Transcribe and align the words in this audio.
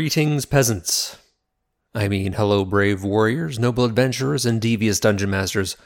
Greetings, 0.00 0.46
peasants. 0.46 1.18
I 1.94 2.08
mean, 2.08 2.32
hello, 2.32 2.64
brave 2.64 3.04
warriors, 3.04 3.58
noble 3.58 3.84
adventurers, 3.84 4.46
and 4.46 4.58
devious 4.58 4.98
dungeon 4.98 5.28
masters. 5.28 5.76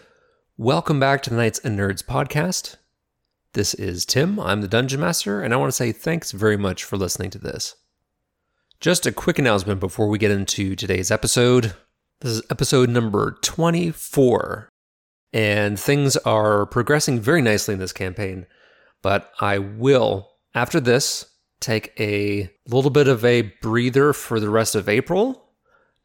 Welcome 0.57 1.01
back 1.01 1.21
to 1.25 1.31
the 1.31 1.35
Knights 1.35 1.59
and 1.65 1.77
Nerds 1.77 2.05
podcast. 2.05 2.77
This 3.55 3.75
is 3.75 4.07
Tim. 4.07 4.39
I'm 4.39 4.61
the 4.61 4.69
dungeon 4.69 5.01
master, 5.01 5.43
and 5.43 5.53
I 5.53 5.57
want 5.57 5.71
to 5.71 5.77
say 5.77 5.91
thanks 5.91 6.31
very 6.31 6.57
much 6.57 6.85
for 6.85 6.97
listening 6.97 7.31
to 7.31 7.41
this. 7.41 7.75
Just 8.79 9.05
a 9.05 9.11
quick 9.11 9.41
announcement 9.41 9.81
before 9.81 10.07
we 10.07 10.17
get 10.17 10.31
into 10.31 10.77
today's 10.77 11.11
episode. 11.11 11.75
This 12.21 12.35
is 12.35 12.43
episode 12.53 12.91
number 12.91 13.37
24, 13.43 14.69
and 15.33 15.77
things 15.77 16.17
are 16.19 16.67
progressing 16.67 17.19
very 17.19 17.43
nicely 17.43 17.75
in 17.75 17.81
this 17.81 17.93
campaign. 17.93 18.47
But 19.03 19.33
I 19.41 19.59
will, 19.59 20.31
after 20.55 20.79
this, 20.79 21.34
take 21.61 21.93
a 21.99 22.51
little 22.69 22.91
bit 22.91 23.09
of 23.09 23.25
a 23.25 23.43
breather 23.63 24.13
for 24.13 24.41
the 24.41 24.51
rest 24.51 24.75
of 24.75 24.89
April 24.89 25.45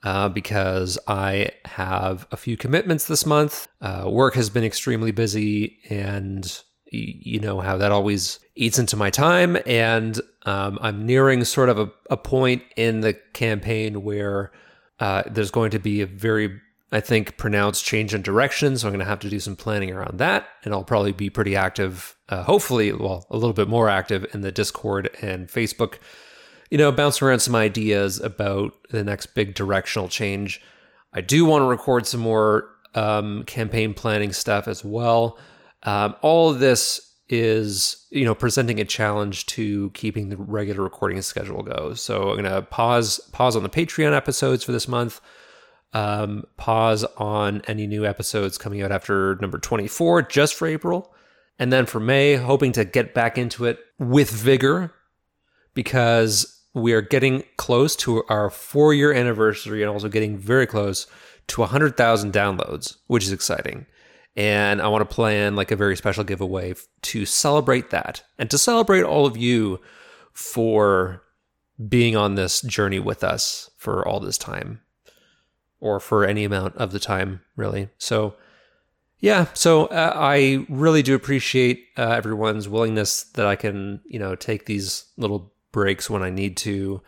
uh, 0.03 0.29
because 0.29 0.97
I 1.07 1.49
have 1.65 2.27
a 2.31 2.37
few 2.37 2.55
commitments 2.57 3.05
this 3.05 3.25
month. 3.25 3.67
Uh, 3.81 4.05
work 4.07 4.35
has 4.35 4.49
been 4.49 4.63
extremely 4.63 5.11
busy, 5.11 5.79
and 5.89 6.45
y- 6.93 7.15
you 7.19 7.39
know 7.39 7.59
how 7.59 7.77
that 7.77 7.91
always 7.91 8.39
eats 8.55 8.79
into 8.79 8.95
my 8.95 9.09
time. 9.09 9.57
And 9.65 10.19
um, 10.45 10.79
I'm 10.81 11.05
nearing 11.05 11.43
sort 11.43 11.69
of 11.69 11.79
a, 11.79 11.91
a 12.09 12.17
point 12.17 12.63
in 12.77 13.01
the 13.01 13.13
campaign 13.33 14.03
where 14.03 14.51
uh, 14.99 15.23
there's 15.29 15.51
going 15.51 15.71
to 15.71 15.79
be 15.79 16.01
a 16.01 16.05
very 16.05 16.59
I 16.91 16.99
think, 16.99 17.37
pronounced 17.37 17.85
change 17.85 18.13
in 18.13 18.21
direction. 18.21 18.77
So 18.77 18.87
I'm 18.87 18.93
going 18.93 18.99
to 18.99 19.09
have 19.09 19.19
to 19.19 19.29
do 19.29 19.39
some 19.39 19.55
planning 19.55 19.91
around 19.91 20.17
that. 20.17 20.47
And 20.63 20.73
I'll 20.73 20.83
probably 20.83 21.11
be 21.11 21.29
pretty 21.29 21.55
active, 21.55 22.15
uh, 22.29 22.43
hopefully, 22.43 22.91
well, 22.91 23.27
a 23.29 23.37
little 23.37 23.53
bit 23.53 23.67
more 23.67 23.89
active 23.89 24.25
in 24.33 24.41
the 24.41 24.51
Discord 24.51 25.09
and 25.21 25.47
Facebook, 25.47 25.99
you 26.71 26.77
know, 26.77 26.91
bouncing 26.91 27.27
around 27.27 27.39
some 27.39 27.55
ideas 27.55 28.19
about 28.19 28.73
the 28.89 29.03
next 29.03 29.27
big 29.27 29.53
directional 29.53 30.07
change. 30.07 30.61
I 31.13 31.21
do 31.21 31.45
want 31.45 31.61
to 31.61 31.67
record 31.67 32.07
some 32.07 32.21
more 32.21 32.69
um, 32.95 33.43
campaign 33.43 33.93
planning 33.93 34.33
stuff 34.33 34.67
as 34.67 34.83
well. 34.83 35.37
Um, 35.83 36.15
all 36.21 36.49
of 36.49 36.59
this 36.59 37.05
is, 37.29 38.07
you 38.09 38.25
know, 38.25 38.33
presenting 38.33 38.79
a 38.79 38.85
challenge 38.85 39.45
to 39.45 39.91
keeping 39.91 40.29
the 40.29 40.37
regular 40.37 40.81
recording 40.81 41.21
schedule 41.21 41.61
go. 41.61 41.93
So 41.93 42.31
I'm 42.31 42.41
going 42.41 42.43
to 42.45 42.63
pause 42.63 43.19
pause 43.31 43.55
on 43.55 43.61
the 43.61 43.69
Patreon 43.69 44.15
episodes 44.15 44.63
for 44.63 44.71
this 44.71 44.87
month 44.87 45.21
um, 45.93 46.45
pause 46.57 47.03
on 47.17 47.61
any 47.67 47.87
new 47.87 48.05
episodes 48.05 48.57
coming 48.57 48.81
out 48.81 48.91
after 48.91 49.35
number 49.41 49.57
24 49.57 50.23
just 50.23 50.55
for 50.55 50.67
April. 50.67 51.13
And 51.57 51.73
then 51.73 51.85
for 51.85 51.99
May, 51.99 52.35
hoping 52.35 52.71
to 52.73 52.85
get 52.85 53.13
back 53.13 53.37
into 53.37 53.65
it 53.65 53.79
with 53.97 54.29
vigor 54.29 54.93
because 55.73 56.63
we 56.73 56.93
are 56.93 57.01
getting 57.01 57.43
close 57.57 57.95
to 57.97 58.23
our 58.29 58.49
four 58.49 58.93
year 58.93 59.11
anniversary 59.11 59.81
and 59.81 59.91
also 59.91 60.09
getting 60.09 60.37
very 60.37 60.67
close 60.67 61.07
to 61.47 61.61
100,000 61.61 62.31
downloads, 62.31 62.97
which 63.07 63.23
is 63.23 63.31
exciting. 63.31 63.85
And 64.35 64.81
I 64.81 64.87
want 64.87 65.07
to 65.07 65.13
plan 65.13 65.55
like 65.55 65.71
a 65.71 65.75
very 65.75 65.97
special 65.97 66.23
giveaway 66.23 66.75
to 67.01 67.25
celebrate 67.25 67.89
that 67.89 68.23
and 68.37 68.49
to 68.51 68.57
celebrate 68.57 69.03
all 69.03 69.25
of 69.25 69.35
you 69.35 69.81
for 70.31 71.23
being 71.89 72.15
on 72.15 72.35
this 72.35 72.61
journey 72.61 72.99
with 72.99 73.23
us 73.23 73.69
for 73.77 74.07
all 74.07 74.19
this 74.19 74.37
time 74.37 74.81
or 75.79 75.99
for 75.99 76.25
any 76.25 76.43
amount 76.43 76.75
of 76.75 76.91
the 76.91 76.99
time, 76.99 77.41
really. 77.55 77.89
So, 77.97 78.35
yeah, 79.19 79.47
so 79.53 79.87
uh, 79.87 80.13
I 80.15 80.65
really 80.69 81.01
do 81.01 81.15
appreciate 81.15 81.85
uh, 81.97 82.09
everyone's 82.09 82.69
willingness 82.69 83.23
that 83.35 83.45
I 83.45 83.55
can, 83.55 84.01
you 84.05 84.19
know, 84.19 84.35
take 84.35 84.65
these 84.65 85.05
little 85.17 85.53
breaks 85.71 86.09
when 86.09 86.23
I 86.23 86.29
need 86.29 86.57
to, 86.57 87.01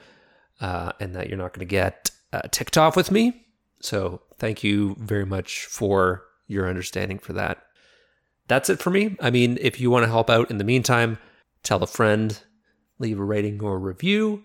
uh, 0.60 0.92
and 1.00 1.16
that 1.16 1.30
you're 1.30 1.38
not 1.38 1.54
going 1.54 1.68
to 1.68 1.72
get 1.72 2.12
uh, 2.34 2.42
ticked 2.52 2.78
off 2.78 2.96
with 2.96 3.12
me. 3.12 3.46
So, 3.82 4.22
thank 4.38 4.64
you 4.64 4.96
very 5.00 5.26
much 5.26 5.66
for 5.66 6.24
your 6.48 6.68
understanding 6.68 7.20
for 7.20 7.34
that. 7.34 7.64
That's 8.48 8.70
it 8.70 8.80
for 8.80 8.90
me. 8.90 9.16
I 9.22 9.30
mean, 9.30 9.58
if 9.62 9.80
you 9.80 9.90
want 9.90 10.04
to 10.04 10.12
help 10.12 10.30
out 10.30 10.52
in 10.52 10.58
the 10.58 10.64
meantime, 10.66 11.18
tell 11.64 11.82
a 11.82 11.88
friend, 11.88 12.38
leave 13.00 13.20
a 13.20 13.24
rating 13.24 13.64
or 13.64 13.80
review. 13.80 14.44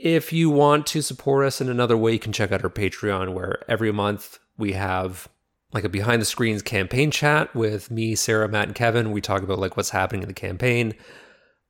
If 0.00 0.32
you 0.32 0.48
want 0.48 0.86
to 0.88 1.02
support 1.02 1.44
us 1.44 1.60
in 1.60 1.68
another 1.68 1.96
way, 1.96 2.12
you 2.12 2.18
can 2.20 2.32
check 2.32 2.52
out 2.52 2.62
our 2.62 2.70
Patreon, 2.70 3.34
where 3.34 3.64
every 3.68 3.90
month 3.90 4.38
we 4.56 4.72
have 4.72 5.28
like 5.72 5.82
a 5.84 5.88
behind 5.88 6.22
the 6.22 6.26
screens 6.26 6.62
campaign 6.62 7.10
chat 7.10 7.52
with 7.54 7.90
me, 7.90 8.14
Sarah, 8.14 8.48
Matt, 8.48 8.68
and 8.68 8.76
Kevin. 8.76 9.10
We 9.10 9.20
talk 9.20 9.42
about 9.42 9.58
like 9.58 9.76
what's 9.76 9.90
happening 9.90 10.22
in 10.22 10.28
the 10.28 10.34
campaign. 10.34 10.94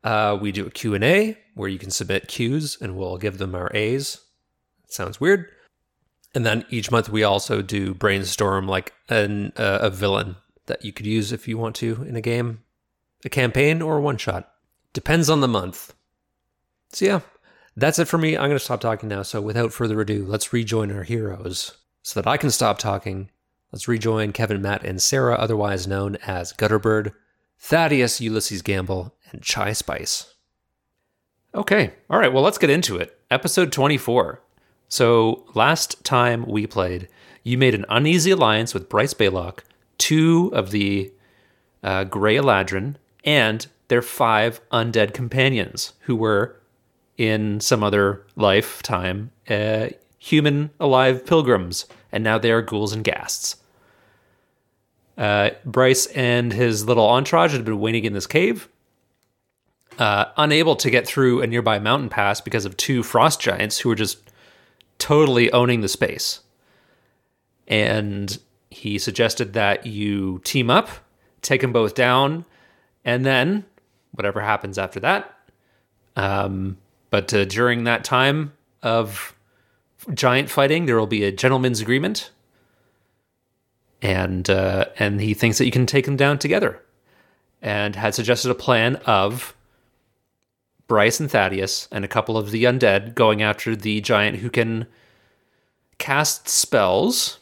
Uh, 0.04 0.38
we 0.40 0.52
do 0.52 0.66
a 0.66 0.70
Q&A 0.70 1.38
where 1.54 1.68
you 1.68 1.78
can 1.78 1.90
submit 1.90 2.28
Qs 2.28 2.80
and 2.80 2.96
we'll 2.96 3.16
give 3.16 3.38
them 3.38 3.54
our 3.54 3.70
A's. 3.74 4.20
sounds 4.88 5.20
weird. 5.20 5.46
And 6.34 6.44
then 6.44 6.66
each 6.68 6.90
month 6.90 7.08
we 7.08 7.24
also 7.24 7.62
do 7.62 7.94
brainstorm 7.94 8.68
like 8.68 8.92
an, 9.08 9.52
uh, 9.56 9.78
a 9.80 9.90
villain 9.90 10.36
that 10.66 10.84
you 10.84 10.92
could 10.92 11.06
use 11.06 11.32
if 11.32 11.48
you 11.48 11.56
want 11.56 11.74
to 11.76 12.04
in 12.06 12.14
a 12.14 12.20
game, 12.20 12.62
a 13.24 13.30
campaign, 13.30 13.80
or 13.80 13.96
a 13.96 14.00
one 14.00 14.18
shot. 14.18 14.52
Depends 14.92 15.30
on 15.30 15.40
the 15.40 15.48
month. 15.48 15.94
So 16.92 17.06
yeah, 17.06 17.20
that's 17.80 17.98
it 17.98 18.08
for 18.08 18.18
me. 18.18 18.36
I'm 18.36 18.48
going 18.48 18.52
to 18.52 18.58
stop 18.58 18.80
talking 18.80 19.08
now. 19.08 19.22
So 19.22 19.40
without 19.40 19.72
further 19.72 20.00
ado, 20.00 20.24
let's 20.24 20.52
rejoin 20.52 20.90
our 20.90 21.04
heroes. 21.04 21.76
So 22.02 22.20
that 22.20 22.28
I 22.28 22.36
can 22.36 22.50
stop 22.50 22.78
talking, 22.78 23.30
let's 23.72 23.88
rejoin 23.88 24.32
Kevin, 24.32 24.62
Matt, 24.62 24.84
and 24.84 25.02
Sarah, 25.02 25.34
otherwise 25.34 25.86
known 25.86 26.16
as 26.26 26.52
Gutterbird, 26.52 27.12
Thaddeus, 27.58 28.20
Ulysses 28.20 28.62
Gamble, 28.62 29.14
and 29.30 29.42
Chai 29.42 29.72
Spice. 29.72 30.34
Okay, 31.54 31.92
all 32.08 32.18
right, 32.18 32.32
well, 32.32 32.42
let's 32.42 32.58
get 32.58 32.70
into 32.70 32.96
it. 32.96 33.18
Episode 33.30 33.72
24. 33.72 34.42
So 34.88 35.46
last 35.54 36.02
time 36.04 36.46
we 36.46 36.66
played, 36.66 37.08
you 37.42 37.58
made 37.58 37.74
an 37.74 37.86
uneasy 37.88 38.30
alliance 38.30 38.74
with 38.74 38.88
Bryce 38.88 39.14
Baylock, 39.14 39.60
two 39.98 40.50
of 40.54 40.70
the 40.70 41.12
uh, 41.82 42.04
Grey 42.04 42.36
Eladrin, 42.36 42.96
and 43.24 43.66
their 43.88 44.02
five 44.02 44.60
undead 44.70 45.14
companions, 45.14 45.92
who 46.00 46.16
were 46.16 46.58
in 47.18 47.60
some 47.60 47.82
other 47.82 48.24
lifetime 48.36 49.30
uh, 49.50 49.88
human 50.18 50.70
alive 50.80 51.26
pilgrims, 51.26 51.86
and 52.10 52.24
now 52.24 52.38
they 52.38 52.50
are 52.50 52.62
ghouls 52.62 52.92
and 52.92 53.04
ghasts. 53.04 53.56
Uh, 55.18 55.50
Bryce 55.64 56.06
and 56.06 56.52
his 56.52 56.86
little 56.86 57.08
entourage 57.08 57.52
had 57.52 57.64
been 57.64 57.80
waiting 57.80 58.04
in 58.04 58.12
this 58.12 58.26
cave, 58.26 58.68
uh, 59.98 60.26
unable 60.36 60.76
to 60.76 60.90
get 60.90 61.06
through 61.06 61.42
a 61.42 61.46
nearby 61.46 61.80
mountain 61.80 62.08
pass 62.08 62.40
because 62.40 62.64
of 62.64 62.76
two 62.76 63.02
frost 63.02 63.40
giants 63.40 63.80
who 63.80 63.88
were 63.88 63.96
just 63.96 64.18
totally 64.98 65.50
owning 65.52 65.80
the 65.80 65.88
space. 65.88 66.40
And 67.66 68.38
he 68.70 68.98
suggested 68.98 69.54
that 69.54 69.86
you 69.86 70.40
team 70.44 70.70
up, 70.70 70.88
take 71.42 71.62
them 71.62 71.72
both 71.72 71.94
down, 71.94 72.44
and 73.04 73.26
then 73.26 73.64
whatever 74.12 74.40
happens 74.40 74.78
after 74.78 75.00
that, 75.00 75.34
um, 76.16 76.76
but 77.10 77.32
uh, 77.32 77.44
during 77.44 77.84
that 77.84 78.04
time 78.04 78.52
of 78.82 79.34
giant 80.14 80.50
fighting, 80.50 80.86
there 80.86 80.98
will 80.98 81.06
be 81.06 81.24
a 81.24 81.32
gentleman's 81.32 81.80
agreement, 81.80 82.30
and 84.02 84.48
uh, 84.48 84.86
and 84.98 85.20
he 85.20 85.34
thinks 85.34 85.58
that 85.58 85.64
you 85.64 85.70
can 85.70 85.86
take 85.86 86.04
them 86.04 86.16
down 86.16 86.38
together, 86.38 86.82
and 87.62 87.96
had 87.96 88.14
suggested 88.14 88.50
a 88.50 88.54
plan 88.54 88.96
of 89.06 89.54
Bryce 90.86 91.20
and 91.20 91.30
Thaddeus 91.30 91.88
and 91.92 92.04
a 92.04 92.08
couple 92.08 92.36
of 92.36 92.50
the 92.50 92.64
undead 92.64 93.14
going 93.14 93.42
after 93.42 93.76
the 93.76 94.00
giant 94.00 94.38
who 94.38 94.50
can 94.50 94.86
cast 95.98 96.48
spells. 96.48 97.38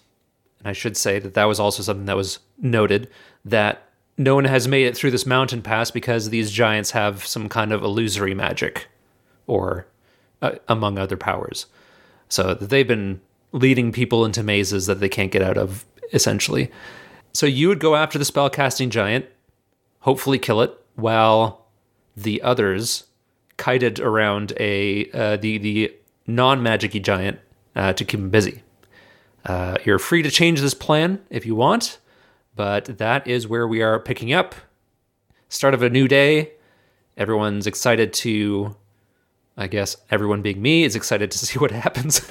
And 0.58 0.68
I 0.68 0.72
should 0.72 0.96
say 0.96 1.18
that 1.18 1.34
that 1.34 1.44
was 1.44 1.60
also 1.60 1.82
something 1.82 2.06
that 2.06 2.16
was 2.16 2.40
noted 2.60 3.08
that 3.44 3.82
no 4.18 4.34
one 4.34 4.46
has 4.46 4.66
made 4.66 4.86
it 4.86 4.96
through 4.96 5.10
this 5.10 5.26
mountain 5.26 5.62
pass 5.62 5.90
because 5.90 6.30
these 6.30 6.50
giants 6.50 6.90
have 6.92 7.24
some 7.24 7.48
kind 7.48 7.72
of 7.72 7.82
illusory 7.82 8.34
magic 8.34 8.88
or 9.46 9.86
uh, 10.42 10.52
among 10.68 10.98
other 10.98 11.16
powers. 11.16 11.66
So 12.28 12.54
they've 12.54 12.86
been 12.86 13.20
leading 13.52 13.92
people 13.92 14.24
into 14.24 14.42
mazes 14.42 14.86
that 14.86 15.00
they 15.00 15.08
can't 15.08 15.32
get 15.32 15.42
out 15.42 15.56
of, 15.56 15.84
essentially. 16.12 16.70
So 17.32 17.46
you 17.46 17.68
would 17.68 17.80
go 17.80 17.96
after 17.96 18.18
the 18.18 18.24
spellcasting 18.24 18.90
giant, 18.90 19.26
hopefully 20.00 20.38
kill 20.38 20.60
it, 20.62 20.76
while 20.94 21.66
the 22.16 22.42
others 22.42 23.04
kited 23.56 24.00
around 24.00 24.52
a 24.58 25.10
uh, 25.12 25.36
the 25.36 25.58
the 25.58 25.94
non 26.26 26.60
magicy 26.60 27.02
giant 27.02 27.38
uh, 27.74 27.92
to 27.92 28.04
keep 28.04 28.20
him 28.20 28.30
busy. 28.30 28.62
Uh, 29.44 29.76
you're 29.84 29.98
free 29.98 30.22
to 30.22 30.30
change 30.30 30.60
this 30.60 30.74
plan 30.74 31.20
if 31.30 31.46
you 31.46 31.54
want, 31.54 31.98
but 32.54 32.98
that 32.98 33.26
is 33.26 33.46
where 33.46 33.68
we 33.68 33.80
are 33.82 34.00
picking 34.00 34.32
up. 34.32 34.54
Start 35.48 35.74
of 35.74 35.82
a 35.82 35.90
new 35.90 36.08
day. 36.08 36.52
Everyone's 37.16 37.66
excited 37.66 38.12
to 38.14 38.74
I 39.56 39.66
guess 39.68 39.96
everyone 40.10 40.42
being 40.42 40.60
me 40.60 40.84
is 40.84 40.94
excited 40.96 41.30
to 41.30 41.38
see 41.46 41.58
what 41.58 41.70
happens. 41.70 42.20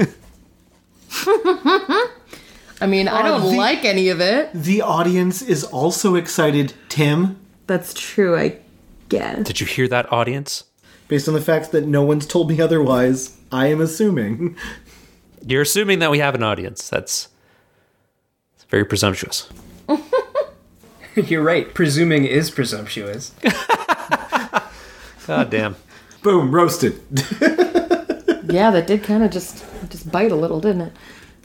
I 2.82 2.88
mean, 2.88 3.08
I 3.08 3.22
oh, 3.22 3.40
don't 3.40 3.52
the- 3.52 3.58
like 3.58 3.86
any 3.86 4.10
of 4.10 4.20
it. 4.22 4.52
The 4.54 4.82
audience 4.82 5.42
is 5.42 5.64
also 5.64 6.16
excited, 6.16 6.74
Tim, 6.90 7.38
That's 7.68 7.94
true, 7.94 8.36
I 8.38 8.58
guess. 9.10 9.46
Did 9.48 9.60
you 9.62 9.66
hear 9.68 9.88
that, 9.88 10.12
audience? 10.12 10.66
based 11.08 11.28
on 11.28 11.36
the 11.36 11.42
fact 11.42 11.72
that 11.72 11.86
no 11.86 12.02
one's 12.04 12.26
told 12.26 12.50
me 12.50 12.60
otherwise. 12.60 13.38
I 13.52 13.68
am 13.68 13.80
assuming. 13.80 14.58
You're 15.48 15.62
assuming 15.62 16.00
that 16.00 16.10
we 16.10 16.18
have 16.20 16.34
an 16.34 16.42
audience. 16.44 16.90
That's 16.90 17.28
it's 18.56 18.64
very 18.66 18.84
presumptuous. 18.86 19.48
You're 21.16 21.44
right. 21.44 21.72
Presuming 21.74 22.26
is 22.26 22.50
presumptuous. 22.50 23.32
God 25.28 25.50
damn. 25.52 25.76
Boom, 26.26 26.52
roasted. 26.52 27.00
Yeah, 28.48 28.72
that 28.72 28.88
did 28.88 29.04
kind 29.04 29.24
of 29.24 29.32
just 29.32 29.66
just 29.90 30.12
bite 30.12 30.32
a 30.32 30.36
little, 30.36 30.62
didn't 30.62 30.82
it? 30.82 30.94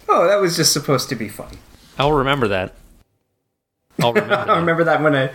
Oh, 0.08 0.28
that 0.28 0.36
was 0.36 0.54
just 0.54 0.72
supposed 0.72 1.08
to 1.08 1.16
be 1.16 1.28
fun. 1.28 1.56
I'll 1.98 2.12
remember 2.12 2.46
that. 2.48 2.74
I'll 4.00 4.12
remember 4.12 4.34
I 4.38 4.44
that. 4.44 4.56
remember 4.56 4.84
that 4.84 5.02
when 5.02 5.16
I 5.16 5.30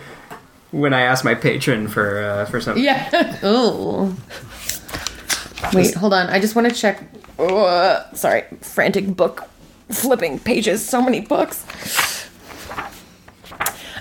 when 0.70 0.94
I 0.94 1.00
asked 1.02 1.24
my 1.24 1.34
patron 1.34 1.88
for 1.88 2.22
uh, 2.22 2.44
for 2.46 2.60
something. 2.60 2.82
Yeah. 2.82 3.38
oh. 3.42 4.16
Wait, 5.74 5.92
hold 5.94 6.14
on. 6.14 6.28
I 6.28 6.38
just 6.40 6.54
want 6.54 6.68
to 6.68 6.74
check. 6.74 7.02
Uh, 7.38 8.10
sorry, 8.14 8.44
frantic 8.60 9.16
book 9.16 9.48
flipping 9.90 10.38
pages. 10.38 10.86
So 10.88 11.02
many 11.02 11.20
books. 11.20 11.66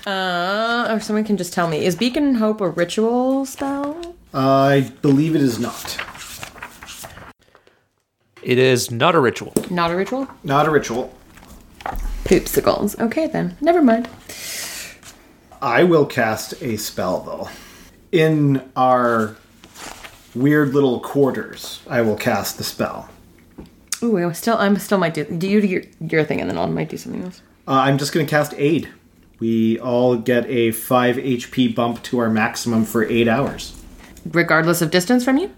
Uh, 0.06 0.88
or 0.92 1.00
someone 1.00 1.26
can 1.26 1.36
just 1.36 1.52
tell 1.52 1.68
me: 1.68 1.84
Is 1.84 1.96
Beacon 1.96 2.36
Hope 2.36 2.62
a 2.62 2.70
ritual 2.70 3.46
spell? 3.46 4.16
I 4.38 4.92
believe 5.02 5.34
it 5.34 5.42
is 5.42 5.60
not. 5.60 5.98
It 8.44 8.58
is 8.58 8.92
not 8.92 9.16
a 9.16 9.20
ritual. 9.22 9.54
Not 9.70 9.92
a 9.92 9.96
ritual. 9.96 10.28
Not 10.44 10.68
a 10.68 10.72
ritual. 10.72 11.16
Poopsicles. 12.26 13.00
Okay 13.00 13.28
then. 13.28 13.56
Never 13.62 13.82
mind. 13.82 14.10
I 15.62 15.86
will 15.86 16.06
cast 16.06 16.62
a 16.62 16.76
spell 16.76 17.22
though. 17.22 17.50
In 18.12 18.70
our 18.76 19.38
weird 20.36 20.74
little 20.74 21.00
quarters, 21.00 21.82
I 21.90 22.02
will 22.02 22.18
cast 22.18 22.58
the 22.58 22.66
spell. 22.66 23.10
Ooh, 24.04 24.18
I 24.18 24.32
still, 24.34 24.58
I'm 24.58 24.76
still 24.80 24.98
might 24.98 25.14
do. 25.14 25.24
Do 25.24 25.48
you 25.48 25.62
do 25.62 25.68
your, 25.68 25.84
your 26.02 26.24
thing, 26.26 26.42
and 26.42 26.50
then 26.50 26.58
I 26.58 26.66
might 26.66 26.90
do 26.90 26.98
something 26.98 27.24
else. 27.24 27.42
Uh, 27.66 27.72
I'm 27.72 27.98
just 27.98 28.12
going 28.12 28.26
to 28.26 28.30
cast 28.30 28.54
Aid. 28.58 28.90
We 29.40 29.80
all 29.80 30.18
get 30.18 30.46
a 30.48 30.72
5 30.72 31.16
HP 31.16 31.74
bump 31.74 32.04
to 32.04 32.20
our 32.20 32.30
maximum 32.30 32.84
for 32.84 33.06
8 33.06 33.30
hours. 33.30 33.82
Regardless 34.25 34.81
of 34.81 34.92
distance 34.92 35.24
from 35.24 35.38
you. 35.38 35.51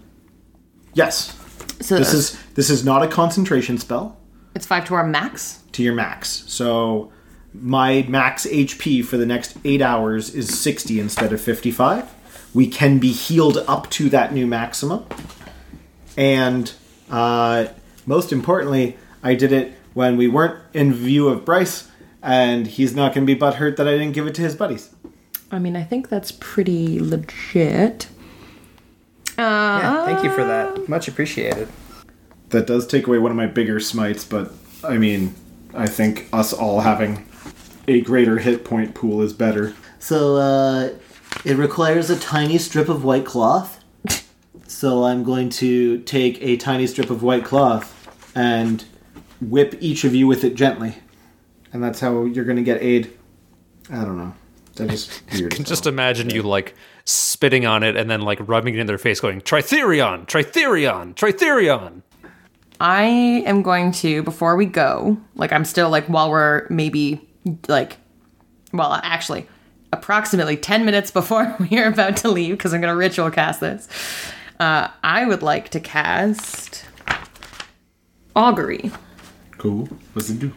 Yes. 0.94 1.34
So 1.80 1.96
This 1.96 2.12
is 2.12 2.38
this 2.54 2.70
is 2.70 2.84
not 2.84 3.02
a 3.02 3.08
concentration 3.08 3.78
spell 3.78 4.18
it's 4.54 4.66
five 4.66 4.84
to 4.86 4.94
our 4.94 5.06
max. 5.06 5.60
to 5.72 5.82
your 5.84 5.94
max. 5.94 6.42
So 6.48 7.12
my 7.54 8.04
max 8.08 8.44
HP 8.46 9.04
for 9.04 9.16
the 9.16 9.26
next 9.26 9.56
8 9.64 9.80
hours 9.80 10.34
is 10.34 10.58
60 10.58 10.98
instead 10.98 11.32
of 11.32 11.40
55. 11.40 12.12
We 12.54 12.66
can 12.66 12.98
be 12.98 13.12
healed 13.12 13.58
up 13.68 13.88
to 13.90 14.08
that 14.10 14.32
new 14.34 14.46
maximum. 14.48 15.04
And 16.16 16.72
uh, 17.08 17.66
most 18.04 18.32
importantly, 18.32 18.96
I 19.22 19.34
did 19.34 19.52
it 19.52 19.74
when 19.94 20.16
we 20.16 20.26
weren't 20.26 20.58
in 20.74 20.92
view 20.92 21.28
of 21.28 21.44
Bryce, 21.44 21.88
and 22.22 22.66
he's 22.66 22.94
not 22.96 23.14
going 23.14 23.26
to 23.26 23.32
be 23.32 23.38
butthurt 23.38 23.76
that 23.76 23.86
I 23.86 23.92
didn't 23.92 24.12
give 24.12 24.26
it 24.26 24.34
to 24.36 24.42
his 24.42 24.56
buddies. 24.56 24.90
I 25.52 25.58
mean, 25.58 25.76
I 25.76 25.84
think 25.84 26.08
that's 26.08 26.32
pretty 26.32 26.98
legit. 26.98 28.08
Uh, 29.38 29.78
Yeah, 29.82 30.04
thank 30.06 30.24
you 30.24 30.30
for 30.30 30.44
that. 30.44 30.88
Much 30.88 31.08
appreciated. 31.08 31.68
That 32.50 32.66
does 32.66 32.86
take 32.86 33.06
away 33.06 33.18
one 33.18 33.30
of 33.30 33.36
my 33.36 33.46
bigger 33.46 33.78
smites, 33.80 34.24
but 34.24 34.52
I 34.84 34.98
mean, 34.98 35.34
I 35.74 35.86
think 35.86 36.28
us 36.32 36.52
all 36.52 36.80
having 36.80 37.26
a 37.86 38.00
greater 38.00 38.38
hit 38.38 38.64
point 38.64 38.94
pool 38.94 39.20
is 39.22 39.32
better. 39.32 39.74
So 39.98 40.36
uh, 40.36 40.90
it 41.44 41.56
requires 41.56 42.10
a 42.10 42.18
tiny 42.18 42.58
strip 42.58 42.88
of 42.88 43.04
white 43.04 43.24
cloth. 43.26 43.82
so 44.66 45.04
I'm 45.04 45.24
going 45.24 45.50
to 45.50 45.98
take 46.02 46.40
a 46.42 46.56
tiny 46.56 46.86
strip 46.86 47.10
of 47.10 47.22
white 47.22 47.44
cloth 47.44 47.94
And 48.34 48.84
whip 49.40 49.76
each 49.80 50.04
of 50.04 50.14
you 50.14 50.26
with 50.26 50.44
it 50.44 50.54
gently. 50.54 50.94
And 51.72 51.82
that's 51.82 52.00
how 52.00 52.24
you're 52.24 52.44
going 52.44 52.56
to 52.56 52.62
get 52.62 52.82
aid. 52.82 53.12
I 53.90 54.04
don't 54.04 54.16
know. 54.16 54.34
That 54.76 54.88
just 54.90 55.22
weird. 55.32 55.52
as 55.54 55.58
Just 55.60 55.84
hell. 55.84 55.92
imagine 55.92 56.30
you 56.30 56.42
like 56.42 56.74
spitting 57.08 57.64
on 57.64 57.82
it 57.82 57.96
and 57.96 58.10
then 58.10 58.20
like 58.20 58.38
rubbing 58.46 58.74
it 58.74 58.80
in 58.80 58.86
their 58.86 58.98
face, 58.98 59.20
going 59.20 59.40
Tritherion, 59.40 60.26
Tritherion, 60.26 61.14
Tritherion. 61.14 62.02
I 62.80 63.04
am 63.46 63.62
going 63.62 63.92
to 63.92 64.22
before 64.22 64.56
we 64.56 64.66
go. 64.66 65.18
Like, 65.34 65.52
I'm 65.52 65.64
still 65.64 65.90
like 65.90 66.06
while 66.06 66.30
we're 66.30 66.66
maybe 66.68 67.26
like, 67.66 67.96
well, 68.72 69.00
actually, 69.02 69.48
approximately 69.92 70.56
ten 70.56 70.84
minutes 70.84 71.10
before 71.10 71.56
we 71.70 71.78
are 71.78 71.88
about 71.88 72.18
to 72.18 72.30
leave 72.30 72.56
because 72.56 72.74
I'm 72.74 72.80
going 72.80 72.92
to 72.92 72.98
ritual 72.98 73.30
cast 73.30 73.60
this. 73.60 73.88
Uh, 74.60 74.88
I 75.02 75.26
would 75.26 75.42
like 75.42 75.70
to 75.70 75.80
cast 75.80 76.84
augury. 78.36 78.90
Cool. 79.56 79.88
What's 80.12 80.30
it 80.30 80.38
do? 80.38 80.52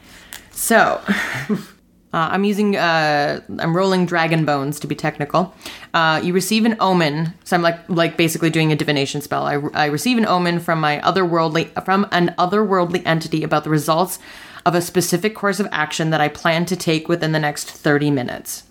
So, 0.51 1.01
uh, 2.13 2.29
I'm 2.31 2.43
using, 2.43 2.75
uh, 2.75 3.39
I'm 3.59 3.75
rolling 3.75 4.05
dragon 4.05 4.43
bones 4.43 4.79
to 4.81 4.87
be 4.87 4.95
technical. 4.95 5.53
Uh, 5.93 6.19
you 6.21 6.33
receive 6.33 6.65
an 6.65 6.75
omen. 6.79 7.33
So 7.45 7.55
I'm 7.55 7.61
like, 7.61 7.77
like 7.89 8.17
basically 8.17 8.49
doing 8.49 8.71
a 8.71 8.75
divination 8.75 9.21
spell. 9.21 9.45
I, 9.45 9.55
I 9.73 9.85
receive 9.85 10.17
an 10.17 10.25
omen 10.25 10.59
from 10.59 10.81
my 10.81 10.99
otherworldly, 10.99 11.85
from 11.85 12.07
an 12.11 12.35
otherworldly 12.37 13.01
entity 13.05 13.43
about 13.43 13.63
the 13.63 13.69
results 13.69 14.19
of 14.65 14.75
a 14.75 14.81
specific 14.81 15.35
course 15.35 15.59
of 15.59 15.67
action 15.71 16.09
that 16.09 16.21
I 16.21 16.27
plan 16.27 16.65
to 16.65 16.75
take 16.75 17.07
within 17.07 17.31
the 17.31 17.39
next 17.39 17.71
30 17.71 18.11
minutes. 18.11 18.63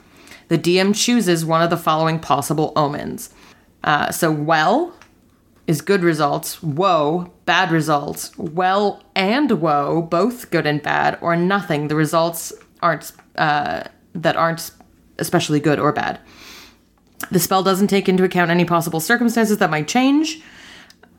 The 0.48 0.58
DM 0.58 0.94
chooses 0.94 1.44
one 1.44 1.62
of 1.62 1.70
the 1.70 1.76
following 1.76 2.18
possible 2.18 2.72
omens. 2.76 3.30
Uh, 3.82 4.10
so, 4.10 4.30
well 4.30 4.94
is 5.66 5.80
good 5.80 6.02
results, 6.02 6.62
woe, 6.62 7.32
bad 7.46 7.70
results, 7.70 8.36
well 8.36 9.02
and 9.14 9.50
woe, 9.52 10.02
both 10.02 10.50
good 10.50 10.66
and 10.66 10.82
bad, 10.82 11.16
or 11.20 11.36
nothing. 11.36 11.86
The 11.86 11.94
results 11.94 12.52
aren't 12.82 13.12
uh, 13.40 13.84
that 14.14 14.36
aren't 14.36 14.70
especially 15.18 15.60
good 15.60 15.80
or 15.80 15.92
bad. 15.92 16.20
The 17.30 17.40
spell 17.40 17.62
doesn't 17.62 17.88
take 17.88 18.08
into 18.08 18.22
account 18.22 18.50
any 18.50 18.64
possible 18.64 19.00
circumstances 19.00 19.58
that 19.58 19.70
might 19.70 19.88
change, 19.88 20.42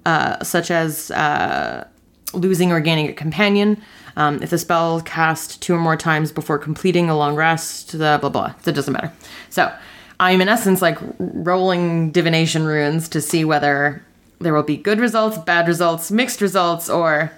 uh, 0.05 0.43
such 0.43 0.71
as 0.71 1.11
uh, 1.11 1.87
losing 2.33 2.71
or 2.71 2.79
gaining 2.79 3.09
a 3.09 3.13
companion. 3.13 3.81
Um, 4.15 4.41
if 4.43 4.51
the 4.51 4.57
spell 4.57 5.01
cast 5.01 5.61
two 5.61 5.73
or 5.73 5.79
more 5.79 5.97
times 5.97 6.31
before 6.31 6.59
completing 6.59 7.09
a 7.09 7.17
long 7.17 7.35
rest, 7.35 7.97
blah 7.97 8.17
blah 8.17 8.29
blah. 8.29 8.53
So 8.61 8.69
it 8.71 8.75
doesn't 8.75 8.93
matter. 8.93 9.11
So 9.49 9.73
I'm 10.19 10.41
in 10.41 10.49
essence 10.49 10.81
like 10.81 10.99
rolling 11.17 12.11
divination 12.11 12.65
runes 12.65 13.09
to 13.09 13.21
see 13.21 13.45
whether 13.45 14.05
there 14.39 14.53
will 14.53 14.63
be 14.63 14.77
good 14.77 14.99
results, 14.99 15.37
bad 15.39 15.67
results, 15.67 16.11
mixed 16.11 16.41
results, 16.41 16.89
or 16.89 17.31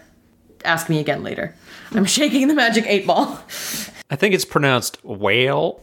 ask 0.66 0.90
me 0.90 1.00
again 1.00 1.24
later. 1.24 1.56
I'm 1.92 2.06
shaking 2.06 2.48
the 2.48 2.54
magic 2.54 2.86
eight 2.88 3.08
ball. 3.08 3.40
I 4.10 4.16
think 4.16 4.34
it's 4.34 4.46
pronounced 4.46 5.04
whale. 5.04 5.82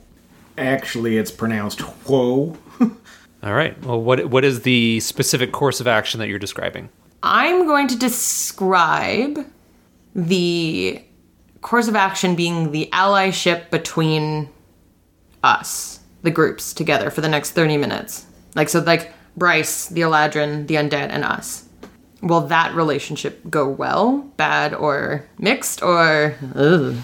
Actually, 0.58 1.16
it's 1.16 1.30
pronounced 1.30 1.80
whoa. 1.80 2.56
All 3.42 3.54
right. 3.54 3.80
Well, 3.84 4.00
what 4.00 4.26
what 4.26 4.44
is 4.44 4.62
the 4.62 5.00
specific 5.00 5.52
course 5.52 5.80
of 5.80 5.86
action 5.86 6.20
that 6.20 6.28
you're 6.28 6.38
describing? 6.38 6.90
I'm 7.22 7.66
going 7.66 7.88
to 7.88 7.98
describe 7.98 9.46
the 10.14 11.02
course 11.60 11.88
of 11.88 11.96
action 11.96 12.34
being 12.34 12.72
the 12.72 12.88
allyship 12.92 13.70
between 13.70 14.48
us, 15.42 16.00
the 16.22 16.30
groups 16.30 16.72
together 16.72 17.10
for 17.10 17.20
the 17.20 17.28
next 17.28 17.50
30 17.50 17.76
minutes. 17.76 18.26
Like, 18.54 18.68
so, 18.68 18.80
like 18.80 19.12
Bryce, 19.36 19.86
the 19.86 20.00
Eladrin, 20.00 20.66
the 20.66 20.74
Undead, 20.74 21.10
and 21.10 21.24
us. 21.24 21.66
Will 22.22 22.42
that 22.48 22.74
relationship 22.74 23.40
go 23.48 23.68
well, 23.68 24.18
bad, 24.36 24.74
or 24.74 25.26
mixed, 25.38 25.82
or. 25.82 26.36
Ugh. 26.54 26.96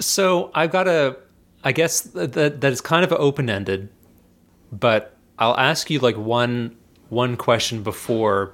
So 0.00 0.50
I've 0.54 0.70
got 0.70 0.88
a, 0.88 1.16
I 1.64 1.72
guess 1.72 2.00
that 2.00 2.32
that 2.32 2.64
is 2.64 2.80
kind 2.80 3.04
of 3.04 3.12
open 3.12 3.50
ended, 3.50 3.88
but 4.70 5.16
I'll 5.38 5.56
ask 5.56 5.90
you 5.90 5.98
like 5.98 6.16
one 6.16 6.76
one 7.08 7.36
question 7.36 7.82
before 7.82 8.52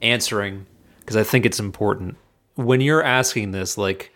answering 0.00 0.66
because 1.00 1.16
I 1.16 1.22
think 1.22 1.44
it's 1.44 1.60
important. 1.60 2.16
When 2.54 2.80
you're 2.80 3.02
asking 3.02 3.52
this, 3.52 3.76
like, 3.78 4.12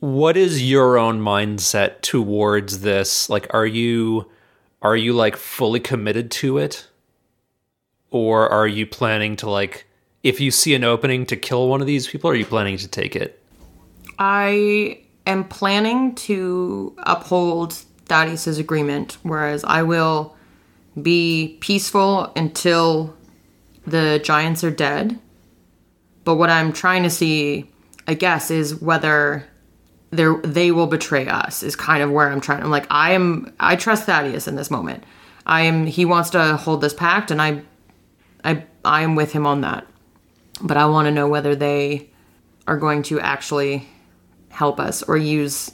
what 0.00 0.36
is 0.36 0.68
your 0.68 0.98
own 0.98 1.20
mindset 1.20 2.00
towards 2.00 2.80
this? 2.80 3.28
Like, 3.28 3.52
are 3.54 3.66
you 3.66 4.30
are 4.82 4.96
you 4.96 5.12
like 5.12 5.36
fully 5.36 5.80
committed 5.80 6.30
to 6.30 6.58
it, 6.58 6.88
or 8.10 8.48
are 8.48 8.66
you 8.66 8.86
planning 8.86 9.36
to 9.36 9.50
like, 9.50 9.86
if 10.22 10.40
you 10.40 10.50
see 10.50 10.74
an 10.74 10.84
opening 10.84 11.26
to 11.26 11.36
kill 11.36 11.68
one 11.68 11.80
of 11.80 11.86
these 11.86 12.08
people, 12.08 12.30
are 12.30 12.34
you 12.34 12.46
planning 12.46 12.78
to 12.78 12.88
take 12.88 13.14
it? 13.14 13.42
I 14.18 15.00
am 15.30 15.44
planning 15.44 16.14
to 16.16 16.94
uphold 16.98 17.72
Thaddeus's 18.06 18.58
agreement, 18.58 19.18
whereas 19.22 19.64
I 19.64 19.82
will 19.82 20.36
be 21.00 21.56
peaceful 21.60 22.32
until 22.36 23.16
the 23.86 24.20
giants 24.22 24.62
are 24.64 24.70
dead. 24.70 25.18
But 26.24 26.34
what 26.36 26.50
I'm 26.50 26.72
trying 26.72 27.02
to 27.04 27.10
see, 27.10 27.70
I 28.06 28.14
guess, 28.14 28.50
is 28.50 28.80
whether 28.80 29.44
they 30.10 30.26
they 30.44 30.70
will 30.70 30.86
betray 30.86 31.26
us. 31.26 31.62
Is 31.62 31.76
kind 31.76 32.02
of 32.02 32.10
where 32.10 32.30
I'm 32.30 32.40
trying. 32.40 32.62
I'm 32.62 32.70
like, 32.70 32.86
I 32.90 33.12
am. 33.12 33.52
I 33.58 33.76
trust 33.76 34.04
Thaddeus 34.04 34.46
in 34.46 34.56
this 34.56 34.70
moment. 34.70 35.04
I 35.46 35.62
am. 35.62 35.86
He 35.86 36.04
wants 36.04 36.30
to 36.30 36.56
hold 36.56 36.80
this 36.80 36.94
pact, 36.94 37.30
and 37.30 37.40
I, 37.40 37.62
I, 38.44 38.64
I 38.84 39.02
am 39.02 39.14
with 39.14 39.32
him 39.32 39.46
on 39.46 39.62
that. 39.62 39.86
but 40.60 40.76
I 40.76 40.86
want 40.86 41.06
to 41.06 41.12
know 41.12 41.28
whether 41.28 41.54
they 41.54 42.08
are 42.66 42.76
going 42.76 43.02
to 43.04 43.20
actually 43.20 43.88
help 44.50 44.78
us 44.78 45.02
or 45.02 45.16
use 45.16 45.72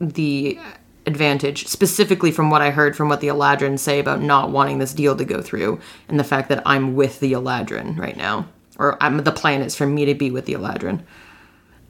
the 0.00 0.58
advantage, 1.06 1.66
specifically 1.66 2.30
from 2.30 2.50
what 2.50 2.62
I 2.62 2.70
heard 2.70 2.94
from 2.94 3.08
what 3.08 3.20
the 3.20 3.28
Eladrin 3.28 3.78
say 3.78 3.98
about 3.98 4.20
not 4.20 4.50
wanting 4.50 4.78
this 4.78 4.92
deal 4.92 5.16
to 5.16 5.24
go 5.24 5.42
through, 5.42 5.80
and 6.08 6.20
the 6.20 6.24
fact 6.24 6.48
that 6.50 6.62
I'm 6.66 6.94
with 6.94 7.20
the 7.20 7.32
Eladrin 7.32 7.98
right 7.98 8.16
now, 8.16 8.46
or 8.78 9.02
I'm, 9.02 9.16
the 9.18 9.32
plan 9.32 9.62
is 9.62 9.74
for 9.74 9.86
me 9.86 10.04
to 10.04 10.14
be 10.14 10.30
with 10.30 10.44
the 10.44 10.52
Eladrin. 10.52 11.02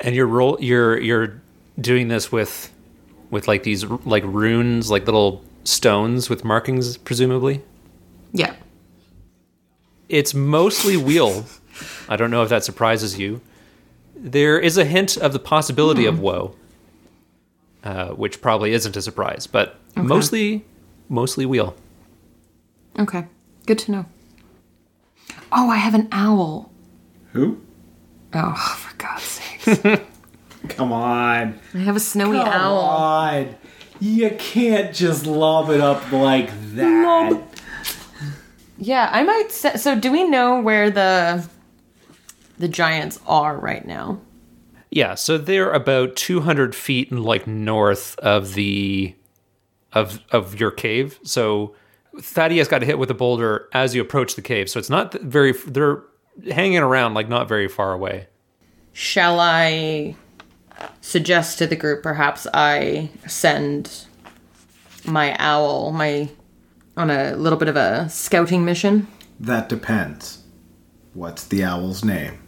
And 0.01 0.15
you're 0.15 0.29
roll 0.29 0.57
you're 0.61 0.99
you're 1.01 1.43
doing 1.81 2.09
this 2.09 2.31
with 2.31 2.73
with 3.31 3.49
like 3.49 3.65
these 3.65 3.85
like 3.85 4.23
runes, 4.25 4.91
like 4.91 5.05
little 5.05 5.45
stones 5.65 6.31
with 6.31 6.45
markings, 6.45 6.97
presumably. 6.97 7.63
Yeah. 8.33 8.55
It's 10.09 10.33
mostly 10.33 10.97
weal. 10.97 11.45
I 12.09 12.17
don't 12.17 12.31
know 12.31 12.43
if 12.43 12.49
that 12.49 12.65
surprises 12.65 13.19
you. 13.19 13.41
There 14.21 14.59
is 14.59 14.77
a 14.77 14.85
hint 14.85 15.17
of 15.17 15.33
the 15.33 15.39
possibility 15.39 16.05
of 16.05 16.19
woe, 16.21 16.55
uh, 17.85 18.09
which 18.09 18.41
probably 18.41 18.73
isn't 18.73 18.97
a 18.97 19.03
surprise, 19.03 19.47
but 19.47 19.77
mostly 19.97 20.65
mostly 21.09 21.47
weal. 21.47 21.75
Okay. 22.99 23.27
Good 23.67 23.79
to 23.81 23.93
know. 23.93 24.07
Oh, 25.53 25.71
I 25.71 25.77
have 25.77 25.95
an 25.95 26.09
owl. 26.13 26.71
Who? 27.33 27.61
Oh, 28.35 28.55
for 28.77 28.97
God's 28.97 29.23
sakes. 29.23 29.81
Come 30.69 30.93
on. 30.93 31.59
I 31.75 31.79
have 31.79 31.97
a 31.97 32.01
snowy 32.01 32.39
Come 32.39 32.49
owl. 32.49 32.79
on. 32.79 33.55
You 34.01 34.31
can't 34.39 34.95
just 34.95 35.27
lob 35.27 35.71
it 35.71 35.81
up 35.81 36.11
like 36.13 36.51
that. 36.75 37.31
Lob. 37.33 37.45
Yeah, 38.77 39.09
I 39.13 39.23
might. 39.23 39.51
Se- 39.51 39.77
so, 39.77 39.99
do 39.99 40.13
we 40.13 40.25
know 40.25 40.61
where 40.61 40.91
the 40.91 41.49
the 42.59 42.69
giants 42.69 43.21
are 43.27 43.57
right 43.57 43.87
now? 43.87 44.21
Yeah, 44.91 45.15
so 45.15 45.37
they're 45.39 45.73
about 45.73 46.17
200 46.17 46.75
feet 46.75 47.13
like 47.13 47.47
north 47.47 48.19
of 48.21 48.55
the 48.55 49.15
of 49.93 50.21
of 50.31 50.59
your 50.59 50.71
cave. 50.71 51.19
So 51.23 51.75
Thaddeus 52.21 52.69
got 52.69 52.83
hit 52.83 52.99
with 52.99 53.11
a 53.11 53.15
boulder 53.15 53.69
as 53.73 53.95
you 53.95 54.01
approach 54.01 54.35
the 54.35 54.43
cave. 54.43 54.69
So 54.71 54.79
it's 54.79 54.91
not 54.91 55.13
very 55.15 55.53
they're 55.53 56.03
hanging 56.51 56.79
around 56.79 57.15
like 57.15 57.29
not 57.29 57.49
very 57.49 57.69
far 57.69 57.93
away. 57.93 58.29
Shall 58.93 59.41
I 59.41 60.17
suggest 61.01 61.59
to 61.59 61.67
the 61.67 61.77
group 61.77 62.03
perhaps 62.03 62.47
I 62.55 63.11
send 63.27 64.07
my 65.05 65.37
owl 65.39 65.93
my 65.93 66.29
on 66.97 67.11
a 67.11 67.37
little 67.37 67.59
bit 67.59 67.69
of 67.69 67.77
a 67.77 68.09
scouting 68.09 68.65
mission? 68.65 69.07
That 69.39 69.69
depends. 69.69 70.43
What's 71.15 71.45
the 71.45 71.65
owl's 71.65 72.05
name? 72.05 72.39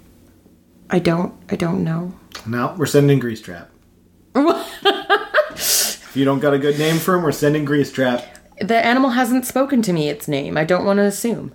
I 0.90 0.98
don't. 0.98 1.32
I 1.48 1.56
don't 1.56 1.84
know. 1.84 2.12
No, 2.46 2.74
we're 2.76 2.86
sending 2.86 3.20
Grease 3.20 3.40
Trap. 3.40 3.70
if 4.34 6.12
you 6.14 6.24
don't 6.24 6.40
got 6.40 6.52
a 6.52 6.58
good 6.58 6.78
name 6.78 6.98
for 6.98 7.14
him, 7.14 7.22
we're 7.22 7.32
sending 7.32 7.64
Grease 7.64 7.92
Trap. 7.92 8.24
The 8.60 8.84
animal 8.84 9.10
hasn't 9.10 9.46
spoken 9.46 9.82
to 9.82 9.92
me 9.92 10.08
its 10.08 10.26
name. 10.26 10.56
I 10.56 10.64
don't 10.64 10.84
want 10.84 10.98
to 10.98 11.04
assume. 11.04 11.52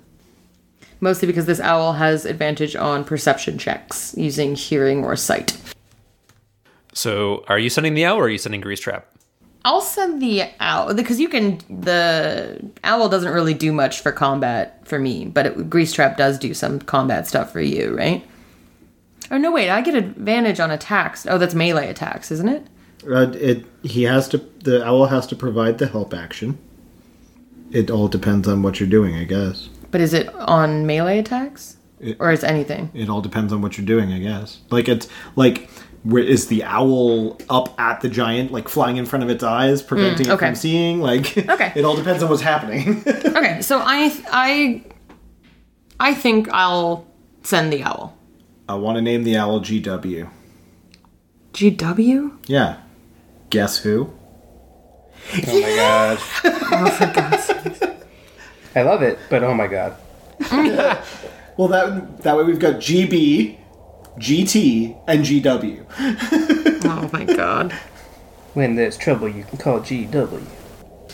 Mostly 1.02 1.28
because 1.28 1.46
this 1.46 1.60
owl 1.60 1.94
has 1.94 2.26
advantage 2.26 2.76
on 2.76 3.04
perception 3.04 3.58
checks 3.58 4.16
using 4.18 4.56
hearing 4.56 5.04
or 5.04 5.16
sight. 5.18 5.58
So 6.94 7.44
are 7.50 7.60
you 7.60 7.70
sending 7.70 7.94
the 7.94 8.06
owl 8.06 8.18
or 8.18 8.24
are 8.24 8.30
you 8.30 8.38
sending 8.38 8.62
Grease 8.62 8.80
Trap? 8.80 9.06
I'll 9.66 9.82
send 9.82 10.22
the 10.22 10.44
owl 10.60 10.94
because 10.94 11.20
you 11.20 11.28
can. 11.28 11.60
The 11.70 12.72
owl 12.84 13.10
doesn't 13.10 13.34
really 13.34 13.56
do 13.56 13.74
much 13.74 14.00
for 14.00 14.12
combat 14.12 14.88
for 14.88 15.00
me, 15.00 15.26
but 15.26 15.48
it, 15.48 15.70
Grease 15.70 15.92
Trap 15.92 16.18
does 16.18 16.40
do 16.40 16.54
some 16.54 16.80
combat 16.80 17.28
stuff 17.28 17.52
for 17.52 17.62
you, 17.62 17.96
right? 17.98 18.26
Oh 19.32 19.38
no, 19.38 19.52
wait! 19.52 19.70
I 19.70 19.82
get 19.82 19.96
advantage 19.96 20.60
on 20.60 20.72
attacks. 20.72 21.26
Oh, 21.28 21.38
that's 21.38 21.56
melee 21.56 21.90
attacks, 21.90 22.32
isn't 22.32 22.50
it? 22.50 22.68
Uh, 23.10 23.32
it 23.34 23.66
he 23.84 24.04
has 24.04 24.28
to 24.30 24.38
the 24.64 24.86
owl 24.86 25.06
has 25.08 25.28
to 25.28 25.36
provide 25.36 25.78
the 25.78 25.88
help 25.88 26.14
action. 26.14 26.58
It 27.72 27.90
all 27.90 28.08
depends 28.08 28.48
on 28.48 28.62
what 28.62 28.80
you're 28.80 28.90
doing, 28.90 29.16
I 29.16 29.24
guess. 29.24 29.70
But 29.92 30.02
is 30.02 30.14
it 30.14 30.34
on 30.36 30.86
melee 30.86 31.20
attacks, 31.20 31.78
It- 32.00 32.18
or 32.20 32.32
is 32.32 32.44
anything? 32.44 32.90
It 32.94 33.10
all 33.10 33.22
depends 33.22 33.52
on 33.54 33.62
what 33.62 33.78
you're 33.78 33.86
doing, 33.86 34.12
I 34.14 34.20
guess. 34.20 34.60
Like 34.70 34.88
it's 34.88 35.08
like 35.36 35.70
where 36.04 36.22
is 36.24 36.48
the 36.48 36.64
owl 36.64 37.40
up 37.50 37.74
at 37.80 38.02
the 38.02 38.10
giant, 38.10 38.52
like 38.52 38.70
flying 38.70 38.98
in 38.98 39.06
front 39.08 39.24
of 39.24 39.30
its 39.32 39.44
eyes, 39.44 39.82
preventing 39.82 40.28
Mm, 40.28 40.34
it 40.36 40.38
from 40.40 40.56
seeing? 40.56 41.02
Like 41.02 41.36
Okay. 41.50 41.74
it 41.76 41.84
all 41.84 41.96
depends 41.96 42.22
on 42.22 42.30
what's 42.30 42.44
happening. 42.44 43.04
Okay, 43.36 43.62
so 43.62 43.80
I 43.84 44.16
I 44.32 44.84
I 46.00 46.14
think 46.14 46.48
I'll 46.52 47.06
send 47.44 47.72
the 47.74 47.84
owl. 47.84 48.15
I 48.68 48.76
want 48.76 48.98
to 48.98 49.02
name 49.02 49.24
the 49.24 49.38
owl 49.38 49.62
GW. 49.62 50.30
GW? 51.54 52.32
Yeah. 52.48 52.78
Guess 53.50 53.80
who? 53.80 54.12
Oh 55.48 55.62
my 55.62 55.76
god. 55.76 56.20
Oh, 56.78 56.90
for 56.90 57.06
God's 57.14 57.44
sake. 57.44 57.92
I 58.76 58.82
love 58.82 59.02
it, 59.04 59.20
but 59.30 59.44
oh 59.44 59.54
my 59.54 59.68
god. 59.68 59.96
Well, 61.58 61.70
that 61.70 62.22
that 62.24 62.36
way 62.36 62.44
we've 62.44 62.60
got 62.60 62.76
GB, 62.82 63.58
GT, 64.18 64.98
and 65.08 65.24
GW. 65.24 65.86
Oh 66.88 67.10
my 67.14 67.24
God. 67.24 67.72
When 68.54 68.76
there's 68.76 68.98
trouble, 68.98 69.30
you 69.30 69.44
can 69.44 69.58
call 69.58 69.80
GW. 69.80 70.44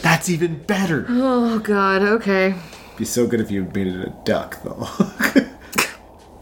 That's 0.01 0.29
even 0.29 0.63
better. 0.63 1.05
Oh 1.10 1.60
God. 1.60 2.01
Okay. 2.01 2.55
Be 2.98 3.05
so 3.05 3.27
good 3.27 3.39
if 3.39 3.51
you 3.51 3.65
made 3.65 3.88
it 3.88 4.01
a 4.08 4.13
duck, 4.25 4.62
though. 4.63 4.88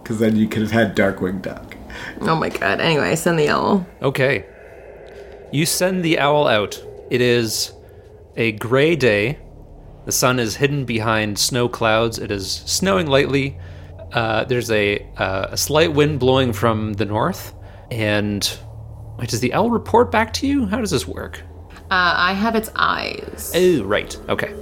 Because 0.10 0.22
then 0.22 0.36
you 0.38 0.48
could 0.48 0.64
have 0.64 0.72
had 0.72 0.96
Darkwing 0.96 1.40
Duck. 1.40 1.78
Oh 2.22 2.36
my 2.36 2.50
God. 2.50 2.82
Anyway, 2.82 3.16
send 3.16 3.38
the 3.38 3.48
owl. 3.50 3.86
Okay. 4.02 4.44
You 5.52 5.68
send 5.68 6.04
the 6.04 6.18
owl 6.18 6.48
out. 6.48 6.84
It 7.12 7.22
is 7.22 7.74
a 8.36 8.54
gray 8.54 8.96
day. 8.96 9.38
The 10.06 10.12
sun 10.12 10.40
is 10.40 10.56
hidden 10.56 10.84
behind 10.86 11.38
snow 11.38 11.70
clouds. 11.70 12.18
It 12.18 12.32
is 12.32 12.52
snowing 12.52 13.06
lightly. 13.06 13.60
Uh, 14.12 14.46
there's 14.46 14.72
a, 14.72 15.08
uh, 15.18 15.50
a 15.52 15.58
slight 15.58 15.94
wind 15.94 16.20
blowing 16.20 16.54
from 16.54 16.94
the 16.94 17.06
north. 17.06 17.54
And 17.92 18.42
wait, 19.20 19.30
does 19.30 19.42
the 19.42 19.54
owl 19.54 19.70
report 19.70 20.12
back 20.12 20.34
to 20.34 20.48
you? 20.48 20.66
How 20.66 20.80
does 20.80 20.90
this 20.90 21.08
work? 21.08 21.40
Uh, 21.92 22.14
I 22.18 22.34
have 22.34 22.56
its 22.56 22.72
eyes. 22.76 23.52
Oh, 23.56 23.84
right. 23.84 24.18
Okay. 24.28 24.56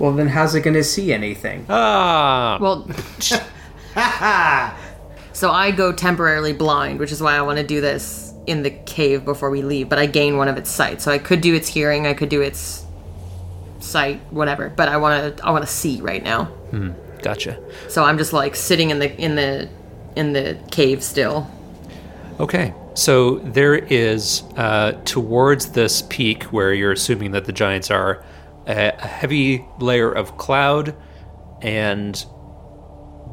Well, 0.00 0.10
then 0.10 0.26
how's 0.26 0.56
it 0.56 0.62
gonna 0.62 0.82
see 0.82 1.12
anything? 1.12 1.64
Ah, 1.68 2.58
Well. 2.60 2.90
so 5.32 5.50
I 5.50 5.72
go 5.72 5.92
temporarily 5.92 6.52
blind, 6.52 6.98
which 6.98 7.12
is 7.12 7.20
why 7.22 7.36
I 7.36 7.42
want 7.42 7.58
to 7.58 7.66
do 7.66 7.80
this 7.80 8.32
in 8.46 8.62
the 8.62 8.70
cave 8.70 9.24
before 9.24 9.50
we 9.50 9.62
leave. 9.62 9.88
But 9.88 9.98
I 9.98 10.06
gain 10.06 10.36
one 10.36 10.48
of 10.48 10.56
its 10.56 10.70
sight, 10.70 11.02
so 11.02 11.10
I 11.10 11.18
could 11.18 11.40
do 11.40 11.54
its 11.54 11.68
hearing, 11.68 12.06
I 12.06 12.14
could 12.14 12.28
do 12.28 12.40
its 12.40 12.84
sight, 13.80 14.20
whatever. 14.30 14.68
But 14.68 14.88
I 14.88 14.96
want 14.96 15.36
to, 15.36 15.44
I 15.44 15.50
want 15.50 15.64
to 15.64 15.70
see 15.70 16.00
right 16.00 16.22
now. 16.22 16.52
gotcha. 17.22 17.58
So 17.88 18.04
I'm 18.04 18.18
just 18.18 18.32
like 18.32 18.56
sitting 18.56 18.90
in 18.90 18.98
the 18.98 19.16
in 19.16 19.34
the 19.34 19.68
in 20.16 20.32
the 20.32 20.58
cave 20.70 21.02
still. 21.02 21.50
Okay, 22.38 22.72
so 22.94 23.38
there 23.40 23.74
is 23.74 24.42
uh, 24.56 24.92
towards 25.04 25.72
this 25.72 26.02
peak 26.02 26.44
where 26.44 26.72
you're 26.72 26.92
assuming 26.92 27.32
that 27.32 27.44
the 27.44 27.52
giants 27.52 27.90
are 27.90 28.24
a 28.66 28.92
heavy 29.06 29.64
layer 29.78 30.10
of 30.10 30.36
cloud, 30.38 30.94
and 31.60 32.24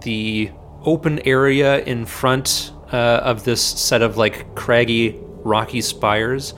the 0.02 0.52
open 0.84 1.20
area 1.28 1.84
in 1.84 2.06
front 2.06 2.72
uh, 2.92 2.96
of 3.24 3.44
this 3.44 3.62
set 3.62 4.02
of 4.02 4.18
like 4.18 4.56
craggy, 4.56 5.16
rocky 5.44 5.82
spires 5.82 6.54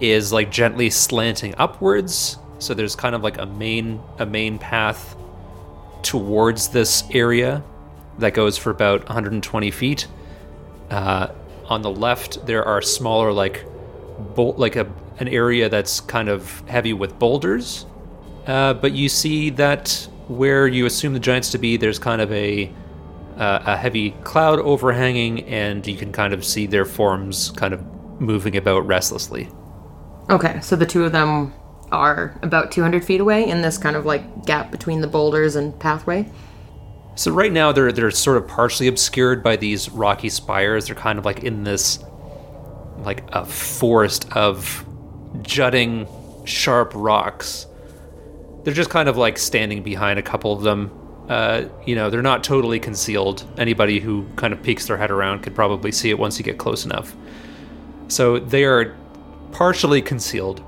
is 0.00 0.32
like 0.32 0.50
gently 0.50 0.90
slanting 0.90 1.54
upwards. 1.58 2.36
So 2.58 2.74
there's 2.74 2.94
kind 2.94 3.14
of 3.14 3.22
like 3.22 3.38
a 3.38 3.46
main 3.46 4.00
a 4.18 4.26
main 4.26 4.58
path 4.58 5.16
towards 6.02 6.68
this 6.68 7.04
area 7.12 7.62
that 8.18 8.34
goes 8.34 8.58
for 8.58 8.70
about 8.70 9.04
120 9.06 9.70
feet. 9.70 10.06
Uh, 10.90 11.28
on 11.66 11.82
the 11.82 11.90
left, 11.90 12.44
there 12.46 12.64
are 12.64 12.82
smaller, 12.82 13.32
like, 13.32 13.64
bol- 14.34 14.54
like 14.54 14.76
a 14.76 14.92
an 15.18 15.28
area 15.28 15.68
that's 15.68 16.00
kind 16.00 16.28
of 16.28 16.60
heavy 16.68 16.92
with 16.92 17.18
boulders. 17.18 17.86
Uh, 18.46 18.74
but 18.74 18.92
you 18.92 19.08
see 19.08 19.50
that 19.50 20.08
where 20.36 20.66
you 20.66 20.86
assume 20.86 21.12
the 21.12 21.20
giants 21.20 21.50
to 21.52 21.58
be, 21.58 21.76
there's 21.76 21.98
kind 21.98 22.20
of 22.20 22.32
a 22.32 22.72
uh, 23.36 23.62
a 23.66 23.76
heavy 23.76 24.10
cloud 24.24 24.58
overhanging, 24.58 25.44
and 25.44 25.86
you 25.86 25.96
can 25.96 26.12
kind 26.12 26.34
of 26.34 26.44
see 26.44 26.66
their 26.66 26.84
forms 26.84 27.50
kind 27.52 27.72
of 27.72 27.82
moving 28.20 28.56
about 28.56 28.86
restlessly. 28.86 29.48
Okay, 30.30 30.60
so 30.60 30.76
the 30.76 30.86
two 30.86 31.04
of 31.04 31.12
them 31.12 31.52
are 31.90 32.38
about 32.42 32.72
200 32.72 33.04
feet 33.04 33.20
away 33.20 33.48
in 33.48 33.62
this 33.62 33.78
kind 33.78 33.96
of 33.96 34.06
like 34.06 34.46
gap 34.46 34.70
between 34.70 35.00
the 35.00 35.06
boulders 35.06 35.56
and 35.56 35.78
pathway. 35.78 36.26
So 37.14 37.30
right 37.30 37.52
now 37.52 37.72
they're 37.72 37.92
they're 37.92 38.10
sort 38.10 38.38
of 38.38 38.48
partially 38.48 38.88
obscured 38.88 39.42
by 39.42 39.56
these 39.56 39.90
rocky 39.90 40.30
spires. 40.30 40.86
They're 40.86 40.94
kind 40.94 41.18
of 41.18 41.24
like 41.24 41.44
in 41.44 41.64
this 41.64 42.02
like 42.98 43.22
a 43.32 43.44
forest 43.44 44.30
of 44.32 44.86
jutting 45.42 46.06
sharp 46.44 46.92
rocks. 46.94 47.66
They're 48.64 48.74
just 48.74 48.90
kind 48.90 49.08
of 49.08 49.16
like 49.16 49.38
standing 49.38 49.82
behind 49.82 50.18
a 50.18 50.22
couple 50.22 50.52
of 50.52 50.62
them. 50.62 50.90
uh, 51.28 51.68
you 51.86 51.94
know, 51.94 52.10
they're 52.10 52.22
not 52.22 52.44
totally 52.44 52.80
concealed. 52.80 53.44
Anybody 53.56 54.00
who 54.00 54.26
kind 54.36 54.52
of 54.52 54.62
peeks 54.62 54.86
their 54.86 54.96
head 54.96 55.10
around 55.10 55.42
could 55.42 55.54
probably 55.54 55.92
see 55.92 56.10
it 56.10 56.18
once 56.18 56.38
you 56.38 56.44
get 56.44 56.58
close 56.58 56.84
enough. 56.84 57.16
So 58.08 58.38
they 58.38 58.64
are 58.64 58.96
partially 59.52 60.02
concealed. 60.02 60.62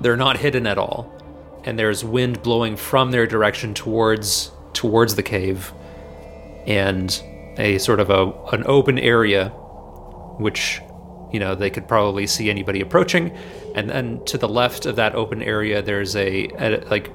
They're 0.00 0.16
not 0.16 0.36
hidden 0.38 0.66
at 0.66 0.78
all, 0.78 1.10
and 1.64 1.78
there's 1.78 2.04
wind 2.04 2.42
blowing 2.42 2.76
from 2.76 3.12
their 3.12 3.26
direction 3.26 3.72
towards 3.72 4.50
towards 4.72 5.14
the 5.14 5.22
cave, 5.22 5.72
and 6.66 7.22
a 7.56 7.78
sort 7.78 8.00
of 8.00 8.10
a 8.10 8.32
an 8.52 8.64
open 8.66 8.98
area, 8.98 9.48
which 10.38 10.80
you 11.32 11.38
know 11.38 11.54
they 11.54 11.70
could 11.70 11.86
probably 11.86 12.26
see 12.26 12.50
anybody 12.50 12.80
approaching, 12.80 13.36
and 13.74 13.88
then 13.88 14.24
to 14.26 14.38
the 14.38 14.48
left 14.48 14.86
of 14.86 14.96
that 14.96 15.14
open 15.14 15.42
area 15.42 15.82
there's 15.82 16.14
a, 16.16 16.48
a 16.58 16.84
like 16.90 17.10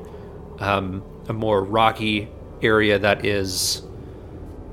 um, 0.59 1.03
a 1.27 1.33
more 1.33 1.63
rocky 1.63 2.29
area 2.61 2.97
that 2.99 3.25
is 3.25 3.83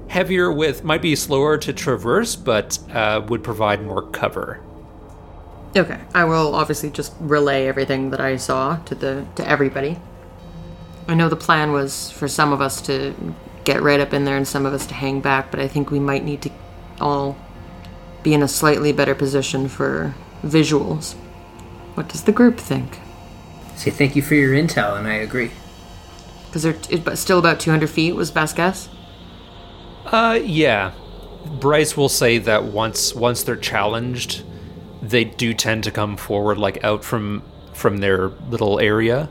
heavier 0.09 0.53
with 0.53 0.85
might 0.85 1.03
be 1.03 1.17
slower 1.17 1.59
to 1.59 1.73
traverse, 1.73 2.37
but 2.37 2.79
uh, 2.93 3.21
would 3.29 3.43
provide 3.43 3.85
more 3.85 4.03
cover. 4.11 4.61
Okay, 5.77 6.01
I 6.15 6.25
will 6.25 6.55
obviously 6.55 6.91
just 6.91 7.13
relay 7.19 7.67
everything 7.67 8.11
that 8.11 8.21
I 8.21 8.37
saw 8.37 8.77
to 8.85 8.95
the 8.95 9.27
to 9.37 9.49
everybody. 9.49 9.99
I 11.09 11.15
know 11.15 11.29
the 11.29 11.37
plan 11.37 11.73
was 11.73 12.11
for 12.13 12.29
some 12.29 12.53
of 12.53 12.61
us 12.61 12.81
to 12.83 13.15
get 13.65 13.83
right 13.83 14.01
up 14.01 14.13
in 14.13 14.25
there 14.25 14.37
and 14.37 14.47
some 14.47 14.67
of 14.67 14.73
us 14.73 14.87
to 14.87 14.95
hang 14.95 15.21
back, 15.21 15.51
but 15.51 15.61
I 15.61 15.69
think 15.69 15.91
we 15.91 15.99
might 15.99 16.25
need 16.25 16.43
to 16.43 16.51
all 17.01 17.37
be 18.23 18.33
in 18.33 18.43
a 18.43 18.49
slightly 18.49 18.93
better 18.93 19.15
position 19.15 19.69
for 19.69 20.15
visuals. 20.43 21.17
What 21.95 22.09
does 22.09 22.25
the 22.25 22.33
group 22.33 22.59
think? 22.59 23.01
Say 23.77 23.91
thank 23.91 24.17
you 24.17 24.23
for 24.23 24.35
your 24.35 24.53
intel, 24.55 24.97
and 24.99 25.07
I 25.07 25.15
agree. 25.15 25.51
Because 26.47 26.63
they're 26.63 26.73
t- 26.73 26.97
but 26.99 27.19
still 27.19 27.39
about 27.39 27.61
200 27.61 27.89
feet 27.89 28.13
was 28.13 28.31
best 28.31 28.57
guess. 28.57 28.89
Uh, 30.07 30.39
yeah. 30.43 30.93
Bryce 31.61 31.97
will 31.97 32.09
say 32.09 32.39
that 32.39 32.65
once 32.65 33.15
once 33.15 33.43
they're 33.43 33.57
challenged, 33.57 34.43
they 35.03 35.25
do 35.25 35.53
tend 35.53 35.85
to 35.85 35.91
come 35.91 36.17
forward 36.17 36.59
like 36.59 36.83
out 36.83 37.05
from 37.05 37.43
from 37.73 37.99
their 37.99 38.29
little 38.29 38.81
area. 38.81 39.29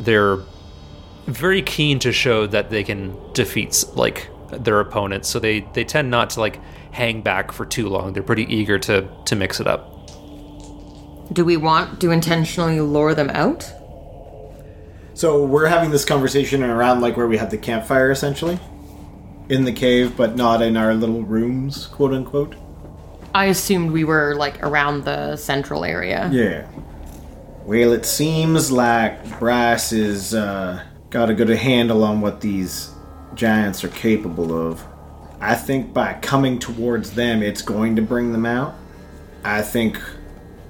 They're 0.00 0.38
very 1.26 1.62
keen 1.62 1.98
to 2.00 2.12
show 2.12 2.46
that 2.46 2.70
they 2.70 2.84
can 2.84 3.16
defeat 3.32 3.84
like 3.94 4.28
their 4.50 4.80
opponents, 4.80 5.28
so 5.28 5.38
they 5.38 5.60
they 5.72 5.84
tend 5.84 6.10
not 6.10 6.30
to 6.30 6.40
like 6.40 6.60
hang 6.92 7.22
back 7.22 7.52
for 7.52 7.64
too 7.64 7.88
long. 7.88 8.12
They're 8.12 8.22
pretty 8.22 8.44
eager 8.54 8.78
to 8.80 9.08
to 9.26 9.36
mix 9.36 9.60
it 9.60 9.66
up. 9.66 9.97
Do 11.32 11.44
we 11.44 11.56
want 11.56 12.00
to 12.00 12.10
intentionally 12.10 12.80
lure 12.80 13.14
them 13.14 13.30
out? 13.30 13.70
So 15.14 15.44
we're 15.44 15.66
having 15.66 15.90
this 15.90 16.04
conversation 16.04 16.62
around 16.62 17.00
like 17.00 17.16
where 17.16 17.26
we 17.26 17.36
had 17.36 17.50
the 17.50 17.58
campfire 17.58 18.10
essentially. 18.10 18.58
In 19.48 19.64
the 19.64 19.72
cave, 19.72 20.16
but 20.16 20.36
not 20.36 20.62
in 20.62 20.76
our 20.76 20.94
little 20.94 21.22
rooms, 21.22 21.86
quote 21.86 22.12
unquote. 22.12 22.54
I 23.34 23.46
assumed 23.46 23.92
we 23.92 24.04
were 24.04 24.34
like 24.34 24.62
around 24.62 25.04
the 25.04 25.36
central 25.36 25.84
area. 25.84 26.30
Yeah. 26.32 26.66
Well, 27.64 27.92
it 27.92 28.06
seems 28.06 28.70
like 28.70 29.38
Bryce 29.38 29.90
has 29.90 30.34
uh, 30.34 30.82
got 31.10 31.30
a 31.30 31.34
good 31.34 31.50
handle 31.50 32.04
on 32.04 32.20
what 32.20 32.40
these 32.40 32.90
giants 33.34 33.84
are 33.84 33.88
capable 33.88 34.70
of. 34.70 34.84
I 35.40 35.54
think 35.54 35.92
by 35.92 36.14
coming 36.14 36.58
towards 36.58 37.12
them, 37.12 37.42
it's 37.42 37.62
going 37.62 37.96
to 37.96 38.02
bring 38.02 38.32
them 38.32 38.46
out. 38.46 38.74
I 39.44 39.62
think 39.62 40.00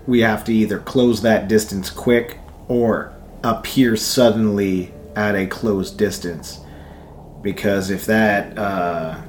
we 0.09 0.21
have 0.21 0.42
to 0.42 0.55
either 0.55 0.79
close 0.79 1.21
that 1.21 1.49
distance 1.49 1.90
quick 1.90 2.38
or 2.66 3.12
appear 3.44 3.94
suddenly 3.94 4.90
at 5.14 5.37
a 5.37 5.47
close 5.47 5.90
distance. 5.90 6.61
Because 7.42 7.90
if 7.90 8.07
that 8.07 8.57
uh, 8.57 9.21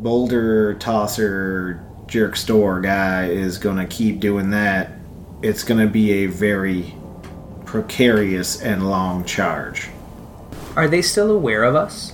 boulder 0.00 0.74
tosser 0.74 1.82
jerk 2.06 2.36
store 2.36 2.82
guy 2.82 3.28
is 3.30 3.56
going 3.56 3.78
to 3.78 3.86
keep 3.86 4.20
doing 4.20 4.50
that, 4.50 4.92
it's 5.40 5.64
going 5.64 5.80
to 5.80 5.90
be 5.90 6.24
a 6.24 6.26
very 6.26 6.94
precarious 7.64 8.60
and 8.60 8.90
long 8.90 9.24
charge. 9.24 9.88
Are 10.76 10.86
they 10.86 11.00
still 11.00 11.30
aware 11.30 11.64
of 11.64 11.74
us? 11.74 12.12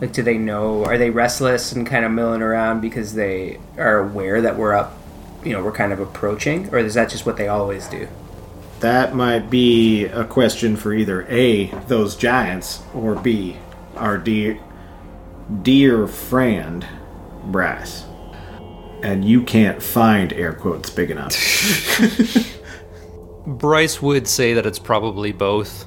Like, 0.00 0.14
do 0.14 0.22
they 0.22 0.38
know? 0.38 0.86
Are 0.86 0.96
they 0.96 1.10
restless 1.10 1.72
and 1.72 1.86
kind 1.86 2.06
of 2.06 2.12
milling 2.12 2.40
around 2.40 2.80
because 2.80 3.12
they 3.12 3.60
are 3.76 3.98
aware 3.98 4.40
that 4.40 4.56
we're 4.56 4.72
up? 4.72 4.95
You 5.46 5.52
know, 5.52 5.62
we're 5.62 5.70
kind 5.70 5.92
of 5.92 6.00
approaching, 6.00 6.68
or 6.74 6.78
is 6.78 6.94
that 6.94 7.08
just 7.08 7.24
what 7.24 7.36
they 7.36 7.46
always 7.46 7.86
do? 7.86 8.08
That 8.80 9.14
might 9.14 9.48
be 9.48 10.06
a 10.06 10.24
question 10.24 10.76
for 10.76 10.92
either 10.92 11.24
A, 11.28 11.66
those 11.86 12.16
giants, 12.16 12.82
or 12.92 13.14
B, 13.14 13.56
our 13.94 14.18
dear, 14.18 14.58
dear 15.62 16.08
friend, 16.08 16.84
Brass. 17.44 18.04
And 19.04 19.24
you 19.24 19.44
can't 19.44 19.80
find 19.80 20.32
air 20.32 20.52
quotes 20.52 20.90
big 20.90 21.12
enough. 21.12 21.32
Bryce 23.46 24.02
would 24.02 24.26
say 24.26 24.52
that 24.54 24.66
it's 24.66 24.80
probably 24.80 25.30
both. 25.30 25.86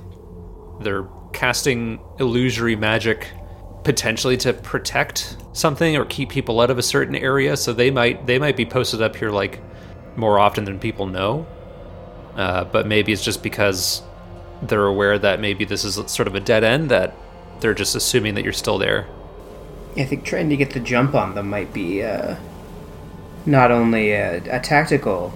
They're 0.79 1.05
casting 1.33 1.99
illusory 2.17 2.77
magic 2.77 3.27
potentially 3.83 4.37
to 4.37 4.53
protect 4.53 5.35
something 5.53 5.95
or 5.97 6.05
keep 6.05 6.29
people 6.29 6.61
out 6.61 6.69
of 6.69 6.77
a 6.77 6.83
certain 6.83 7.15
area, 7.15 7.57
so 7.57 7.73
they 7.73 7.91
might 7.91 8.25
they 8.25 8.39
might 8.39 8.57
be 8.57 8.65
posted 8.65 9.01
up 9.01 9.15
here 9.15 9.31
like 9.31 9.59
more 10.15 10.39
often 10.39 10.65
than 10.65 10.79
people 10.79 11.05
know. 11.05 11.47
Uh, 12.35 12.63
but 12.65 12.87
maybe 12.87 13.11
it's 13.11 13.23
just 13.23 13.43
because 13.43 14.01
they're 14.61 14.85
aware 14.85 15.17
that 15.17 15.39
maybe 15.39 15.65
this 15.65 15.83
is 15.83 15.95
sort 16.11 16.27
of 16.27 16.35
a 16.35 16.39
dead 16.39 16.63
end 16.63 16.89
that 16.89 17.13
they're 17.59 17.73
just 17.73 17.95
assuming 17.95 18.35
that 18.35 18.43
you're 18.43 18.53
still 18.53 18.77
there. 18.77 19.07
I 19.97 20.05
think 20.05 20.23
trying 20.23 20.49
to 20.49 20.57
get 20.57 20.71
the 20.71 20.79
jump 20.79 21.15
on 21.15 21.35
them 21.35 21.49
might 21.49 21.73
be 21.73 22.03
uh, 22.03 22.35
not 23.45 23.71
only 23.71 24.11
a, 24.11 24.37
a 24.55 24.59
tactical 24.59 25.33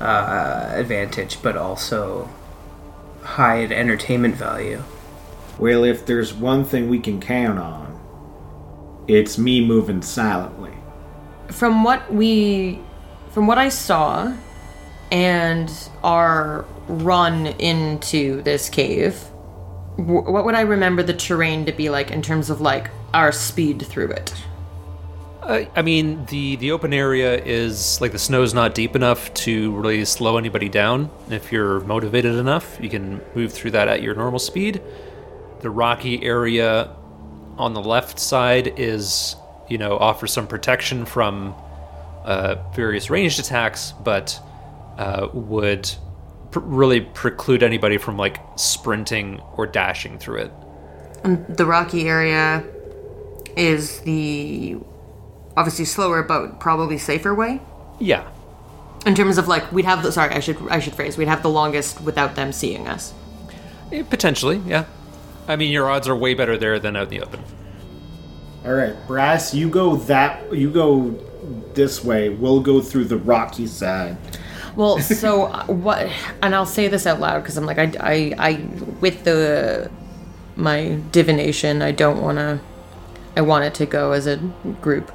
uh, 0.00 0.72
advantage, 0.74 1.42
but 1.42 1.56
also 1.56 2.28
high 3.22 3.64
entertainment 3.64 4.34
value. 4.34 4.82
well, 5.58 5.84
if 5.84 6.06
there's 6.06 6.32
one 6.32 6.64
thing 6.64 6.88
we 6.88 6.98
can 6.98 7.20
count 7.20 7.58
on, 7.58 7.87
it's 9.08 9.38
me 9.38 9.64
moving 9.64 10.02
silently. 10.02 10.72
From 11.48 11.82
what 11.82 12.12
we 12.12 12.78
from 13.30 13.46
what 13.46 13.58
I 13.58 13.70
saw 13.70 14.34
and 15.10 15.72
our 16.04 16.64
run 16.88 17.46
into 17.46 18.42
this 18.42 18.68
cave, 18.68 19.14
what 19.96 20.44
would 20.44 20.54
I 20.54 20.60
remember 20.60 21.02
the 21.02 21.14
terrain 21.14 21.64
to 21.66 21.72
be 21.72 21.88
like 21.88 22.10
in 22.10 22.22
terms 22.22 22.50
of 22.50 22.60
like 22.60 22.90
our 23.14 23.32
speed 23.32 23.82
through 23.82 24.10
it? 24.10 24.34
Uh, 25.42 25.64
I 25.74 25.80
mean, 25.80 26.26
the 26.26 26.56
the 26.56 26.72
open 26.72 26.92
area 26.92 27.42
is 27.42 28.00
like 28.02 28.12
the 28.12 28.18
snow's 28.18 28.52
not 28.52 28.74
deep 28.74 28.94
enough 28.94 29.32
to 29.34 29.72
really 29.72 30.04
slow 30.04 30.36
anybody 30.36 30.68
down. 30.68 31.10
If 31.30 31.50
you're 31.50 31.80
motivated 31.80 32.34
enough, 32.34 32.78
you 32.82 32.90
can 32.90 33.22
move 33.34 33.52
through 33.54 33.70
that 33.70 33.88
at 33.88 34.02
your 34.02 34.14
normal 34.14 34.38
speed. 34.38 34.82
The 35.60 35.70
rocky 35.70 36.22
area 36.22 36.94
on 37.58 37.74
the 37.74 37.82
left 37.82 38.18
side 38.18 38.74
is, 38.78 39.36
you 39.68 39.78
know, 39.78 39.96
offers 39.98 40.32
some 40.32 40.46
protection 40.46 41.04
from 41.04 41.54
uh, 42.24 42.56
various 42.74 43.10
ranged 43.10 43.38
attacks, 43.38 43.92
but 44.04 44.40
uh, 44.96 45.28
would 45.32 45.90
pr- 46.50 46.60
really 46.60 47.00
preclude 47.00 47.62
anybody 47.62 47.98
from 47.98 48.16
like 48.16 48.40
sprinting 48.56 49.40
or 49.56 49.66
dashing 49.66 50.18
through 50.18 50.42
it. 50.42 50.52
And 51.24 51.46
the 51.48 51.66
rocky 51.66 52.08
area 52.08 52.64
is 53.56 54.00
the 54.00 54.76
obviously 55.56 55.84
slower 55.84 56.22
but 56.22 56.60
probably 56.60 56.98
safer 56.98 57.34
way. 57.34 57.60
Yeah, 57.98 58.28
In 59.04 59.16
terms 59.16 59.38
of 59.38 59.48
like 59.48 59.72
we'd 59.72 59.84
have 59.84 60.04
the 60.04 60.12
sorry, 60.12 60.32
I 60.32 60.38
should 60.40 60.56
I 60.70 60.78
should 60.78 60.94
phrase, 60.94 61.18
we'd 61.18 61.26
have 61.28 61.42
the 61.42 61.50
longest 61.50 62.00
without 62.02 62.36
them 62.36 62.52
seeing 62.52 62.86
us. 62.86 63.12
Eh, 63.90 64.04
potentially. 64.08 64.62
Yeah, 64.66 64.84
I 65.48 65.56
mean, 65.56 65.72
your 65.72 65.90
odds 65.90 66.06
are 66.06 66.14
way 66.14 66.34
better 66.34 66.56
there 66.58 66.78
than 66.78 66.94
out 66.94 67.04
in 67.04 67.08
the 67.08 67.22
open. 67.22 67.42
All 68.64 68.74
right, 68.74 68.94
Brass, 69.06 69.54
you 69.54 69.70
go 69.70 69.96
that 69.96 70.52
you 70.52 70.70
go 70.70 71.18
this 71.74 72.04
way. 72.04 72.28
We'll 72.28 72.60
go 72.60 72.80
through 72.80 73.04
the 73.04 73.16
rocky 73.16 73.66
side. 73.66 74.18
Well, 74.76 75.00
so 75.00 75.44
uh, 75.46 75.64
what? 75.66 76.06
And 76.42 76.54
I'll 76.54 76.66
say 76.66 76.88
this 76.88 77.06
out 77.06 77.18
loud 77.18 77.42
because 77.42 77.56
I'm 77.56 77.66
like, 77.66 77.78
I, 77.78 77.92
I, 77.98 78.34
I, 78.38 78.54
with 79.00 79.24
the 79.24 79.90
my 80.54 81.00
divination, 81.12 81.82
I 81.82 81.92
don't 81.92 82.20
want 82.20 82.38
to. 82.38 82.60
I 83.36 83.40
want 83.40 83.64
it 83.64 83.74
to 83.74 83.86
go 83.86 84.12
as 84.12 84.26
a 84.26 84.36
group. 84.80 85.12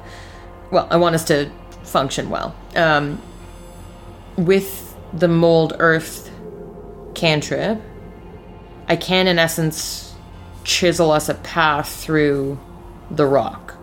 Well, 0.70 0.88
I 0.90 0.96
want 0.96 1.14
us 1.14 1.24
to 1.26 1.50
function 1.82 2.30
well. 2.30 2.56
Um, 2.74 3.20
with 4.36 4.96
the 5.12 5.28
mold 5.28 5.74
earth 5.78 6.30
cantrip, 7.14 7.80
I 8.88 8.96
can, 8.96 9.26
in 9.26 9.38
essence, 9.38 10.13
chisel 10.64 11.10
us 11.10 11.28
a 11.28 11.34
path 11.34 11.88
through 11.88 12.58
the 13.10 13.26
rock. 13.26 13.76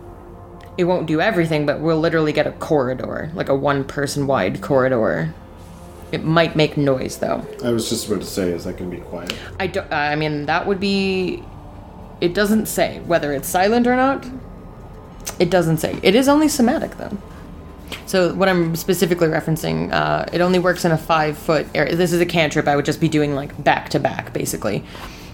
It 0.76 0.84
won't 0.84 1.06
do 1.06 1.20
everything, 1.20 1.66
but 1.66 1.80
we'll 1.80 2.00
literally 2.00 2.32
get 2.32 2.46
a 2.46 2.52
corridor, 2.52 3.30
like 3.34 3.48
a 3.48 3.54
one 3.54 3.84
person 3.84 4.26
wide 4.26 4.60
corridor. 4.60 5.34
It 6.10 6.24
might 6.24 6.56
make 6.56 6.76
noise 6.76 7.18
though. 7.18 7.46
I 7.64 7.70
was 7.70 7.88
just 7.88 8.06
about 8.06 8.20
to 8.20 8.26
say, 8.26 8.50
is 8.50 8.64
that 8.64 8.76
going 8.76 8.90
to 8.90 8.96
be 8.96 9.02
quiet? 9.02 9.34
I 9.58 9.66
don't. 9.66 9.90
I 9.92 10.14
mean, 10.16 10.46
that 10.46 10.66
would 10.66 10.80
be 10.80 11.42
it 12.20 12.34
doesn't 12.34 12.66
say 12.66 13.00
whether 13.00 13.32
it's 13.32 13.48
silent 13.48 13.86
or 13.86 13.96
not. 13.96 14.26
It 15.38 15.50
doesn't 15.50 15.78
say. 15.78 15.98
It 16.02 16.14
is 16.14 16.28
only 16.28 16.48
somatic 16.48 16.96
though. 16.96 17.16
So 18.06 18.34
what 18.34 18.48
I'm 18.48 18.76
specifically 18.76 19.28
referencing, 19.28 19.92
uh, 19.92 20.26
it 20.32 20.40
only 20.40 20.58
works 20.58 20.84
in 20.84 20.92
a 20.92 20.98
five 20.98 21.36
foot 21.36 21.66
area. 21.74 21.96
This 21.96 22.12
is 22.12 22.20
a 22.20 22.26
cantrip. 22.26 22.68
I 22.68 22.76
would 22.76 22.84
just 22.84 23.00
be 23.00 23.08
doing 23.08 23.34
like 23.34 23.62
back 23.62 23.88
to 23.90 23.98
back, 23.98 24.32
basically. 24.32 24.84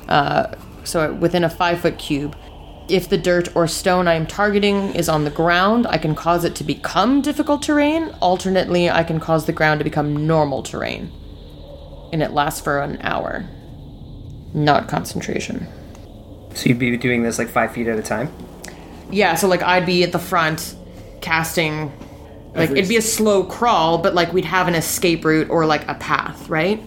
Uh, 0.09 0.55
so 0.85 1.13
within 1.15 1.45
a 1.45 1.51
five 1.51 1.81
foot 1.81 1.99
cube, 1.99 2.37
if 2.89 3.09
the 3.09 3.19
dirt 3.19 3.55
or 3.55 3.67
stone 3.67 4.09
I 4.09 4.15
am 4.15 4.27
targeting 4.27 4.95
is 4.95 5.09
on 5.09 5.25
the 5.25 5.31
ground, 5.31 5.87
I 5.87 5.99
can 5.99 6.15
cause 6.15 6.45
it 6.45 6.55
to 6.57 6.65
become 6.65 7.21
difficult 7.21 7.63
terrain. 7.63 8.15
Alternately, 8.21 8.89
I 8.89 9.05
can 9.05 9.21
cause 9.21 9.47
the 9.47 9.53
ground 9.53 9.81
to 9.81 9.85
become 9.85 10.27
normal 10.27 10.63
terrain. 10.63 11.13
And 12.13 12.23
it 12.23 12.33
lasts 12.33 12.61
for 12.61 12.81
an 12.81 12.99
hour. 13.03 13.47
Not 14.55 14.89
concentration. 14.89 15.67
So 16.55 16.71
you'd 16.71 16.79
be 16.79 16.97
doing 16.97 17.23
this 17.23 17.39
like 17.39 17.49
five 17.49 17.73
feet 17.73 17.89
at 17.89 17.99
a 17.99 18.03
time? 18.03 18.33
Yeah, 19.11 19.35
so 19.35 19.49
like 19.49 19.63
I'd 19.63 19.85
be 19.85 20.03
at 20.03 20.13
the 20.13 20.19
front 20.19 20.75
casting 21.21 21.93
like 22.55 22.71
it'd 22.71 22.89
be 22.89 22.97
a 22.97 23.03
slow 23.03 23.45
crawl, 23.45 23.99
but 23.99 24.15
like 24.15 24.33
we'd 24.33 24.45
have 24.45 24.69
an 24.69 24.75
escape 24.75 25.25
route 25.25 25.49
or 25.49 25.67
like 25.67 25.87
a 25.89 25.95
path, 25.95 26.49
right? 26.49 26.79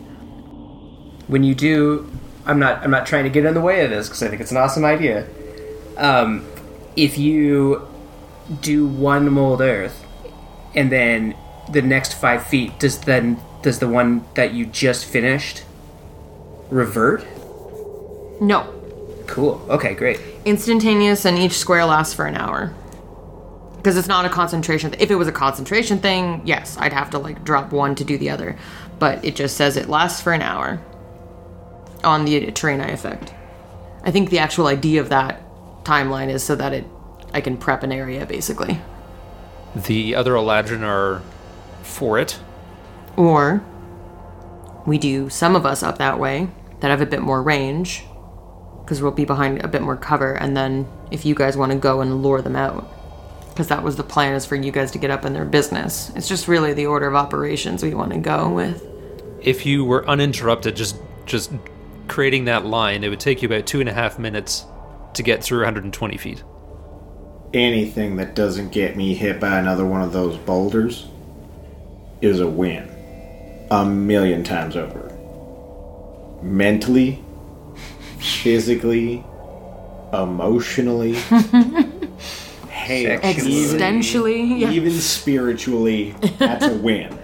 When 1.28 1.44
you 1.44 1.56
do, 1.56 2.12
I'm 2.46 2.60
not. 2.60 2.84
I'm 2.84 2.92
not 2.92 3.06
trying 3.06 3.24
to 3.26 3.30
get 3.30 3.46
in 3.46 3.54
the 3.54 3.62
way 3.62 3.84
of 3.84 3.90
this 3.90 4.08
because 4.08 4.24
I 4.24 4.28
think 4.30 4.42
it's 4.42 4.52
an 4.52 4.58
awesome 4.58 4.86
idea. 4.86 5.28
Um, 5.98 6.46
if 6.96 7.18
you 7.18 7.88
do 8.62 8.88
one 8.88 9.32
mold 9.32 9.62
earth, 9.62 10.06
and 10.76 10.92
then 10.92 11.36
the 11.70 11.82
next 11.82 12.14
five 12.14 12.46
feet, 12.46 12.80
does 12.80 13.00
then 13.00 13.40
does 13.62 13.80
the 13.80 13.88
one 13.88 14.26
that 14.34 14.54
you 14.54 14.66
just 14.66 15.06
finished 15.06 15.64
revert? 16.70 17.26
No. 18.42 18.74
Cool. 19.28 19.66
Okay, 19.70 19.94
great. 19.94 20.20
Instantaneous 20.46 21.26
and 21.26 21.38
each 21.38 21.54
square 21.54 21.86
lasts 21.86 22.14
for 22.14 22.26
an 22.26 22.36
hour. 22.36 22.74
Because 23.78 23.98
it's 23.98 24.08
not 24.08 24.26
a 24.26 24.30
concentration. 24.30 24.94
If 25.00 25.10
it 25.10 25.16
was 25.16 25.28
a 25.28 25.32
concentration 25.32 26.00
thing, 26.00 26.42
yes, 26.44 26.78
I'd 26.80 26.94
have 26.94 27.12
to 27.12 27.20
like 27.20 27.44
drop 27.44 27.72
one 27.72 27.96
to 27.96 28.04
do 28.04 28.18
the 28.18 28.30
other. 28.30 28.58
But 29.00 29.24
it 29.24 29.36
just 29.36 29.58
says 29.58 29.78
it 29.78 29.90
lasts 29.90 30.22
for 30.22 30.34
an 30.34 30.42
hour 30.42 30.82
on 32.04 32.26
the 32.26 32.52
terrain 32.52 32.82
I 32.82 32.90
effect. 32.90 33.34
I 34.04 34.12
think 34.12 34.30
the 34.30 34.40
actual 34.40 34.68
idea 34.68 35.02
of 35.02 35.10
that 35.10 35.44
timeline 35.84 36.30
is 36.30 36.44
so 36.44 36.56
that 36.56 36.74
it 36.74 36.86
I 37.34 37.42
can 37.42 37.58
prep 37.58 37.84
an 37.84 37.92
area 37.92 38.26
basically. 38.26 38.80
The 39.76 40.16
other 40.16 40.34
Eladrin 40.34 40.82
are 40.82 41.22
for 41.84 42.20
it. 42.20 42.40
Or 43.16 43.64
we 44.86 44.98
do 44.98 45.30
some 45.30 45.56
of 45.56 45.66
us 45.66 45.84
up 45.84 45.98
that 45.98 46.20
way 46.20 46.50
that 46.80 46.90
have 46.90 47.02
a 47.02 47.06
bit 47.06 47.22
more 47.22 47.42
range 47.42 48.04
because 48.84 49.02
we'll 49.02 49.12
be 49.12 49.26
behind 49.26 49.64
a 49.64 49.68
bit 49.68 49.82
more 49.82 49.96
cover 49.96 50.34
and 50.34 50.58
then 50.58 50.88
if 51.12 51.26
you 51.26 51.36
guys 51.36 51.56
want 51.56 51.72
to 51.72 51.78
go 51.78 52.02
and 52.02 52.24
lure 52.24 52.42
them 52.42 52.56
out 52.56 52.92
because 53.50 53.68
that 53.68 53.84
was 53.84 53.96
the 53.96 54.04
plan 54.04 54.34
is 54.34 54.46
for 54.46 54.56
you 54.56 54.72
guys 54.72 54.92
to 54.92 54.98
get 54.98 55.12
up 55.12 55.26
in 55.26 55.34
their 55.34 55.46
business. 55.46 56.12
It's 56.16 56.28
just 56.28 56.48
really 56.48 56.74
the 56.74 56.86
order 56.86 57.08
of 57.08 57.16
operations 57.16 57.84
we 57.84 57.94
want 57.94 58.14
to 58.14 58.18
go 58.18 58.50
with. 58.50 58.84
If 59.42 59.66
you 59.66 59.84
were 59.84 60.08
uninterrupted, 60.08 60.76
just 60.76 60.98
just 61.26 61.52
creating 62.08 62.46
that 62.46 62.66
line, 62.66 63.04
it 63.04 63.10
would 63.10 63.20
take 63.20 63.42
you 63.42 63.48
about 63.48 63.66
two 63.66 63.80
and 63.80 63.90
a 63.90 63.94
half 63.94 64.20
minutes 64.20 64.66
to 65.14 65.24
get 65.24 65.44
through 65.44 65.60
120 65.60 66.18
feet. 66.18 66.44
Anything 67.54 68.16
that 68.16 68.36
doesn't 68.36 68.72
get 68.72 68.96
me 68.96 69.14
hit 69.14 69.40
by 69.40 69.60
another 69.60 69.86
one 69.86 70.02
of 70.02 70.14
those 70.14 70.38
boulders 70.38 71.08
is 72.22 72.40
a 72.40 72.48
win. 72.48 72.90
A 73.72 73.86
million 73.86 74.44
times 74.44 74.76
over. 74.76 75.10
Mentally, 76.42 77.24
physically, 78.20 79.24
emotionally, 80.14 81.14
hey, 82.70 83.18
Existentially, 83.22 84.60
yeah. 84.60 84.72
even 84.72 84.92
spiritually, 84.92 86.16
that's 86.38 86.66
a 86.66 86.76
win. 86.76 87.18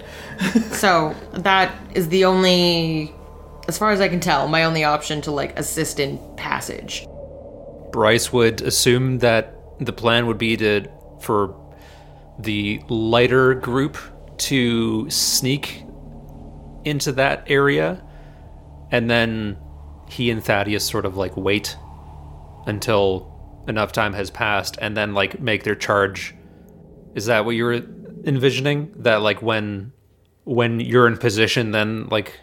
So 0.71 1.15
that 1.33 1.75
is 1.95 2.09
the 2.09 2.25
only, 2.25 3.13
as 3.67 3.77
far 3.77 3.91
as 3.91 3.99
I 3.99 4.07
can 4.07 4.19
tell, 4.19 4.47
my 4.47 4.63
only 4.63 4.83
option 4.83 5.21
to 5.21 5.31
like 5.31 5.57
assist 5.57 5.99
in 5.99 6.19
passage. 6.35 7.05
Bryce 7.91 8.31
would 8.31 8.61
assume 8.61 9.19
that 9.19 9.53
the 9.79 9.93
plan 9.93 10.27
would 10.27 10.37
be 10.37 10.57
to 10.57 10.87
for 11.21 11.55
the 12.39 12.81
lighter 12.89 13.53
group 13.55 13.97
to 14.37 15.09
sneak 15.09 15.83
into 16.85 17.11
that 17.11 17.43
area 17.47 18.03
and 18.91 19.09
then 19.09 19.57
he 20.07 20.29
and 20.29 20.43
Thaddeus 20.43 20.85
sort 20.85 21.05
of 21.05 21.17
like 21.17 21.35
wait 21.35 21.75
until 22.65 23.33
enough 23.67 23.91
time 23.91 24.13
has 24.13 24.29
passed 24.29 24.77
and 24.79 24.95
then 24.95 25.13
like 25.13 25.39
make 25.39 25.63
their 25.63 25.75
charge. 25.75 26.33
Is 27.15 27.25
that 27.25 27.45
what 27.45 27.51
you're 27.51 27.81
envisioning? 28.23 28.93
That 28.97 29.21
like 29.21 29.41
when 29.41 29.91
when 30.43 30.79
you're 30.79 31.07
in 31.07 31.17
position 31.17 31.71
then 31.71 32.07
like 32.07 32.39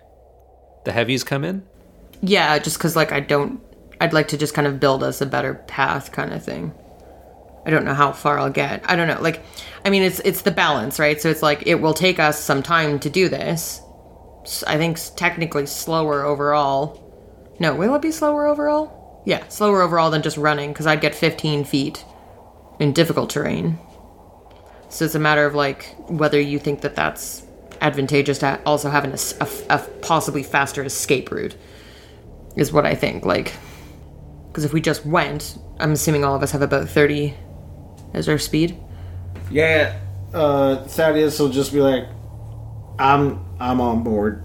the 0.84 0.92
heavies 0.92 1.24
come 1.24 1.44
in? 1.44 1.66
Yeah, 2.22 2.58
just 2.58 2.78
because 2.78 2.96
like 2.96 3.12
I 3.12 3.20
don't, 3.20 3.60
I'd 4.00 4.12
like 4.12 4.28
to 4.28 4.38
just 4.38 4.54
kind 4.54 4.66
of 4.66 4.80
build 4.80 5.02
us 5.02 5.20
a 5.20 5.26
better 5.26 5.54
path, 5.54 6.12
kind 6.12 6.32
of 6.32 6.44
thing. 6.44 6.72
I 7.66 7.70
don't 7.70 7.84
know 7.84 7.94
how 7.94 8.12
far 8.12 8.38
I'll 8.38 8.50
get. 8.50 8.88
I 8.88 8.96
don't 8.96 9.08
know. 9.08 9.20
Like, 9.20 9.42
I 9.84 9.90
mean, 9.90 10.02
it's 10.02 10.20
it's 10.20 10.42
the 10.42 10.50
balance, 10.50 10.98
right? 10.98 11.20
So 11.20 11.30
it's 11.30 11.42
like 11.42 11.66
it 11.66 11.76
will 11.76 11.94
take 11.94 12.18
us 12.18 12.38
some 12.38 12.62
time 12.62 12.98
to 13.00 13.10
do 13.10 13.28
this. 13.28 13.80
I 14.66 14.76
think 14.76 14.98
technically 15.16 15.66
slower 15.66 16.24
overall. 16.24 17.00
No, 17.58 17.74
will 17.74 17.94
it 17.94 18.02
be 18.02 18.10
slower 18.10 18.46
overall? 18.46 19.22
Yeah, 19.24 19.46
slower 19.48 19.80
overall 19.80 20.10
than 20.10 20.22
just 20.22 20.36
running 20.36 20.72
because 20.72 20.86
I'd 20.86 21.00
get 21.00 21.14
15 21.14 21.64
feet 21.64 22.04
in 22.78 22.92
difficult 22.92 23.30
terrain. 23.30 23.78
So 24.90 25.06
it's 25.06 25.14
a 25.14 25.20
matter 25.20 25.46
of 25.46 25.54
like 25.54 25.94
whether 26.08 26.40
you 26.40 26.58
think 26.58 26.82
that 26.82 26.94
that's 26.94 27.46
advantageous 27.84 28.38
to 28.38 28.58
also 28.64 28.88
having 28.88 29.12
a 29.12 29.78
possibly 30.00 30.42
faster 30.42 30.82
escape 30.82 31.30
route 31.30 31.54
is 32.56 32.72
what 32.72 32.86
I 32.86 32.94
think. 32.94 33.26
Like, 33.26 33.52
because 34.48 34.64
if 34.64 34.72
we 34.72 34.80
just 34.80 35.04
went, 35.04 35.58
I'm 35.78 35.92
assuming 35.92 36.24
all 36.24 36.34
of 36.34 36.42
us 36.42 36.52
have 36.52 36.62
about 36.62 36.88
30 36.88 37.34
as 38.14 38.28
our 38.28 38.38
speed. 38.38 38.78
Yeah, 39.50 39.98
uh, 40.32 40.84
Thaddeus 40.84 41.38
will 41.38 41.50
just 41.50 41.72
be 41.72 41.80
like, 41.80 42.08
"I'm 42.98 43.44
I'm 43.60 43.80
on 43.80 44.02
board. 44.02 44.44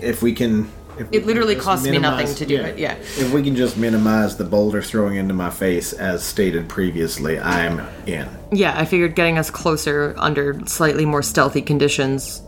If 0.00 0.22
we 0.22 0.32
can." 0.32 0.70
If 0.96 1.10
we 1.10 1.18
It 1.18 1.26
literally 1.26 1.56
can 1.56 1.64
costs 1.64 1.84
me 1.84 1.98
nothing 1.98 2.32
to 2.36 2.46
do 2.46 2.54
it, 2.54 2.78
yeah. 2.78 2.94
If 2.94 3.32
we 3.32 3.42
can 3.42 3.56
just 3.56 3.76
minimize 3.76 4.36
the 4.36 4.44
boulder 4.44 4.80
throwing 4.80 5.16
into 5.16 5.34
my 5.34 5.50
face, 5.50 5.92
as 5.92 6.22
stated 6.22 6.68
previously, 6.68 7.36
I'm 7.36 7.80
in. 8.06 8.28
Yeah, 8.52 8.78
I 8.78 8.84
figured 8.84 9.16
getting 9.16 9.36
us 9.36 9.50
closer 9.50 10.14
under 10.16 10.64
slightly 10.66 11.04
more 11.04 11.20
stealthy 11.22 11.62
conditions. 11.62 12.42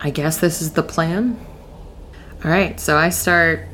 I 0.00 0.10
guess 0.10 0.38
this 0.38 0.60
is 0.60 0.72
the 0.72 0.82
plan. 0.82 1.38
All 2.44 2.50
right, 2.50 2.78
so 2.78 2.96
I 2.96 3.08
start 3.08 3.66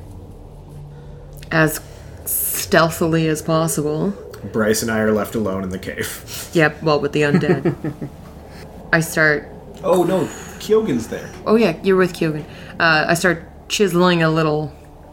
as 1.50 1.80
stealthily 2.24 3.26
as 3.28 3.42
possible. 3.42 4.10
Bryce 4.52 4.82
and 4.82 4.90
I 4.90 5.00
are 5.00 5.12
left 5.12 5.34
alone 5.34 5.62
in 5.62 5.70
the 5.70 5.78
cave. 5.78 6.50
Yep, 6.52 6.82
well, 6.82 7.00
with 7.00 7.12
the 7.12 7.22
undead. 7.22 8.08
I 8.92 9.00
start. 9.00 9.48
Oh 9.82 10.04
no, 10.04 10.26
Kyogen's 10.58 11.08
there. 11.08 11.30
Oh, 11.46 11.56
yeah, 11.56 11.76
you're 11.82 11.96
with 11.96 12.12
Kyogen. 12.12 12.44
Uh, 12.78 13.06
I 13.08 13.14
start 13.14 13.68
chiseling 13.68 14.22
a 14.22 14.30
little 14.30 14.72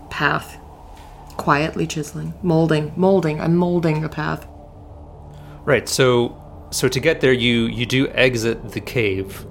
path. 0.09 0.57
Quietly 1.37 1.87
chiseling. 1.87 2.33
Molding. 2.43 2.91
Molding. 2.95 3.39
I'm 3.39 3.55
molding 3.55 4.03
a 4.03 4.09
path. 4.09 4.45
Right. 5.63 5.87
So 5.87 6.35
so 6.71 6.87
to 6.87 6.99
get 6.99 7.21
there 7.21 7.33
you 7.33 7.65
you 7.65 7.85
do 7.85 8.09
exit 8.09 8.71
the 8.71 8.81
cave 8.81 9.45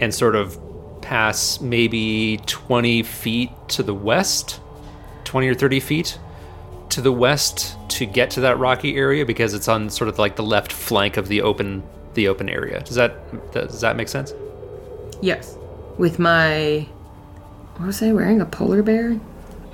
and 0.00 0.14
sort 0.14 0.36
of 0.36 0.58
pass 1.06 1.60
maybe 1.60 2.40
20 2.46 3.04
feet 3.04 3.50
to 3.68 3.84
the 3.84 3.94
west, 3.94 4.60
20 5.22 5.46
or 5.46 5.54
30 5.54 5.78
feet 5.78 6.18
to 6.88 7.00
the 7.00 7.12
west 7.12 7.76
to 7.88 8.06
get 8.06 8.30
to 8.32 8.40
that 8.40 8.58
rocky 8.58 8.96
area 8.96 9.24
because 9.24 9.54
it's 9.54 9.68
on 9.68 9.88
sort 9.88 10.08
of 10.08 10.18
like 10.18 10.34
the 10.34 10.42
left 10.42 10.72
flank 10.72 11.16
of 11.16 11.28
the 11.28 11.42
open 11.42 11.84
the 12.14 12.26
open 12.26 12.48
area. 12.48 12.80
Does 12.80 12.96
that 12.96 13.52
does 13.52 13.80
that 13.82 13.96
make 13.96 14.08
sense? 14.08 14.34
Yes. 15.22 15.56
With 15.96 16.18
my. 16.18 16.88
What 17.76 17.86
was 17.86 18.02
I 18.02 18.12
wearing? 18.12 18.40
A 18.40 18.46
polar 18.46 18.82
bear? 18.82 19.20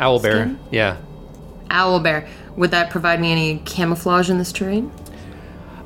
Owl 0.01 0.21
bear. 0.21 0.42
Skin? 0.42 0.61
Yeah. 0.71 0.99
Owl 1.71 2.01
bear. 2.01 2.29
Would 2.57 2.73
that 2.73 2.90
provide 2.90 3.21
me 3.21 3.33
any 3.33 3.59
camouflage 3.61 4.29
in 4.29 4.37
this 4.37 4.53
terrain? 4.53 4.92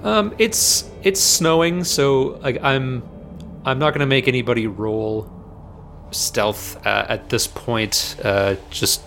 Um, 0.03 0.35
it's 0.39 0.91
it's 1.05 1.21
snowing, 1.21 1.85
so 1.85 2.41
like 2.43 2.61
I'm 2.65 3.05
I'm 3.65 3.79
not 3.79 3.93
gonna 3.93 4.07
make 4.07 4.27
anybody 4.27 4.67
roll 4.67 5.36
stealth 6.11 6.85
uh, 6.87 7.07
at 7.09 7.29
this 7.29 7.47
point. 7.47 8.17
Uh, 8.23 8.57
just 8.71 9.03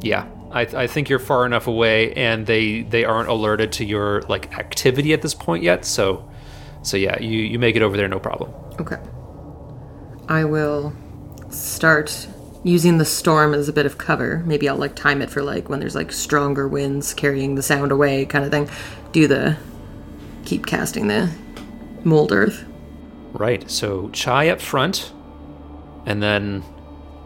yeah, 0.00 0.26
I, 0.50 0.62
I 0.62 0.86
think 0.86 1.08
you're 1.08 1.18
far 1.18 1.46
enough 1.46 1.66
away, 1.66 2.12
and 2.14 2.46
they 2.46 2.82
they 2.82 3.04
aren't 3.04 3.28
alerted 3.28 3.72
to 3.72 3.84
your 3.84 4.22
like 4.22 4.58
activity 4.58 5.12
at 5.12 5.22
this 5.22 5.34
point 5.34 5.62
yet. 5.62 5.84
So 5.84 6.28
so 6.82 6.96
yeah, 6.96 7.20
you 7.20 7.38
you 7.38 7.58
make 7.58 7.76
it 7.76 7.82
over 7.82 7.96
there, 7.96 8.08
no 8.08 8.18
problem. 8.18 8.52
Okay. 8.80 8.98
I 10.28 10.44
will 10.44 10.92
start 11.50 12.28
using 12.64 12.98
the 12.98 13.04
storm 13.04 13.54
as 13.54 13.68
a 13.68 13.72
bit 13.72 13.86
of 13.86 13.98
cover. 13.98 14.42
Maybe 14.46 14.68
I'll 14.68 14.76
like 14.76 14.94
time 14.94 15.20
it 15.20 15.30
for 15.30 15.42
like 15.42 15.68
when 15.68 15.80
there's 15.80 15.94
like 15.94 16.12
stronger 16.12 16.68
winds 16.68 17.12
carrying 17.12 17.54
the 17.54 17.62
sound 17.62 17.90
away 17.92 18.24
kind 18.24 18.44
of 18.44 18.50
thing. 18.50 18.68
Do 19.12 19.26
the 19.26 19.56
keep 20.44 20.66
casting 20.66 21.08
the 21.08 21.30
mold 22.04 22.32
earth. 22.32 22.64
Right. 23.32 23.68
So 23.70 24.10
Chai 24.10 24.48
up 24.48 24.60
front, 24.60 25.12
and 26.06 26.22
then 26.22 26.64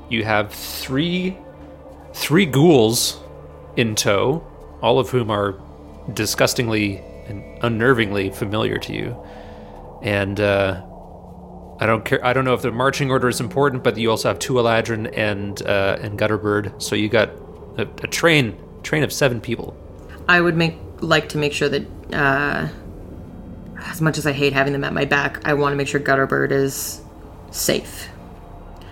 you 0.08 0.24
have 0.24 0.52
three 0.52 1.36
three 2.12 2.46
ghouls 2.46 3.20
in 3.76 3.94
tow, 3.94 4.46
all 4.80 4.98
of 4.98 5.10
whom 5.10 5.30
are 5.30 5.60
disgustingly 6.12 6.98
and 7.26 7.42
unnervingly 7.62 8.34
familiar 8.34 8.78
to 8.78 8.92
you. 8.94 9.16
And 10.02 10.40
uh, 10.40 10.82
I 11.78 11.86
don't 11.86 12.04
care. 12.04 12.24
I 12.24 12.32
don't 12.32 12.44
know 12.44 12.54
if 12.54 12.62
the 12.62 12.72
marching 12.72 13.10
order 13.10 13.28
is 13.28 13.40
important, 13.40 13.84
but 13.84 13.96
you 13.96 14.10
also 14.10 14.28
have 14.28 14.38
two 14.38 14.54
Eladrin 14.54 15.12
and 15.16 15.60
uh, 15.62 15.98
and 16.00 16.18
Gutterbird. 16.18 16.80
So 16.82 16.96
you 16.96 17.08
got 17.08 17.30
a, 17.76 17.82
a 17.82 18.06
train 18.06 18.56
train 18.82 19.02
of 19.02 19.12
seven 19.12 19.40
people. 19.40 19.76
I 20.28 20.40
would 20.40 20.56
make 20.56 20.76
like 21.00 21.28
to 21.30 21.38
make 21.38 21.52
sure 21.52 21.68
that 21.68 21.86
uh, 22.14 22.68
as 23.78 24.00
much 24.00 24.16
as 24.18 24.26
I 24.26 24.32
hate 24.32 24.52
having 24.52 24.72
them 24.72 24.84
at 24.84 24.92
my 24.92 25.04
back, 25.04 25.40
I 25.44 25.54
want 25.54 25.72
to 25.72 25.76
make 25.76 25.88
sure 25.88 26.00
Gutterbird 26.00 26.50
is 26.50 27.00
safe. 27.50 28.08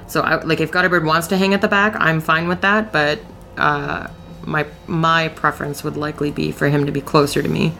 So 0.06 0.20
I 0.20 0.42
like 0.42 0.60
if 0.60 0.70
Gutterbird 0.70 1.04
wants 1.04 1.28
to 1.28 1.36
hang 1.36 1.54
at 1.54 1.60
the 1.60 1.68
back, 1.68 1.96
I'm 1.98 2.20
fine 2.20 2.48
with 2.48 2.60
that, 2.60 2.92
but 2.92 3.18
uh, 3.56 4.08
my 4.42 4.66
my 4.86 5.28
preference 5.28 5.82
would 5.84 5.96
likely 5.96 6.30
be 6.30 6.52
for 6.52 6.68
him 6.68 6.86
to 6.86 6.92
be 6.92 7.00
closer 7.00 7.42
to 7.42 7.48
me. 7.48 7.72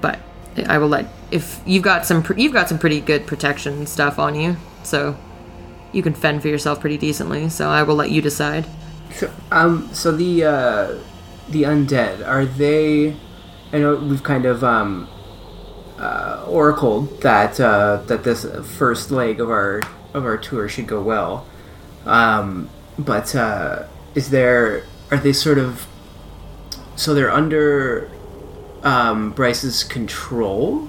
But 0.00 0.18
I 0.66 0.78
will 0.78 0.88
let 0.88 1.06
if 1.30 1.60
you've 1.66 1.82
got 1.82 2.06
some 2.06 2.24
you've 2.36 2.52
got 2.52 2.68
some 2.68 2.78
pretty 2.78 3.00
good 3.00 3.26
protection 3.26 3.86
stuff 3.86 4.18
on 4.18 4.34
you, 4.34 4.56
so 4.82 5.16
you 5.92 6.02
can 6.02 6.14
fend 6.14 6.42
for 6.42 6.48
yourself 6.48 6.80
pretty 6.80 6.98
decently. 6.98 7.48
So 7.48 7.68
I 7.68 7.82
will 7.82 7.96
let 7.96 8.10
you 8.10 8.22
decide. 8.22 8.66
So, 9.14 9.30
um, 9.50 9.92
so 9.92 10.12
the 10.12 10.44
uh, 10.44 10.98
the 11.50 11.64
undead 11.64 12.26
are 12.26 12.44
they? 12.44 13.16
I 13.72 13.78
know 13.78 13.96
we've 13.96 14.22
kind 14.22 14.46
of 14.46 14.64
um, 14.64 15.08
uh, 15.98 16.44
oracled 16.48 17.20
that 17.20 17.60
uh, 17.60 18.02
that 18.06 18.24
this 18.24 18.44
first 18.78 19.10
leg 19.10 19.40
of 19.40 19.50
our 19.50 19.82
of 20.14 20.24
our 20.24 20.36
tour 20.36 20.68
should 20.68 20.86
go 20.86 21.00
well, 21.02 21.46
um, 22.06 22.68
but 22.98 23.34
uh, 23.34 23.84
is 24.14 24.30
there? 24.30 24.84
Are 25.10 25.18
they 25.18 25.32
sort 25.32 25.58
of? 25.58 25.86
So 26.96 27.14
they're 27.14 27.30
under 27.30 28.10
um, 28.82 29.32
Bryce's 29.32 29.84
control. 29.84 30.88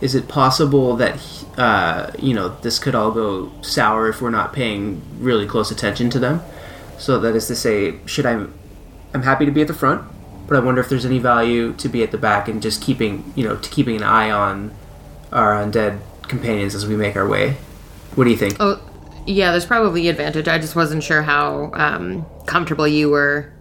Is 0.00 0.14
it 0.14 0.28
possible 0.28 0.96
that 0.96 1.18
uh, 1.56 2.12
you 2.18 2.34
know 2.34 2.48
this 2.60 2.78
could 2.78 2.94
all 2.94 3.10
go 3.10 3.50
sour 3.62 4.08
if 4.08 4.20
we're 4.20 4.30
not 4.30 4.52
paying 4.52 5.02
really 5.18 5.46
close 5.46 5.70
attention 5.70 6.10
to 6.10 6.18
them? 6.18 6.42
So 6.98 7.18
that 7.20 7.34
is 7.34 7.46
to 7.48 7.56
say, 7.56 7.98
should 8.06 8.26
I? 8.26 8.46
I'm 9.14 9.22
happy 9.22 9.46
to 9.46 9.50
be 9.50 9.62
at 9.62 9.68
the 9.68 9.74
front, 9.74 10.04
but 10.46 10.56
I 10.56 10.60
wonder 10.60 10.80
if 10.80 10.88
there's 10.88 11.06
any 11.06 11.18
value 11.18 11.72
to 11.74 11.88
be 11.88 12.02
at 12.02 12.10
the 12.10 12.18
back 12.18 12.48
and 12.48 12.62
just 12.62 12.82
keeping 12.82 13.32
you 13.34 13.44
know 13.44 13.56
to 13.56 13.70
keeping 13.70 13.96
an 13.96 14.02
eye 14.02 14.30
on 14.30 14.74
our 15.32 15.54
undead 15.54 16.00
companions 16.28 16.74
as 16.74 16.86
we 16.86 16.96
make 16.96 17.16
our 17.16 17.26
way. 17.26 17.56
What 18.18 18.24
do 18.24 18.30
you 18.30 18.36
think? 18.36 18.56
Oh, 18.58 18.80
yeah, 19.26 19.52
there's 19.52 19.64
probably 19.64 20.08
advantage. 20.08 20.48
I 20.48 20.58
just 20.58 20.74
wasn't 20.74 21.04
sure 21.04 21.22
how 21.22 21.70
um, 21.72 22.26
comfortable 22.46 22.88
you 22.88 23.10
were 23.10 23.52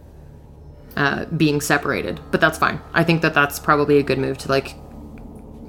uh, 0.95 1.25
being 1.25 1.61
separated, 1.61 2.19
but 2.31 2.41
that's 2.41 2.57
fine. 2.57 2.81
I 2.91 3.03
think 3.03 3.21
that 3.21 3.35
that's 3.35 3.59
probably 3.59 3.99
a 3.99 4.03
good 4.03 4.17
move 4.17 4.39
to 4.39 4.49
like 4.49 4.73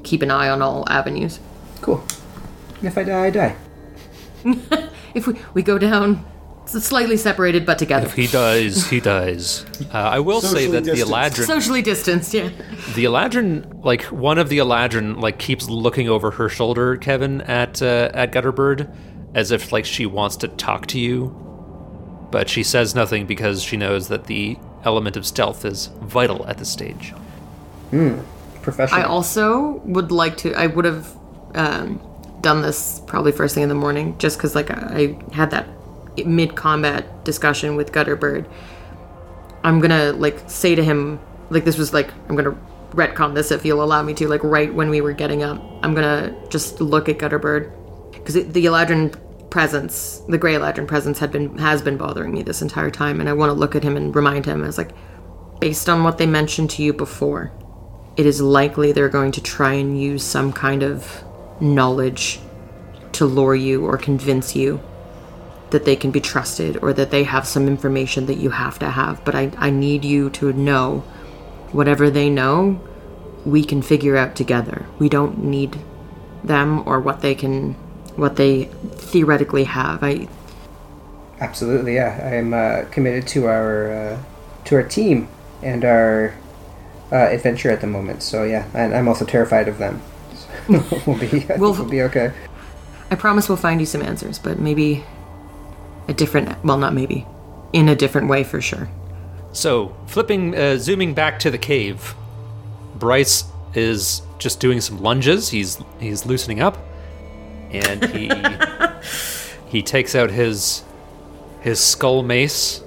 keep 0.05 0.23
an 0.23 0.31
eye 0.31 0.49
on 0.49 0.63
all 0.63 0.89
avenues. 0.89 1.39
Cool. 1.83 2.03
If 2.83 2.97
I 2.97 3.03
die, 3.05 3.27
I 3.27 3.31
die. 3.31 3.57
If 5.15 5.27
we 5.27 5.39
we 5.53 5.63
go 5.63 5.79
down 5.79 6.25
slightly 6.71 7.17
separated 7.17 7.65
but 7.65 7.79
together, 7.79 8.07
If 8.07 8.15
he 8.15 8.27
dies, 8.27 8.89
he 8.89 9.01
dies. 9.01 9.65
Uh, 9.93 9.99
I 9.99 10.21
will 10.21 10.41
say 10.41 10.67
Socially 10.67 10.81
that 10.81 10.85
the. 10.85 11.03
Eladrin, 11.03 11.47
socially 11.47 11.83
distanced. 11.83 12.35
Yeah. 12.35 12.49
the 12.95 13.05
Eladrin, 13.05 13.85
like 13.85 14.03
one 14.05 14.39
of 14.39 14.49
the 14.49 14.59
Eladrin, 14.59 15.21
like 15.21 15.39
keeps 15.39 15.69
looking 15.69 16.09
over 16.09 16.31
her 16.33 16.49
shoulder, 16.49 16.97
Kevin, 16.97 17.41
at 17.43 17.81
uh, 17.83 18.11
at 18.15 18.33
Gutterbird, 18.33 18.95
as 19.35 19.51
if 19.51 19.73
like 19.73 19.85
she 19.85 20.07
wants 20.07 20.37
to 20.37 20.49
talk 20.49 20.87
to 20.89 20.99
you, 20.99 21.29
but 22.31 22.49
she 22.49 22.63
says 22.63 22.95
nothing 22.95 23.27
because 23.27 23.63
she 23.63 23.77
knows 23.77 24.09
that 24.09 24.27
the 24.27 24.59
element 24.85 25.17
of 25.17 25.27
stealth 25.27 25.65
is 25.65 25.87
vital 26.03 26.47
at 26.47 26.59
this 26.59 26.71
stage. 26.71 27.11
Hmm. 27.91 28.21
Professional. 28.63 29.01
I 29.01 29.05
also 29.05 29.81
would 29.85 30.11
like 30.13 30.37
to. 30.39 30.53
I 30.55 30.67
would 30.67 30.85
have 30.85 31.17
um, 31.55 32.01
done 32.43 32.61
this 32.63 33.01
probably 33.07 33.33
first 33.33 33.55
thing 33.55 33.63
in 33.63 33.69
the 33.69 33.75
morning, 33.75 34.17
just 34.19 34.37
because 34.37 34.55
like 34.55 34.71
I 34.71 35.19
had 35.33 35.51
that 35.53 35.67
mid 36.25 36.55
combat 36.55 37.25
discussion 37.25 37.77
with 37.77 37.93
Gutterbird. 37.93 38.49
I'm 39.65 39.81
gonna 39.81 40.13
like 40.13 40.49
say 40.49 40.75
to 40.75 40.85
him 40.85 41.21
like 41.51 41.65
this 41.65 41.79
was 41.79 41.93
like 41.93 42.13
I'm 42.29 42.37
gonna 42.37 42.57
retcon 42.91 43.35
this 43.35 43.51
if 43.51 43.65
you'll 43.65 43.83
allow 43.83 44.03
me 44.03 44.15
to 44.15 44.29
like 44.29 44.43
right 44.43 44.73
when 44.73 44.91
we 44.91 45.01
were 45.01 45.13
getting 45.13 45.43
up. 45.43 45.63
I'm 45.83 45.95
gonna 45.95 46.35
just 46.49 46.81
look 46.81 47.09
at 47.09 47.19
Gutterbird 47.19 47.73
because 48.13 48.35
the 48.35 48.65
Eladrin 48.65 49.15
presence, 49.51 50.23
the 50.29 50.39
Gray 50.39 50.55
Eladrin 50.55 50.87
presence, 50.87 51.19
had 51.19 51.33
been 51.33 51.59
has 51.59 51.83
been 51.83 51.97
bothering 51.97 52.33
me 52.33 52.43
this 52.43 52.63
entire 52.63 52.91
time, 52.91 53.21
and 53.21 53.29
I 53.29 53.33
want 53.33 53.51
to 53.51 53.55
look 53.55 53.75
at 53.75 53.83
him 53.83 53.97
and 53.97 54.15
remind 54.15 54.47
him 54.47 54.65
as 54.65 54.79
like 54.79 54.91
based 55.61 55.89
on 55.89 56.05
what 56.05 56.19
they 56.19 56.27
mentioned 56.27 56.71
to 56.71 56.83
you 56.83 56.93
before 56.93 57.53
it 58.19 58.27
is 58.27 58.41
likely 58.41 58.91
they're 58.91 59.09
going 59.09 59.31
to 59.31 59.41
try 59.41 59.75
and 59.75 59.99
use 59.99 60.25
some 60.25 60.53
kind 60.53 60.83
of 60.83 61.25
knowledge 61.61 62.41
to 63.13 63.25
lure 63.25 63.55
you 63.55 63.87
or 63.87 63.97
convince 63.97 64.57
you 64.57 64.81
that 65.71 65.85
they 65.85 65.97
can 65.97 66.11
be 66.11 66.21
trusted 66.21 66.79
or 66.83 66.93
that 66.95 67.11
they 67.11 67.25
have 67.25 67.47
some 67.47 67.67
information 67.67 68.27
that 68.27 68.37
you 68.39 68.51
have 68.51 68.79
to 68.79 68.91
have. 68.91 69.25
But 69.25 69.35
I, 69.35 69.51
I 69.59 69.71
need 69.71 70.05
you 70.05 70.31
to 70.31 70.53
know 70.53 71.01
whatever 71.73 72.09
they 72.11 72.31
know, 72.31 72.81
we 73.45 73.65
can 73.65 73.83
figure 73.83 74.17
out 74.17 74.35
together. 74.35 74.87
We 74.99 75.09
don't 75.09 75.45
need 75.45 75.79
them 76.43 76.87
or 76.89 77.01
what 77.01 77.21
they 77.21 77.35
can 77.35 77.75
what 78.17 78.37
they 78.37 78.65
theoretically 78.97 79.65
have. 79.65 80.03
I 80.03 80.29
Absolutely, 81.41 81.95
yeah. 81.95 82.19
I 82.23 82.35
am 82.35 82.53
uh, 82.53 82.85
committed 82.91 83.27
to 83.29 83.47
our 83.47 83.93
uh, 83.93 84.19
to 84.65 84.75
our 84.77 84.83
team 84.83 85.29
and 85.63 85.85
our 85.85 86.35
uh, 87.13 87.17
adventure 87.17 87.71
at 87.71 87.81
the 87.81 87.87
moment. 87.87 88.23
So 88.23 88.43
yeah, 88.45 88.67
and 88.75 88.95
I'm 88.95 89.07
also 89.09 89.25
terrified 89.25 89.69
of 89.69 89.79
them. 89.79 90.03
So 90.35 90.49
we'll 91.07 91.19
be 91.19 91.47
We'll- 91.59 91.73
we'll 91.75 91.85
be 91.89 92.03
okay. 92.03 92.33
I 93.11 93.15
promise 93.15 93.49
we'll 93.49 93.57
find 93.57 93.81
you 93.81 93.87
some 93.87 94.03
answers, 94.03 94.39
but 94.39 94.59
maybe 94.59 95.05
a 96.09 96.15
different 96.15 96.65
well 96.65 96.79
not 96.79 96.95
maybe. 96.95 97.27
In 97.73 97.89
a 97.89 97.95
different 97.95 98.29
way 98.29 98.45
for 98.45 98.61
sure. 98.61 98.89
So, 99.53 99.95
flipping, 100.07 100.55
uh, 100.55 100.79
zooming 100.79 101.15
back 101.15 101.39
to 101.41 101.51
the 101.51 101.59
cave, 101.59 102.15
Bryce 102.95 103.45
is 103.75 104.23
just 104.39 104.61
doing 104.61 104.81
some 104.81 105.01
lunges. 105.01 105.51
He's 105.51 105.79
he's 106.01 106.27
loosening 106.27 106.61
up, 106.61 106.79
and 107.71 108.05
he 108.07 108.31
he 109.69 109.83
takes 109.83 110.15
out 110.15 110.31
his 110.31 110.83
his 111.61 111.81
skull 111.81 112.23
mace, 112.23 112.83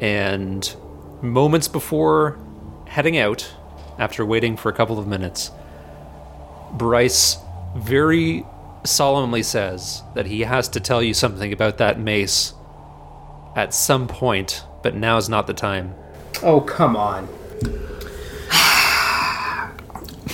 and 0.00 0.74
moments 1.22 1.68
before 1.68 2.38
heading 2.86 3.16
out, 3.16 3.52
after 3.98 4.24
waiting 4.24 4.56
for 4.56 4.68
a 4.68 4.72
couple 4.72 4.98
of 4.98 5.06
minutes, 5.06 5.50
Bryce 6.72 7.38
very 7.76 8.44
solemnly 8.84 9.42
says 9.42 10.02
that 10.14 10.26
he 10.26 10.40
has 10.42 10.68
to 10.68 10.80
tell 10.80 11.02
you 11.02 11.14
something 11.14 11.52
about 11.52 11.78
that 11.78 11.98
mace 11.98 12.52
at 13.56 13.72
some 13.74 14.06
point, 14.06 14.64
but 14.82 14.94
now 14.94 15.16
is 15.16 15.28
not 15.28 15.46
the 15.46 15.54
time. 15.54 15.94
Oh 16.42 16.60
come 16.60 16.96
on! 16.96 17.28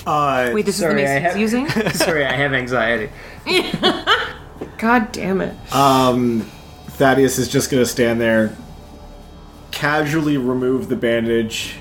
Uh, 0.07 0.51
Wait, 0.55 0.65
this 0.65 0.79
Sorry, 0.79 1.03
is 1.03 1.09
the 1.09 1.17
I 1.17 1.21
mace 1.21 1.35
he's 1.37 1.53
have- 1.53 1.67
using? 1.77 1.93
Sorry, 1.93 2.25
I 2.25 2.33
have 2.33 2.55
anxiety. 2.55 3.11
God 4.79 5.13
damn 5.13 5.41
it. 5.43 5.55
Um, 5.75 6.41
Thaddeus 6.89 7.39
is 7.39 7.49
just 7.49 7.71
going 7.71 7.83
to 7.83 7.89
stand 7.89 8.19
there, 8.21 8.57
casually 9.73 10.39
remove 10.39 10.89
the 10.89 10.97
bandage, 10.97 11.75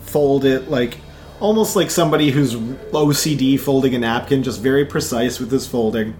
fold 0.00 0.44
it 0.46 0.70
like 0.70 0.98
almost 1.40 1.74
like 1.74 1.90
somebody 1.90 2.30
who's 2.30 2.54
OCD 2.54 3.58
folding 3.58 3.94
a 3.94 3.98
napkin, 3.98 4.42
just 4.42 4.60
very 4.60 4.84
precise 4.84 5.40
with 5.40 5.50
his 5.50 5.66
folding. 5.66 6.14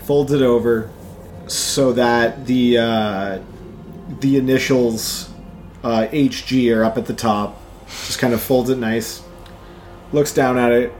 Folds 0.00 0.32
it 0.32 0.42
over 0.42 0.90
so 1.48 1.92
that 1.92 2.46
the 2.46 2.78
uh, 2.78 3.38
the 4.20 4.36
initials 4.36 5.30
uh, 5.82 6.06
HG 6.10 6.74
are 6.76 6.84
up 6.84 6.96
at 6.96 7.06
the 7.06 7.14
top. 7.14 7.60
Just 7.86 8.18
kind 8.18 8.34
of 8.34 8.40
folds 8.40 8.70
it 8.70 8.78
nice. 8.78 9.22
Looks 10.12 10.32
down 10.32 10.58
at 10.58 10.72
it. 10.72 10.92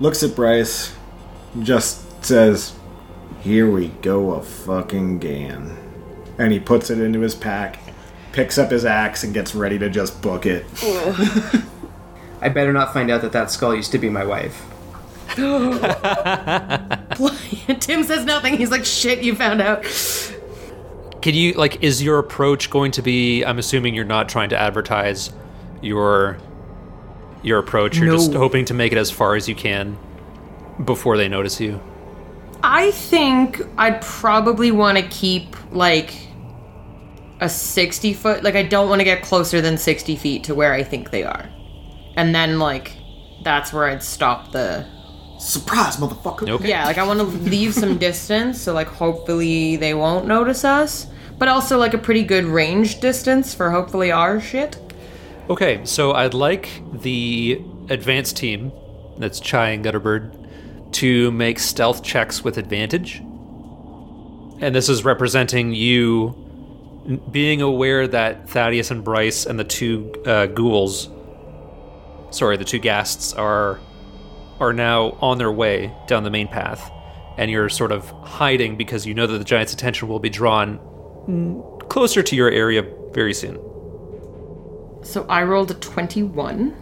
Looks 0.00 0.22
at 0.22 0.36
Bryce. 0.36 0.94
Just 1.60 2.24
says, 2.24 2.74
here 3.40 3.70
we 3.70 3.88
go 4.02 4.34
a 4.34 4.42
fucking 4.42 5.18
gan. 5.18 5.76
And 6.38 6.52
he 6.52 6.60
puts 6.60 6.90
it 6.90 7.00
into 7.00 7.20
his 7.20 7.34
pack, 7.34 7.80
picks 8.32 8.58
up 8.58 8.70
his 8.70 8.84
axe, 8.84 9.24
and 9.24 9.34
gets 9.34 9.54
ready 9.54 9.78
to 9.78 9.88
just 9.88 10.20
book 10.22 10.46
it. 10.46 10.66
I 12.40 12.48
better 12.48 12.72
not 12.72 12.92
find 12.92 13.10
out 13.10 13.22
that 13.22 13.32
that 13.32 13.50
skull 13.50 13.74
used 13.74 13.92
to 13.92 13.98
be 13.98 14.08
my 14.08 14.24
wife. 14.24 14.64
Tim 17.80 18.04
says 18.04 18.24
nothing. 18.24 18.56
He's 18.56 18.70
like, 18.70 18.84
shit, 18.84 19.22
you 19.22 19.34
found 19.34 19.60
out. 19.60 19.84
Can 21.20 21.34
you 21.34 21.52
like? 21.54 21.82
Is 21.82 22.02
your 22.02 22.18
approach 22.18 22.70
going 22.70 22.92
to 22.92 23.02
be? 23.02 23.44
I'm 23.44 23.58
assuming 23.58 23.94
you're 23.94 24.04
not 24.04 24.28
trying 24.28 24.50
to 24.50 24.56
advertise 24.56 25.32
your 25.82 26.38
your 27.42 27.58
approach. 27.58 27.98
You're 27.98 28.14
just 28.14 28.32
hoping 28.32 28.64
to 28.66 28.74
make 28.74 28.92
it 28.92 28.98
as 28.98 29.10
far 29.10 29.34
as 29.34 29.48
you 29.48 29.54
can 29.54 29.98
before 30.84 31.16
they 31.16 31.28
notice 31.28 31.60
you. 31.60 31.80
I 32.62 32.92
think 32.92 33.60
I'd 33.76 34.00
probably 34.02 34.70
want 34.70 34.98
to 34.98 35.06
keep 35.08 35.56
like 35.72 36.14
a 37.40 37.48
60 37.48 38.14
foot. 38.14 38.42
Like, 38.42 38.56
I 38.56 38.62
don't 38.62 38.88
want 38.88 39.00
to 39.00 39.04
get 39.04 39.22
closer 39.22 39.60
than 39.60 39.78
60 39.78 40.16
feet 40.16 40.44
to 40.44 40.54
where 40.54 40.72
I 40.72 40.82
think 40.82 41.10
they 41.10 41.22
are. 41.22 41.48
And 42.18 42.34
then, 42.34 42.58
like, 42.58 42.96
that's 43.44 43.72
where 43.72 43.84
I'd 43.84 44.02
stop 44.02 44.50
the. 44.50 44.84
Surprise, 45.38 45.98
motherfucker. 45.98 46.48
Okay. 46.48 46.68
Yeah, 46.68 46.84
like, 46.84 46.98
I 46.98 47.06
want 47.06 47.20
to 47.20 47.26
leave 47.26 47.72
some 47.72 47.96
distance. 48.08 48.60
So, 48.60 48.74
like, 48.74 48.88
hopefully 48.88 49.76
they 49.76 49.94
won't 49.94 50.26
notice 50.26 50.64
us. 50.64 51.06
But 51.38 51.46
also, 51.46 51.78
like, 51.78 51.94
a 51.94 51.98
pretty 51.98 52.24
good 52.24 52.44
range 52.44 52.98
distance 52.98 53.54
for 53.54 53.70
hopefully 53.70 54.10
our 54.10 54.40
shit. 54.40 54.80
Okay, 55.48 55.80
so 55.84 56.10
I'd 56.10 56.34
like 56.34 56.68
the 56.92 57.62
advanced 57.88 58.36
team, 58.36 58.72
that's 59.16 59.38
Chai 59.38 59.68
and 59.68 59.84
Gutterbird, 59.84 60.92
to 60.94 61.30
make 61.30 61.60
stealth 61.60 62.02
checks 62.02 62.42
with 62.42 62.58
advantage. 62.58 63.20
And 64.60 64.74
this 64.74 64.88
is 64.88 65.04
representing 65.04 65.72
you 65.72 66.34
being 67.30 67.62
aware 67.62 68.08
that 68.08 68.50
Thaddeus 68.50 68.90
and 68.90 69.04
Bryce 69.04 69.46
and 69.46 69.56
the 69.56 69.62
two 69.62 70.12
uh, 70.26 70.46
ghouls, 70.46 71.08
sorry, 72.30 72.56
the 72.56 72.64
two 72.64 72.78
ghasts 72.78 73.32
are 73.34 73.80
are 74.60 74.72
now 74.72 75.16
on 75.20 75.38
their 75.38 75.52
way 75.52 75.94
down 76.08 76.24
the 76.24 76.30
main 76.30 76.48
path, 76.48 76.90
and 77.36 77.50
you're 77.50 77.68
sort 77.68 77.92
of 77.92 78.10
hiding 78.22 78.76
because 78.76 79.06
you 79.06 79.14
know 79.14 79.26
that 79.26 79.38
the 79.38 79.44
giant's 79.44 79.72
attention 79.72 80.08
will 80.08 80.18
be 80.18 80.30
drawn 80.30 80.78
closer 81.88 82.22
to 82.22 82.36
your 82.36 82.50
area 82.50 82.84
very 83.12 83.34
soon. 83.34 83.58
So 85.02 85.24
I 85.28 85.42
rolled 85.42 85.70
a 85.70 85.74
21. 85.74 86.74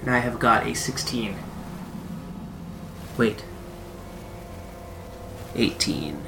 And 0.00 0.10
I 0.10 0.18
have 0.18 0.38
got 0.38 0.66
a 0.66 0.74
16. 0.74 1.36
Wait. 3.16 3.44
18. 5.54 6.20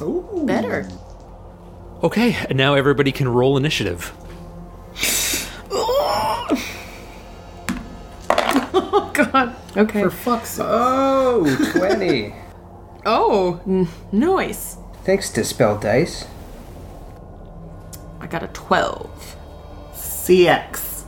Ooh. 0.00 0.42
Better. 0.44 0.88
Okay, 2.02 2.34
and 2.48 2.56
now 2.56 2.74
everybody 2.74 3.12
can 3.12 3.28
roll 3.28 3.56
initiative. 3.56 4.12
Oh, 8.74 9.10
God. 9.14 9.54
Okay. 9.76 10.02
For 10.02 10.10
fuck's 10.10 10.50
sake. 10.50 10.66
Oh, 10.68 11.72
20. 11.78 12.34
Oh, 13.04 13.60
n- 13.66 13.88
nice. 14.12 14.76
Thanks, 15.04 15.30
to 15.30 15.44
spell 15.44 15.78
Dice. 15.78 16.26
I 18.20 18.26
got 18.26 18.42
a 18.42 18.48
12. 18.48 19.36
CX. 19.94 21.04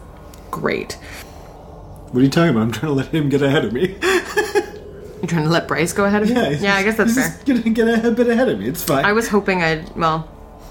Great. 0.51 0.94
What 2.11 2.20
are 2.20 2.23
you 2.25 2.31
talking 2.31 2.51
about? 2.51 2.62
I'm 2.62 2.73
trying 2.73 2.90
to 2.90 2.97
let 2.97 3.07
him 3.14 3.29
get 3.29 3.42
ahead 3.42 3.64
of 3.64 3.73
me. 3.73 3.97
You're 4.03 5.29
trying 5.31 5.44
to 5.44 5.51
let 5.51 5.66
Bryce 5.68 5.92
go 5.92 6.05
ahead 6.05 6.23
of 6.23 6.29
you? 6.29 6.38
he's 6.44 6.62
Yeah, 6.62 6.75
I 6.75 6.83
guess 6.83 6.97
that's 6.97 7.14
he's 7.14 7.25
fair. 7.37 7.44
just 7.47 7.64
Gonna 7.64 7.70
get 7.70 8.05
a 8.05 8.11
bit 8.11 8.29
ahead 8.29 8.49
of 8.49 8.59
me. 8.59 8.66
It's 8.68 8.83
fine. 8.85 9.05
I 9.05 9.12
was 9.12 9.29
hoping 9.29 9.62
I'd, 9.62 9.94
well, 9.97 10.29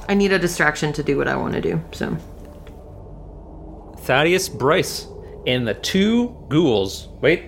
I 0.07 0.13
need 0.13 0.31
a 0.31 0.37
distraction 0.39 0.93
to 0.93 1.03
do 1.03 1.17
what 1.17 1.27
I 1.27 1.35
want 1.35 1.53
to 1.53 1.61
do, 1.61 1.81
so. 1.91 2.15
Thaddeus 4.03 4.49
Bryce 4.49 5.07
and 5.47 5.67
the 5.67 5.73
two 5.73 6.29
ghouls. 6.49 7.07
Wait, 7.21 7.45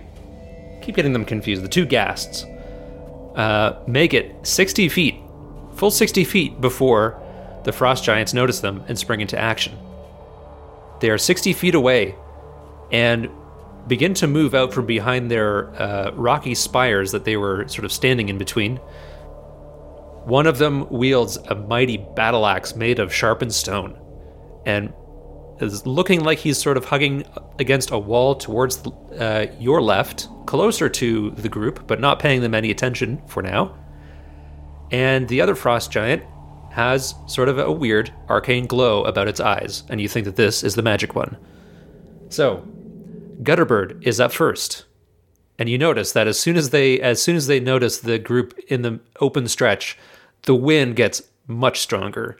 keep 0.82 0.96
getting 0.96 1.13
them 1.13 1.26
confused. 1.26 1.63
The 1.63 1.70
two 1.70 1.86
ghasts 1.86 2.46
uh, 3.36 3.82
make 3.88 4.13
it 4.13 4.36
60 4.46 4.89
feet, 4.89 5.15
full 5.76 5.91
60 5.91 6.24
feet 6.24 6.62
before 6.62 7.22
the 7.65 7.72
frost 7.72 8.04
giants 8.04 8.34
notice 8.34 8.60
them 8.60 8.84
and 8.88 8.98
spring 8.98 9.22
into 9.22 9.38
action. 9.38 9.78
They 11.02 11.10
are 11.10 11.18
60 11.18 11.52
feet 11.54 11.76
away 11.76 12.15
and 12.91 13.30
begin 13.88 14.13
to 14.15 14.28
move 14.28 14.56
out 14.56 14.74
from 14.74 14.86
behind 14.86 15.30
their 15.30 15.76
uh, 15.82 16.12
rocky 16.13 16.56
spires 16.56 17.12
that 17.12 17.26
they 17.26 17.38
were 17.38 17.68
sort 17.68 17.86
of 17.86 17.91
standing 17.91 18.30
in 18.30 18.38
between. 18.38 18.78
One 20.26 20.48
of 20.48 20.58
them 20.58 20.89
wields 20.89 21.38
a 21.38 21.56
mighty 21.56 21.98
battle 21.98 22.46
axe 22.48 22.76
made 22.76 23.00
of 23.00 23.13
sharpened 23.13 23.54
stone 23.54 24.00
and 24.65 24.94
is 25.60 25.86
looking 25.86 26.24
like 26.24 26.39
he's 26.39 26.58
sort 26.58 26.78
of 26.78 26.86
hugging 26.86 27.24
against 27.60 27.91
a 27.91 27.98
wall 27.98 28.36
towards 28.36 28.86
uh, 29.20 29.48
your 29.60 29.82
left, 29.82 30.28
closer 30.46 30.89
to 30.89 31.32
the 31.32 31.50
group, 31.50 31.88
but 31.88 32.00
not 32.00 32.20
paying 32.20 32.41
them 32.41 32.54
any 32.54 32.72
attention 32.72 33.22
for 33.28 33.41
now. 33.41 33.76
And 34.91 35.28
the 35.28 35.41
other 35.41 35.56
frost 35.56 35.91
giant 35.91 36.24
has 36.72 37.15
sort 37.28 37.50
of 37.50 37.58
a 37.58 37.72
weird 37.72 38.13
arcane 38.30 38.68
glow 38.68 39.04
about 39.06 39.28
its 39.28 39.39
eyes, 39.39 39.84
and 39.89 40.02
you 40.02 40.10
think 40.10 40.26
that 40.26 40.36
this 40.36 40.63
is 40.63 40.76
the 40.76 40.82
magic 40.82 41.15
one. 41.15 41.38
So, 42.30 42.68
Gutterbird 43.44 44.06
is 44.06 44.20
up 44.20 44.34
first, 44.34 44.86
and 45.58 45.70
you 45.70 45.78
notice 45.78 46.12
that 46.12 46.28
as 46.28 46.39
soon 46.39 46.58
as 46.58 46.72
they 46.72 47.00
as 47.00 47.22
soon 47.22 47.36
as 47.36 47.48
they 47.48 47.60
notice 47.60 48.00
the 48.00 48.20
group 48.20 48.58
in 48.68 48.82
the 48.82 49.00
open 49.22 49.48
stretch, 49.48 49.98
the 50.44 50.56
wind 50.56 50.96
gets 50.96 51.22
much 51.48 51.80
stronger. 51.80 52.38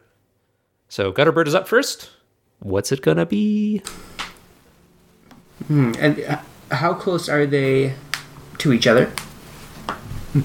So 0.90 1.12
Gutterbird 1.12 1.48
is 1.48 1.56
up 1.56 1.68
first. 1.68 2.10
What's 2.60 2.92
it 2.92 3.02
gonna 3.02 3.26
be? 3.26 3.82
And 5.70 6.20
uh, 6.22 6.40
how 6.72 6.94
close 6.94 7.30
are 7.30 7.46
they 7.46 7.96
to 8.60 8.74
each 8.74 8.88
other? 8.88 9.12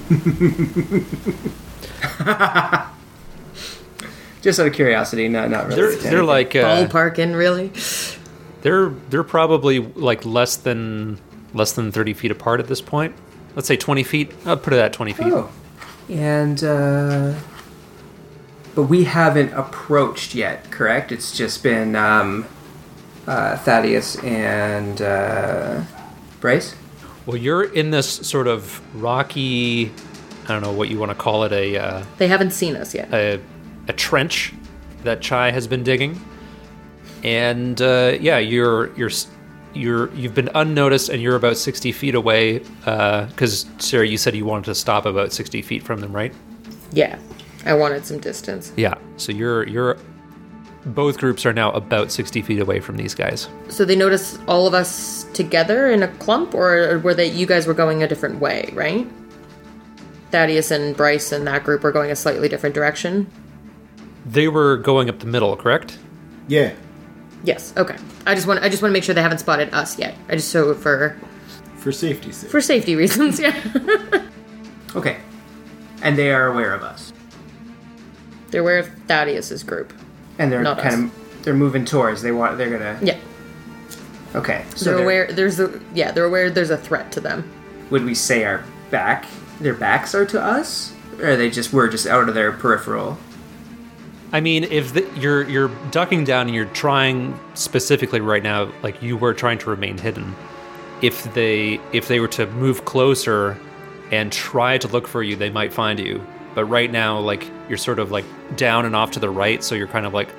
Just 4.41 4.59
out 4.59 4.67
of 4.67 4.73
curiosity, 4.73 5.27
not 5.27 5.49
not 5.49 5.67
really. 5.67 5.95
They're 5.95 6.11
they're 6.11 6.23
like 6.23 6.55
uh, 6.55 6.87
Ballparking, 6.87 7.35
really? 7.35 7.71
they're 8.61 8.89
they're 9.09 9.23
probably 9.23 9.79
like 9.79 10.25
less 10.25 10.55
than 10.55 11.19
less 11.53 11.73
than 11.73 11.91
thirty 11.91 12.13
feet 12.13 12.31
apart 12.31 12.59
at 12.59 12.67
this 12.67 12.81
point. 12.81 13.15
Let's 13.55 13.67
say 13.67 13.77
twenty 13.77 14.03
feet. 14.03 14.31
I'll 14.45 14.57
put 14.57 14.73
it 14.73 14.79
at 14.79 14.93
twenty 14.93 15.13
feet. 15.13 15.27
Oh, 15.27 15.51
and 16.09 16.63
uh, 16.63 17.35
but 18.75 18.83
we 18.83 19.03
haven't 19.03 19.53
approached 19.53 20.35
yet. 20.35 20.69
Correct? 20.71 21.11
It's 21.11 21.35
just 21.35 21.63
been 21.63 21.95
um, 21.95 22.45
uh, 23.27 23.57
Thaddeus 23.57 24.17
and 24.23 25.01
uh, 25.01 25.83
Bryce. 26.39 26.75
Well, 27.25 27.37
you're 27.37 27.63
in 27.63 27.91
this 27.91 28.07
sort 28.07 28.47
of 28.47 28.81
rocky. 29.01 29.91
I 30.45 30.47
don't 30.47 30.63
know 30.63 30.71
what 30.71 30.89
you 30.89 30.99
want 30.99 31.11
to 31.11 31.15
call 31.15 31.43
it. 31.43 31.51
A 31.51 31.77
uh, 31.77 32.05
They 32.17 32.27
haven't 32.27 32.51
seen 32.51 32.75
us 32.75 32.95
yet. 32.95 33.13
a, 33.13 33.39
a 33.87 33.93
trench 33.93 34.53
that 35.03 35.21
Chai 35.21 35.51
has 35.51 35.67
been 35.67 35.83
digging, 35.83 36.19
and 37.23 37.81
uh, 37.81 38.17
yeah, 38.19 38.39
you're 38.39 38.91
you're 38.95 39.11
you're 39.73 40.13
you've 40.13 40.33
been 40.33 40.49
unnoticed, 40.55 41.09
and 41.09 41.21
you're 41.21 41.35
about 41.35 41.57
sixty 41.57 41.91
feet 41.91 42.15
away. 42.15 42.59
Because 42.83 43.67
Sarah, 43.77 44.07
you 44.07 44.17
said 44.17 44.35
you 44.35 44.45
wanted 44.45 44.65
to 44.65 44.75
stop 44.75 45.05
about 45.05 45.31
sixty 45.31 45.61
feet 45.61 45.83
from 45.83 46.01
them, 46.01 46.11
right? 46.11 46.33
Yeah. 46.91 47.19
I 47.65 47.73
wanted 47.73 48.05
some 48.05 48.19
distance. 48.19 48.71
Yeah. 48.77 48.95
So 49.17 49.31
you're 49.31 49.67
you're 49.67 49.97
both 50.85 51.17
groups 51.19 51.45
are 51.45 51.53
now 51.53 51.71
about 51.71 52.11
sixty 52.11 52.41
feet 52.41 52.59
away 52.59 52.79
from 52.79 52.97
these 52.97 53.13
guys. 53.13 53.47
So 53.69 53.85
they 53.85 53.95
notice 53.95 54.39
all 54.47 54.65
of 54.67 54.73
us 54.73 55.25
together 55.33 55.91
in 55.91 56.01
a 56.03 56.07
clump, 56.07 56.55
or 56.55 56.99
were 56.99 57.13
they, 57.13 57.27
you 57.27 57.45
guys 57.45 57.67
were 57.67 57.73
going 57.75 58.01
a 58.03 58.07
different 58.07 58.39
way, 58.39 58.69
right? 58.73 59.07
Thaddeus 60.31 60.71
and 60.71 60.95
Bryce 60.95 61.31
and 61.31 61.45
that 61.47 61.63
group 61.63 61.83
were 61.83 61.91
going 61.91 62.09
a 62.09 62.15
slightly 62.15 62.47
different 62.49 62.73
direction? 62.73 63.29
They 64.25 64.47
were 64.47 64.77
going 64.77 65.09
up 65.09 65.19
the 65.19 65.25
middle, 65.27 65.55
correct? 65.55 65.97
yeah. 66.47 66.73
Yes. 67.43 67.73
Okay. 67.75 67.95
I 68.27 68.35
just 68.35 68.45
want 68.45 68.61
I 68.63 68.69
just 68.69 68.83
want 68.83 68.91
to 68.91 68.93
make 68.93 69.03
sure 69.03 69.15
they 69.15 69.21
haven't 69.23 69.39
spotted 69.39 69.73
us 69.73 69.97
yet. 69.97 70.15
I 70.29 70.35
just 70.35 70.49
so 70.49 70.75
for 70.75 71.17
For 71.77 71.91
safety's 71.91 72.37
sake. 72.37 72.51
for 72.51 72.61
safety 72.61 72.95
reasons. 72.95 73.39
Yeah. 73.39 74.23
Okay, 74.95 75.17
and 76.03 76.15
they 76.17 76.31
are 76.31 76.47
aware 76.47 76.73
of 76.75 76.83
us, 76.83 77.13
They're 78.51 78.61
aware 78.61 78.77
of 78.79 78.87
Thaddeus's 79.07 79.63
group. 79.63 79.93
and 80.37 80.51
they're 80.51 80.61
Not 80.63 80.77
kind 80.79 80.93
us. 81.09 81.15
of 81.15 81.43
they're 81.43 81.53
moving 81.53 81.85
towards. 81.85 82.21
They 82.21 82.31
want. 82.31 82.57
They're 82.57 82.69
gonna. 82.69 82.99
Yeah. 83.01 83.17
Okay, 84.35 84.63
so 84.75 84.85
They're 84.85 84.95
they're- 84.95 85.03
aware. 85.03 85.27
There's 85.33 85.59
a 85.59 85.79
yeah. 85.93 86.11
They're 86.11 86.25
aware. 86.25 86.49
There's 86.49 86.69
a 86.69 86.77
threat 86.77 87.11
to 87.13 87.19
them. 87.19 87.49
Would 87.89 88.05
we 88.05 88.13
say 88.15 88.43
our 88.45 88.63
back? 88.89 89.25
Their 89.59 89.73
backs 89.73 90.15
are 90.15 90.25
to 90.27 90.41
us, 90.41 90.93
or 91.19 91.31
are 91.31 91.35
they 91.35 91.49
just 91.49 91.73
we're 91.73 91.89
just 91.89 92.07
out 92.07 92.29
of 92.29 92.35
their 92.35 92.51
peripheral? 92.51 93.17
I 94.33 94.39
mean, 94.39 94.63
if 94.63 94.93
the, 94.93 95.05
you're 95.17 95.47
you're 95.49 95.69
ducking 95.91 96.23
down 96.23 96.47
and 96.47 96.55
you're 96.55 96.65
trying 96.65 97.37
specifically 97.53 98.21
right 98.21 98.41
now, 98.41 98.71
like 98.81 99.01
you 99.03 99.17
were 99.17 99.33
trying 99.33 99.57
to 99.59 99.69
remain 99.69 99.97
hidden. 99.97 100.33
If 101.01 101.33
they 101.33 101.79
if 101.91 102.07
they 102.07 102.19
were 102.19 102.29
to 102.29 102.47
move 102.47 102.85
closer 102.85 103.57
and 104.11 104.31
try 104.31 104.77
to 104.77 104.87
look 104.87 105.07
for 105.07 105.21
you, 105.21 105.35
they 105.35 105.49
might 105.49 105.73
find 105.73 105.99
you. 105.99 106.25
But 106.53 106.65
right 106.65 106.91
now, 106.91 107.19
like 107.19 107.49
you're 107.69 107.77
sort 107.77 107.99
of 107.99 108.11
like 108.11 108.25
down 108.55 108.85
and 108.85 108.95
off 108.95 109.11
to 109.11 109.19
the 109.19 109.29
right, 109.29 109.63
so 109.63 109.75
you're 109.75 109.87
kind 109.87 110.05
of 110.05 110.13
like 110.13 110.29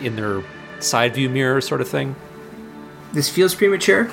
in 0.00 0.16
their 0.16 0.42
side 0.80 1.14
view 1.14 1.28
mirror 1.28 1.60
sort 1.60 1.80
of 1.80 1.88
thing. 1.88 2.14
This 3.12 3.28
feels 3.28 3.54
premature, 3.54 4.10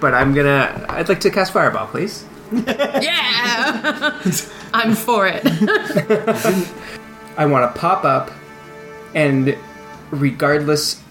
but 0.00 0.14
I'm 0.14 0.34
gonna. 0.34 0.86
I'd 0.88 1.08
like 1.08 1.20
to 1.20 1.30
cast 1.30 1.52
fireball, 1.52 1.86
please. 1.86 2.24
Yeah. 2.66 4.20
I'm 4.72 4.94
for 4.94 5.26
it. 5.26 5.42
I 7.36 7.46
want 7.46 7.72
to 7.74 7.80
pop 7.80 8.04
up, 8.04 8.30
and 9.14 9.56
regardless, 10.10 11.02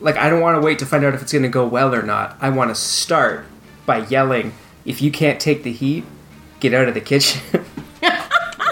like 0.00 0.16
I 0.16 0.30
don't 0.30 0.40
want 0.40 0.56
to 0.60 0.64
wait 0.64 0.78
to 0.80 0.86
find 0.86 1.04
out 1.04 1.14
if 1.14 1.22
it's 1.22 1.32
going 1.32 1.42
to 1.42 1.48
go 1.48 1.66
well 1.66 1.94
or 1.94 2.02
not. 2.02 2.36
I 2.40 2.50
want 2.50 2.70
to 2.70 2.74
start 2.74 3.44
by 3.86 4.06
yelling, 4.06 4.52
"If 4.84 5.02
you 5.02 5.10
can't 5.10 5.40
take 5.40 5.62
the 5.62 5.72
heat, 5.72 6.04
get 6.60 6.72
out 6.74 6.88
of 6.88 6.94
the 6.94 7.00
kitchen." 7.00 7.40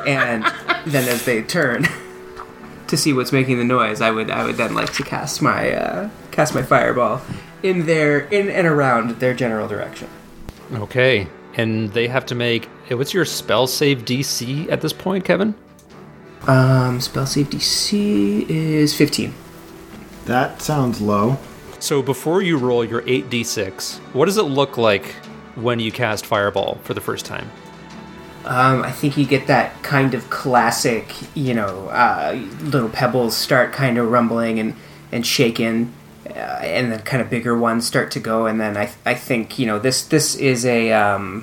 and 0.06 0.44
then 0.86 1.08
as 1.08 1.24
they 1.24 1.42
turn 1.42 1.86
to 2.88 2.96
see 2.96 3.12
what's 3.12 3.32
making 3.32 3.58
the 3.58 3.64
noise, 3.64 4.00
I 4.00 4.10
would 4.10 4.30
I 4.30 4.44
would 4.44 4.56
then 4.56 4.74
like 4.74 4.92
to 4.94 5.02
cast 5.02 5.42
my 5.42 5.72
uh, 5.72 6.10
cast 6.30 6.54
my 6.54 6.62
fireball 6.62 7.22
in 7.62 7.86
their 7.86 8.20
in 8.20 8.48
and 8.48 8.66
around 8.66 9.20
their 9.20 9.34
general 9.34 9.68
direction. 9.68 10.08
Okay. 10.72 11.28
And 11.54 11.92
they 11.92 12.06
have 12.08 12.26
to 12.26 12.34
make. 12.34 12.66
What's 12.88 13.12
your 13.12 13.24
spell 13.24 13.66
save 13.66 14.04
DC 14.04 14.70
at 14.70 14.80
this 14.80 14.92
point, 14.92 15.24
Kevin? 15.24 15.54
Um, 16.46 17.00
spell 17.00 17.26
save 17.26 17.50
DC 17.50 18.48
is 18.48 18.96
fifteen. 18.96 19.34
That 20.26 20.62
sounds 20.62 21.00
low. 21.00 21.38
So 21.80 22.02
before 22.02 22.42
you 22.42 22.58
roll 22.58 22.84
your 22.84 23.00
8d6, 23.02 23.98
what 24.12 24.26
does 24.26 24.36
it 24.36 24.42
look 24.42 24.76
like 24.76 25.06
when 25.54 25.80
you 25.80 25.90
cast 25.90 26.26
Fireball 26.26 26.78
for 26.84 26.92
the 26.92 27.00
first 27.00 27.24
time? 27.24 27.50
Um, 28.44 28.82
I 28.82 28.90
think 28.90 29.18
you 29.18 29.26
get 29.26 29.48
that 29.48 29.82
kind 29.82 30.14
of 30.14 30.30
classic, 30.30 31.12
you 31.34 31.52
know, 31.52 31.88
uh, 31.88 32.40
little 32.62 32.88
pebbles 32.88 33.36
start 33.36 33.72
kind 33.72 33.98
of 33.98 34.10
rumbling 34.10 34.58
and, 34.58 34.76
and 35.12 35.26
shaking, 35.26 35.92
uh, 36.26 36.32
and 36.32 36.90
then 36.90 37.00
kind 37.00 37.22
of 37.22 37.28
bigger 37.28 37.56
ones 37.56 37.86
start 37.86 38.10
to 38.12 38.20
go, 38.20 38.46
and 38.46 38.58
then 38.58 38.78
I, 38.78 38.90
I 39.04 39.14
think, 39.14 39.58
you 39.58 39.66
know, 39.66 39.78
this 39.78 40.02
this 40.04 40.36
is 40.36 40.64
a 40.64 40.90
um, 40.92 41.42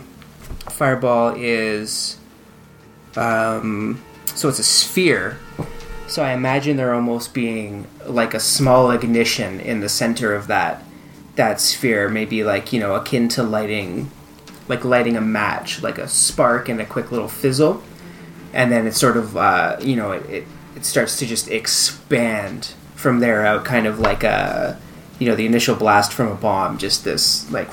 fireball 0.70 1.36
is, 1.38 2.18
um, 3.16 4.02
so 4.34 4.50
it's 4.50 4.60
a 4.60 4.64
sphere. 4.64 5.38
So 6.08 6.24
I 6.24 6.32
imagine 6.32 6.78
there 6.78 6.94
almost 6.96 7.34
being 7.34 7.86
like 8.06 8.34
a 8.34 8.40
small 8.40 8.90
ignition 8.92 9.60
in 9.60 9.82
the 9.82 9.90
center 9.90 10.34
of 10.34 10.48
that 10.48 10.84
that 11.36 11.62
sphere, 11.62 12.10
maybe 12.10 12.44
like 12.44 12.74
you 12.74 12.80
know 12.80 12.96
akin 12.96 13.28
to 13.30 13.44
lighting 13.44 14.10
like 14.68 14.84
lighting 14.84 15.16
a 15.16 15.22
match, 15.22 15.82
like 15.82 15.98
a 15.98 16.08
spark 16.08 16.70
and 16.70 16.82
a 16.82 16.86
quick 16.86 17.12
little 17.12 17.28
fizzle, 17.28 17.82
and 18.54 18.72
then 18.72 18.88
it 18.88 18.94
sort 18.94 19.18
of 19.18 19.38
uh, 19.38 19.78
you 19.82 19.96
know 19.96 20.12
it, 20.12 20.30
it 20.30 20.48
it 20.76 20.86
starts 20.86 21.18
to 21.20 21.26
just 21.26 21.50
expand 21.50 22.74
from 22.96 23.20
there 23.20 23.46
out, 23.46 23.66
kind 23.66 23.88
of 23.88 24.00
like 24.00 24.24
a 24.24 24.80
you 25.20 25.28
know 25.28 25.36
the 25.36 25.46
initial 25.46 25.76
blast 25.76 26.14
from 26.14 26.28
a 26.28 26.36
bomb, 26.36 26.78
just 26.78 27.04
this 27.04 27.50
like 27.52 27.70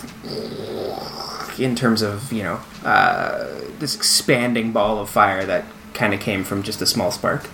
in 1.58 1.74
terms 1.74 2.02
of 2.02 2.32
you 2.32 2.42
know 2.42 2.60
uh, 2.84 3.46
this 3.78 3.94
expanding 3.94 4.72
ball 4.72 4.98
of 4.98 5.10
fire 5.10 5.44
that 5.44 5.64
kind 5.92 6.12
of 6.12 6.20
came 6.20 6.44
from 6.44 6.62
just 6.62 6.82
a 6.82 6.86
small 6.86 7.10
spark. 7.10 7.48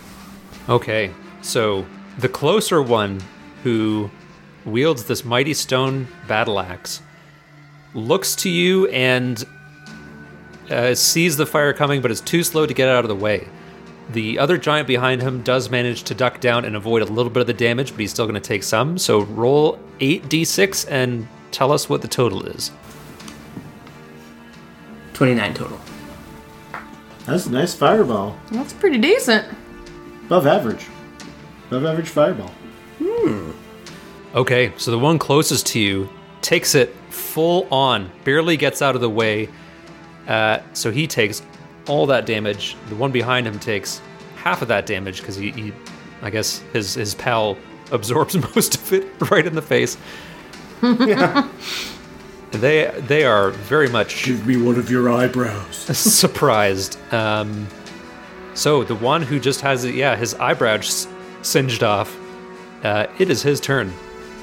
Okay, 0.69 1.11
so 1.43 1.87
the 2.19 2.29
closer 2.29 2.83
one 2.83 3.21
who 3.63 4.11
wields 4.65 5.05
this 5.05 5.25
mighty 5.25 5.55
stone 5.55 6.07
battle 6.29 6.61
axe 6.61 7.03
looks 7.95 8.35
to 8.37 8.49
you 8.49 8.87
and 8.89 9.45
uh, 10.71 10.95
sees 10.95 11.37
the 11.37 11.47
fire 11.47 11.73
coming, 11.73 12.01
but 12.01 12.11
is 12.11 12.21
too 12.21 12.43
slow 12.43 12.67
to 12.67 12.75
get 12.75 12.89
out 12.89 13.05
of 13.05 13.09
the 13.09 13.17
way. 13.17 13.49
The 14.11 14.39
other 14.39 14.59
giant 14.59 14.89
behind 14.89 15.23
him 15.23 15.43
does 15.43 15.71
manage 15.71 16.03
to 16.05 16.15
duck 16.15 16.41
down 16.41 16.65
and 16.65 16.75
avoid 16.75 17.03
a 17.03 17.05
little 17.05 17.31
bit 17.31 17.41
of 17.41 17.47
the 17.47 17.55
damage, 17.55 17.93
but 17.93 18.01
he's 18.01 18.11
still 18.11 18.27
going 18.27 18.35
to 18.35 18.41
take 18.41 18.63
some. 18.63 18.99
So 18.99 19.23
roll 19.23 19.79
8d6 20.01 20.87
and 20.91 21.29
tell 21.53 21.73
us 21.73 21.89
what 21.89 22.03
the 22.03 22.09
total 22.09 22.43
is. 22.47 22.73
Twenty 25.13 25.35
nine 25.35 25.53
total. 25.53 25.79
That's 27.27 27.47
a 27.47 27.51
nice 27.53 27.75
fireball. 27.75 28.39
That's 28.51 28.73
pretty 28.73 28.97
decent. 28.99 29.47
Above 30.25 30.47
average. 30.47 30.87
Above 31.67 31.85
average 31.85 32.09
fireball. 32.09 32.51
Hmm. 32.99 33.51
Okay, 34.35 34.73
so 34.79 34.91
the 34.91 34.99
one 34.99 35.19
closest 35.19 35.67
to 35.69 35.79
you 35.79 36.09
takes 36.41 36.75
it 36.75 36.97
full 37.11 37.67
on, 37.73 38.11
barely 38.25 38.57
gets 38.57 38.81
out 38.83 38.95
of 38.95 39.01
the 39.01 39.11
way. 39.11 39.49
Uh, 40.29 40.61
so 40.73 40.91
he 40.91 41.07
takes 41.07 41.43
all 41.89 42.07
that 42.07 42.27
damage. 42.27 42.77
The 42.89 42.95
one 42.97 43.11
behind 43.13 43.47
him 43.47 43.59
takes 43.59 44.01
half 44.37 44.63
of 44.63 44.69
that 44.69 44.87
damage 44.87 45.21
because 45.21 45.37
he, 45.37 45.51
he, 45.51 45.73
I 46.23 46.31
guess, 46.31 46.59
his 46.73 46.95
his 46.95 47.15
pal 47.15 47.57
absorbs 47.93 48.37
most 48.55 48.77
of 48.77 48.93
it 48.93 49.07
right 49.31 49.47
in 49.47 49.55
the 49.55 49.63
face. 49.63 49.97
yeah. 50.83 51.49
They 52.53 52.91
they 53.07 53.25
are 53.25 53.51
very 53.51 53.89
much 53.89 54.25
Give 54.25 54.45
me 54.45 54.57
one 54.61 54.77
of 54.77 54.91
your 54.91 55.09
eyebrows. 55.09 55.77
surprised. 55.97 56.99
Um, 57.15 57.69
so 58.55 58.83
the 58.83 58.97
one 58.97 59.23
who 59.23 59.39
just 59.39 59.61
has 59.61 59.87
yeah 59.87 60.17
his 60.17 60.35
eyebrow 60.35 60.79
s- 60.79 61.07
singed 61.43 61.85
off. 61.85 62.19
Uh, 62.83 63.07
it 63.21 63.31
is 63.31 63.41
his 63.43 63.61
turn. 63.61 63.93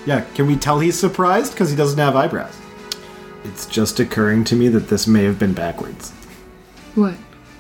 Yeah, 0.05 0.21
can 0.35 0.47
we 0.47 0.55
tell 0.55 0.79
he's 0.79 0.97
surprised 0.97 1.51
because 1.51 1.69
he 1.69 1.75
doesn't 1.75 1.99
have 1.99 2.15
eyebrows? 2.15 2.56
It's 3.47 3.65
just 3.65 3.99
occurring 3.99 4.43
to 4.45 4.55
me 4.55 4.67
that 4.69 4.87
this 4.89 5.07
may 5.07 5.23
have 5.23 5.39
been 5.39 5.53
backwards. 5.53 6.11
What? 6.95 7.15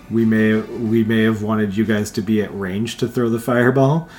We 0.09 0.25
may 0.25 0.55
we 0.55 1.03
may 1.03 1.23
have 1.23 1.43
wanted 1.43 1.75
you 1.75 1.85
guys 1.85 2.11
to 2.11 2.21
be 2.21 2.41
at 2.41 2.57
range 2.57 2.97
to 2.97 3.07
throw 3.07 3.29
the 3.29 3.39
fireball. 3.39 4.09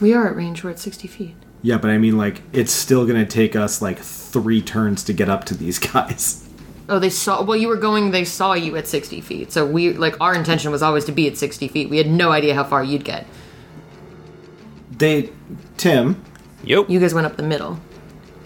We 0.00 0.14
are 0.14 0.28
at 0.28 0.36
range. 0.36 0.62
We're 0.62 0.70
at 0.70 0.78
60 0.78 1.08
feet. 1.08 1.34
Yeah, 1.62 1.78
but 1.78 1.90
I 1.90 1.98
mean 1.98 2.16
like 2.16 2.42
it's 2.52 2.72
still 2.72 3.04
going 3.06 3.18
to 3.18 3.26
take 3.26 3.56
us 3.56 3.82
like 3.82 3.98
3 3.98 4.62
turns 4.62 5.02
to 5.04 5.12
get 5.12 5.28
up 5.28 5.44
to 5.46 5.54
these 5.54 5.78
guys. 5.92 6.44
Oh, 6.90 6.98
they 6.98 7.10
saw. 7.10 7.42
Well, 7.42 7.56
you 7.56 7.68
were 7.68 7.76
going. 7.76 8.12
They 8.12 8.24
saw 8.24 8.54
you 8.54 8.76
at 8.76 8.86
60 8.86 9.20
feet. 9.20 9.52
So 9.52 9.66
we 9.66 9.92
like 9.92 10.18
our 10.20 10.34
intention 10.34 10.70
was 10.70 10.82
always 10.82 11.04
to 11.06 11.12
be 11.12 11.26
at 11.28 11.36
60 11.36 11.68
feet. 11.68 11.90
We 11.90 11.98
had 11.98 12.08
no 12.08 12.30
idea 12.30 12.54
how 12.54 12.64
far 12.64 12.82
you'd 12.84 13.04
get. 13.04 13.26
They 14.90 15.30
Tim, 15.76 16.22
Yep. 16.64 16.90
You 16.90 16.98
guys 17.00 17.14
went 17.14 17.26
up 17.26 17.36
the 17.36 17.42
middle. 17.42 17.78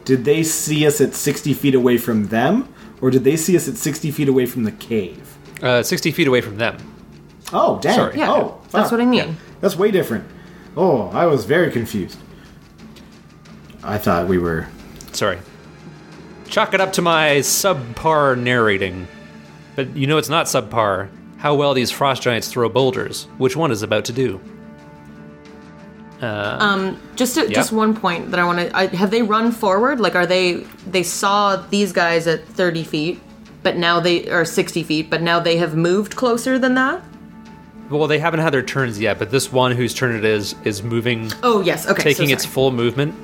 did 0.05 0.25
they 0.25 0.43
see 0.43 0.87
us 0.87 1.01
at 1.01 1.15
60 1.15 1.55
feet 1.55 1.75
away 1.75 1.97
from 1.99 2.27
them 2.29 2.72
or 3.03 3.11
did 3.11 3.25
they 3.25 3.37
see 3.37 3.55
us 3.57 3.69
at 3.69 3.75
60 3.77 4.11
feet 4.11 4.29
away 4.29 4.47
from 4.47 4.65
the 4.65 4.73
cave? 4.73 5.37
Uh, 5.63 5.83
60 5.83 6.11
feet 6.13 6.27
away 6.27 6.41
from 6.41 6.57
them. 6.57 6.79
Oh, 7.53 7.79
damn. 7.83 7.95
Sorry. 7.95 8.19
Yeah, 8.19 8.33
Oh, 8.33 8.61
that's 8.71 8.91
what 8.91 9.01
I 9.01 9.05
mean. 9.05 9.37
That's 9.61 9.77
way 9.77 9.91
different. 9.91 10.25
Oh, 10.77 11.09
I 11.09 11.27
was 11.27 11.45
very 11.45 11.71
confused. 11.71 12.19
I 13.83 13.99
thought 13.99 14.29
we 14.29 14.39
were 14.39 14.69
Sorry. 15.13 15.39
Chalk 16.47 16.73
it 16.73 16.81
up 16.81 16.93
to 16.95 17.03
my 17.03 17.37
subpar 17.39 18.39
narrating. 18.39 19.07
But 19.77 19.95
you 19.97 20.07
know 20.07 20.19
it's 20.19 20.29
not 20.29 20.47
subpar. 20.47 21.09
How 21.39 21.55
well 21.55 21.75
these 21.75 21.91
frost 21.91 22.23
giants 22.23 22.49
throw 22.49 22.69
boulders. 22.69 23.25
Which 23.39 23.57
one 23.57 23.71
is 23.71 23.83
about 23.83 24.05
to 24.07 24.13
do? 24.13 24.41
Just 27.17 27.35
to, 27.35 27.49
just 27.49 27.73
one 27.73 27.95
point 27.95 28.31
that 28.31 28.39
I 28.41 28.45
want 28.45 28.71
to. 28.71 28.97
Have 28.97 29.11
they 29.11 29.23
run 29.23 29.51
forward? 29.53 29.99
Like, 30.01 30.15
are 30.15 30.27
they? 30.27 30.65
They 30.87 31.03
saw 31.03 31.57
these 31.57 31.93
guys 31.93 32.27
at 32.27 32.47
30 32.47 32.85
feet, 32.85 33.21
but 33.63 33.77
now 33.77 34.01
they 34.01 34.29
are 34.31 34.45
60 34.45 34.83
feet, 34.85 35.11
but 35.11 35.21
now 35.23 35.41
they 35.41 35.57
have 35.57 35.75
moved 35.77 36.15
closer 36.17 36.59
than 36.59 36.75
that. 36.75 37.03
Well, 37.91 38.07
they 38.07 38.19
haven't 38.19 38.41
had 38.41 38.55
their 38.55 38.63
turns 38.63 38.99
yet, 38.99 39.19
but 39.19 39.31
this 39.31 39.53
one 39.53 39.73
whose 39.73 39.93
turn 39.95 40.17
it 40.17 40.25
is 40.25 40.55
is 40.65 40.83
moving, 40.83 41.31
Oh 41.43 41.61
yes. 41.61 41.87
Okay. 41.87 42.01
so 42.01 42.05
taking 42.05 42.31
its 42.31 42.45
full 42.47 42.71
movement 42.71 43.15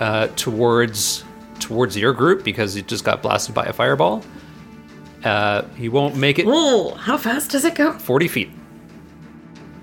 uh, 0.00 0.26
towards 0.34 1.24
towards 1.60 1.96
your 1.96 2.12
group 2.12 2.42
because 2.42 2.74
it 2.74 2.88
just 2.88 3.04
got 3.04 3.22
blasted 3.22 3.54
by 3.54 3.64
a 3.66 3.72
fireball. 3.72 4.24
Uh, 5.22 5.62
he 5.76 5.88
won't 5.88 6.16
make 6.16 6.40
it 6.40 6.46
Oh, 6.48 6.94
how 6.94 7.16
fast 7.16 7.52
does 7.52 7.64
it 7.64 7.76
go? 7.76 7.92
40 7.92 8.26
feet. 8.26 8.50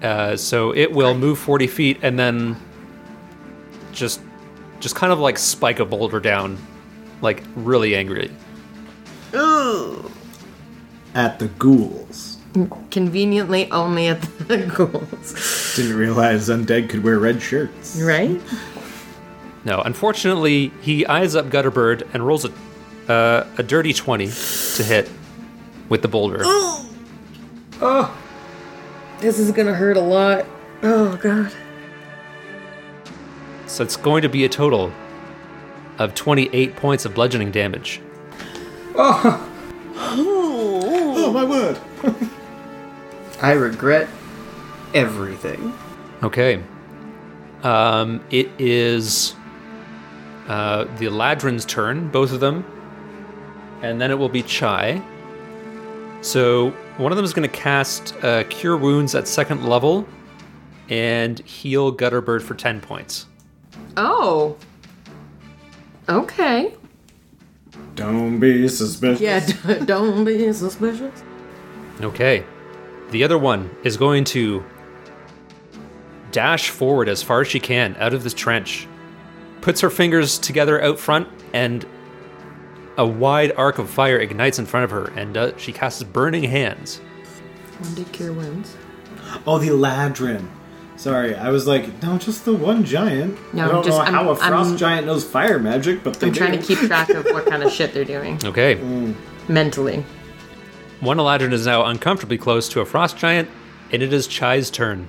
Uh, 0.02 0.36
so 0.36 0.74
it 0.74 0.92
will 0.92 1.14
move 1.14 1.38
40 1.40 1.68
feet 1.68 2.00
and 2.02 2.18
then 2.18 2.56
just 3.92 4.22
just 4.80 4.96
kind 4.96 5.12
of 5.12 5.20
like 5.20 5.38
spike 5.38 5.80
a 5.80 5.86
boulder 5.86 6.20
down 6.20 6.58
like 7.22 7.44
really 7.56 7.96
angrily. 7.96 8.32
at 11.16 11.40
the 11.40 11.48
ghouls. 11.50 12.38
Conveniently, 12.90 13.70
only 13.72 14.08
at 14.08 14.22
the 14.22 14.58
ghouls. 14.76 15.76
Didn't 15.76 15.98
realize 15.98 16.50
undead 16.50 16.90
could 16.90 17.04
wear 17.04 17.20
red 17.20 17.42
shirts. 17.42 18.00
Right? 18.02 18.42
No, 19.66 19.82
unfortunately, 19.82 20.72
he 20.82 21.06
eyes 21.06 21.36
up 21.36 21.48
Gutterbird 21.48 22.08
and 22.14 22.26
rolls 22.26 22.46
a 22.46 22.52
uh, 23.12 23.46
a 23.58 23.64
dirty 23.64 23.92
20 23.92 24.28
to 24.28 24.84
hit 24.84 25.10
with 25.90 26.02
the 26.04 26.08
boulder. 26.08 26.44
This 29.20 29.40
is 29.40 29.52
gonna 29.52 29.74
hurt 29.74 29.98
a 29.98 30.02
lot. 30.02 30.46
Oh 30.84 31.18
god. 31.18 31.52
So 33.68 33.84
it's 33.84 33.98
going 33.98 34.22
to 34.24 34.30
be 34.30 34.46
a 34.46 34.50
total 34.50 34.92
of 35.98 36.16
28 36.16 36.76
points 36.76 37.06
of 37.06 37.14
bludgeoning 37.14 37.52
damage. 37.52 38.02
Oh 38.96 39.46
oh 39.96 41.32
my 41.32 41.44
word! 41.44 41.80
I 43.42 43.52
regret 43.54 44.10
everything. 44.94 45.74
Okay. 46.24 46.64
Um, 47.64 48.24
it 48.30 48.50
is 48.58 49.36
uh, 50.48 50.86
the 50.98 51.06
Eladrin's 51.06 51.66
turn, 51.66 52.10
both 52.10 52.32
of 52.32 52.40
them. 52.40 52.66
And 53.82 54.02
then 54.02 54.12
it 54.12 54.16
will 54.16 54.30
be 54.30 54.44
Chai. 54.44 55.02
So 56.22 56.74
One 57.00 57.14
of 57.14 57.16
them 57.16 57.24
is 57.24 57.32
going 57.32 57.48
to 57.50 57.56
cast 57.56 58.14
uh, 58.22 58.44
Cure 58.50 58.76
Wounds 58.76 59.16
at 59.16 59.26
second 59.26 59.64
level 59.64 60.06
and 60.90 61.40
heal 61.40 61.96
Gutterbird 61.96 62.42
for 62.42 62.56
10 62.56 62.82
points. 62.82 63.26
Oh. 63.96 64.58
Okay. 66.10 66.74
Don't 67.96 68.38
be 68.42 68.68
suspicious. 68.68 69.22
Yeah, 69.22 69.40
d- 69.40 69.86
don't 69.86 70.26
be 70.26 70.52
suspicious. 70.52 71.24
Okay. 72.02 72.44
The 73.12 73.24
other 73.24 73.38
one 73.38 73.74
is 73.86 73.96
going 73.96 74.26
to 74.26 74.62
dash 76.32 76.70
forward 76.70 77.08
as 77.08 77.24
far 77.24 77.40
as 77.40 77.48
she 77.48 77.62
can 77.62 77.96
out 77.98 78.14
of 78.14 78.26
this 78.26 78.34
trench, 78.34 78.90
puts 79.62 79.80
her 79.80 79.90
fingers 79.90 80.38
together 80.38 80.84
out 80.84 81.00
front, 81.00 81.30
and 81.54 81.86
a 83.00 83.08
wide 83.08 83.54
arc 83.56 83.80
of 83.80 83.90
fire 83.90 84.18
ignites 84.20 84.60
in 84.60 84.66
front 84.66 84.84
of 84.84 84.92
her, 84.92 85.06
and 85.16 85.38
uh, 85.38 85.58
she 85.58 85.72
casts 85.72 86.04
Burning 86.04 86.44
Hands. 86.44 86.98
One 87.80 87.96
did 87.96 88.12
cure 88.12 88.34
wounds. 88.34 88.76
Oh, 89.48 89.58
the 89.58 89.70
Eladrin. 89.70 90.48
Sorry, 90.98 91.34
I 91.34 91.50
was 91.50 91.66
like, 91.66 92.02
no, 92.04 92.18
just 92.18 92.44
the 92.44 92.54
one 92.54 92.84
giant. 92.84 93.38
No, 93.54 93.66
I 93.66 93.68
don't 93.70 93.86
just- 93.86 93.98
know 93.98 94.04
I'm- 94.04 94.14
how 94.14 94.30
a 94.32 94.36
frost 94.36 94.70
I'm- 94.70 94.78
giant 94.78 95.06
knows 95.08 95.24
fire 95.24 95.58
magic, 95.58 96.04
but 96.04 96.20
they 96.20 96.28
I'm 96.28 96.34
trying 96.34 96.60
to 96.60 96.66
keep 96.66 96.78
track 96.80 97.10
of 97.10 97.24
what 97.28 97.46
kind 97.46 97.64
of 97.64 97.72
shit 97.78 97.94
they're 97.94 98.04
doing 98.04 98.38
Okay. 98.44 98.76
mentally. 99.48 100.04
One 101.00 101.16
Eladrin 101.18 101.54
is 101.54 101.66
now 101.66 101.86
uncomfortably 101.86 102.38
close 102.38 102.68
to 102.70 102.82
a 102.82 102.86
frost 102.86 103.16
giant, 103.18 103.48
and 103.94 104.04
it 104.04 104.12
is 104.12 104.28
Chai's 104.28 104.70
turn. 104.70 105.08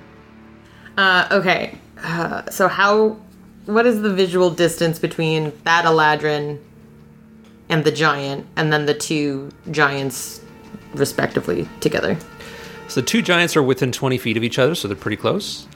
Uh, 0.97 1.27
okay. 1.31 1.77
Uh, 2.01 2.49
so 2.49 2.69
how? 2.69 3.17
What 3.65 3.85
is 3.85 4.01
the 4.01 4.13
visual 4.13 4.49
distance 4.49 4.97
between 4.97 5.51
that 5.65 5.83
Eladrin 5.85 6.59
and 7.71 7.83
the 7.83 7.91
giant, 7.91 8.45
and 8.57 8.71
then 8.71 8.85
the 8.85 8.93
two 8.93 9.49
giants, 9.71 10.41
respectively, 10.93 11.67
together? 11.79 12.17
So 12.87 12.99
the 13.01 13.07
two 13.07 13.21
giants 13.21 13.55
are 13.55 13.63
within 13.63 13.91
20 13.91 14.17
feet 14.17 14.37
of 14.37 14.43
each 14.43 14.59
other, 14.59 14.75
so 14.75 14.87
they're 14.87 14.97
pretty 14.97 15.17
close. 15.17 15.67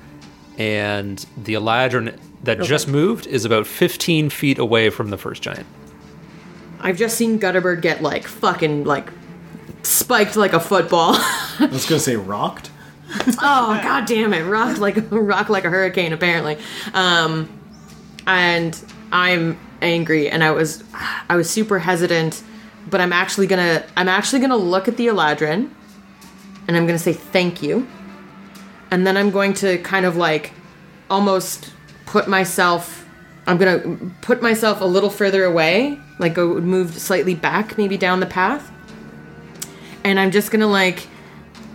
And 0.58 1.26
the 1.38 1.54
Eladrin 1.56 2.20
that 2.44 2.62
just 2.62 2.88
moved 2.88 3.26
is 3.26 3.46
about 3.46 3.66
15 3.66 4.30
feet 4.30 4.60
away 4.60 4.90
from 4.90 5.10
the 5.10 5.18
first 5.18 5.42
giant. 5.42 5.66
I've 6.82 6.98
just 6.98 7.18
seen 7.18 7.40
Gutterbird 7.40 7.82
get 7.82 8.02
like 8.02 8.28
fucking 8.28 8.84
like 8.84 9.10
spiked 9.84 10.36
like 10.36 10.54
a 10.54 10.60
football. 10.60 11.14
I 11.60 11.70
was 11.72 11.86
gonna 11.88 12.00
say 12.00 12.16
rocked. 12.16 12.70
oh 13.42 13.80
god 13.84 14.06
damn 14.08 14.34
it 14.34 14.42
rocked 14.44 14.80
like 14.80 14.98
rock 15.12 15.48
like 15.48 15.64
a 15.64 15.70
hurricane 15.70 16.12
apparently 16.12 16.58
um 16.96 17.48
and 18.26 18.84
i'm 19.12 19.58
angry 19.86 20.30
and 20.30 20.44
i 20.44 20.52
was 20.52 20.84
i 21.30 21.36
was 21.36 21.50
super 21.50 21.80
hesitant 21.80 22.44
but 22.90 23.00
i'm 23.00 23.14
actually 23.14 23.48
gonna 23.48 23.86
i'm 23.96 24.10
actually 24.10 24.40
gonna 24.40 24.58
look 24.58 24.88
at 24.88 24.98
the 24.98 25.08
eladrin 25.08 25.70
and 26.68 26.76
i'm 26.76 26.86
gonna 26.86 27.00
say 27.00 27.14
thank 27.14 27.62
you. 27.62 27.88
And 28.92 29.06
then 29.06 29.18
i'm 29.18 29.32
going 29.32 29.54
to 29.56 29.78
kind 29.80 30.06
of 30.06 30.16
like 30.16 30.54
almost 31.10 31.72
put 32.06 32.28
myself 32.28 33.06
i'm 33.48 33.58
gonna 33.58 33.98
put 34.22 34.42
myself 34.42 34.82
a 34.82 34.86
little 34.86 35.10
further 35.10 35.44
away 35.44 36.00
like 36.20 36.34
go 36.34 36.60
move 36.60 36.94
slightly 36.94 37.36
back 37.36 37.78
maybe 37.78 37.98
down 37.98 38.20
the 38.20 38.26
path. 38.26 38.72
And 40.04 40.20
i'm 40.20 40.32
just 40.32 40.52
gonna 40.52 40.68
like 40.68 41.08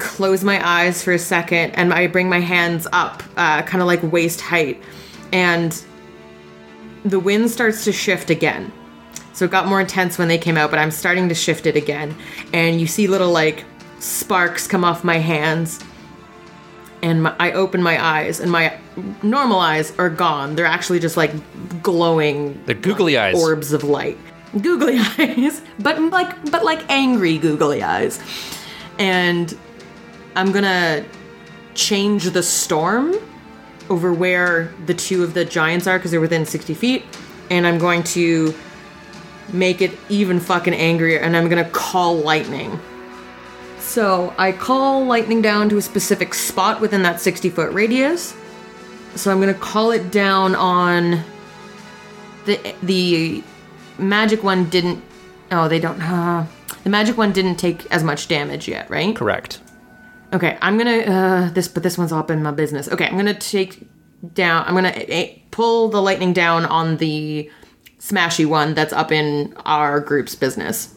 close 0.00 0.42
my 0.42 0.66
eyes 0.66 1.02
for 1.04 1.12
a 1.12 1.18
second 1.18 1.72
and 1.72 1.92
I 1.92 2.06
bring 2.06 2.28
my 2.28 2.40
hands 2.40 2.86
up, 2.92 3.22
uh, 3.36 3.62
kind 3.62 3.82
of 3.82 3.86
like 3.86 4.02
waist 4.02 4.40
height, 4.40 4.82
and 5.32 5.72
the 7.04 7.18
wind 7.20 7.50
starts 7.50 7.84
to 7.84 7.92
shift 7.92 8.30
again. 8.30 8.72
So 9.32 9.44
it 9.44 9.50
got 9.50 9.66
more 9.66 9.80
intense 9.80 10.18
when 10.18 10.28
they 10.28 10.38
came 10.38 10.56
out, 10.56 10.70
but 10.70 10.78
I'm 10.78 10.90
starting 10.90 11.28
to 11.28 11.34
shift 11.34 11.66
it 11.66 11.76
again. 11.76 12.14
And 12.52 12.80
you 12.80 12.86
see 12.86 13.06
little 13.06 13.30
like 13.30 13.64
sparks 13.98 14.66
come 14.66 14.84
off 14.84 15.04
my 15.04 15.16
hands. 15.18 15.80
And 17.02 17.22
my, 17.22 17.34
I 17.40 17.52
open 17.52 17.82
my 17.82 18.02
eyes, 18.04 18.40
and 18.40 18.50
my 18.52 18.76
normal 19.22 19.58
eyes 19.58 19.90
are 19.98 20.10
gone. 20.10 20.54
They're 20.54 20.66
actually 20.66 20.98
just 21.00 21.16
like 21.16 21.32
glowing 21.82 22.62
The 22.66 22.74
googly 22.74 23.16
eyes. 23.16 23.34
orbs 23.42 23.72
of 23.72 23.84
light. 23.84 24.18
Googly 24.60 24.98
eyes, 25.18 25.62
but 25.78 25.98
like 25.98 26.50
but 26.50 26.62
like 26.62 26.84
angry 26.90 27.38
googly 27.38 27.82
eyes. 27.82 28.20
And 28.98 29.56
I'm 30.36 30.52
gonna 30.52 31.06
change 31.74 32.24
the 32.24 32.42
storm 32.42 33.14
over 33.90 34.12
where 34.12 34.72
the 34.86 34.94
two 34.94 35.22
of 35.22 35.34
the 35.34 35.44
giants 35.44 35.86
are 35.86 35.98
because 35.98 36.12
they're 36.12 36.20
within 36.20 36.46
60 36.46 36.72
feet, 36.74 37.04
and 37.50 37.66
I'm 37.66 37.78
going 37.78 38.02
to 38.04 38.54
make 39.52 39.82
it 39.82 39.90
even 40.08 40.40
fucking 40.40 40.74
angrier, 40.74 41.18
and 41.18 41.36
I'm 41.36 41.48
gonna 41.48 41.68
call 41.68 42.16
lightning. 42.16 42.80
So 43.78 44.32
I 44.38 44.52
call 44.52 45.04
lightning 45.04 45.42
down 45.42 45.68
to 45.70 45.76
a 45.76 45.82
specific 45.82 46.34
spot 46.34 46.80
within 46.80 47.02
that 47.02 47.20
60 47.20 47.50
foot 47.50 47.72
radius. 47.72 48.36
So 49.16 49.32
I'm 49.32 49.40
gonna 49.40 49.52
call 49.54 49.90
it 49.90 50.10
down 50.10 50.54
on 50.54 51.24
the 52.46 52.74
the 52.82 53.42
magic 53.98 54.42
one 54.44 54.68
didn't. 54.70 55.02
Oh, 55.50 55.68
they 55.68 55.80
don't. 55.80 56.00
Uh, 56.00 56.46
the 56.84 56.90
magic 56.90 57.18
one 57.18 57.32
didn't 57.32 57.56
take 57.56 57.90
as 57.90 58.04
much 58.04 58.28
damage 58.28 58.68
yet, 58.68 58.88
right? 58.88 59.14
Correct. 59.16 59.60
Okay, 60.32 60.56
I'm 60.62 60.78
gonna 60.78 60.98
uh, 60.98 61.50
this, 61.50 61.66
but 61.68 61.82
this 61.82 61.98
one's 61.98 62.12
all 62.12 62.24
in 62.26 62.42
my 62.42 62.52
business. 62.52 62.88
Okay, 62.88 63.06
I'm 63.06 63.16
gonna 63.16 63.34
take 63.34 63.86
down. 64.34 64.64
I'm 64.66 64.74
gonna 64.74 64.90
eh, 64.90 65.38
pull 65.50 65.88
the 65.88 66.00
lightning 66.00 66.32
down 66.32 66.66
on 66.66 66.98
the 66.98 67.50
smashy 67.98 68.46
one 68.46 68.74
that's 68.74 68.92
up 68.92 69.12
in 69.12 69.54
our 69.64 70.00
group's 70.00 70.34
business. 70.34 70.94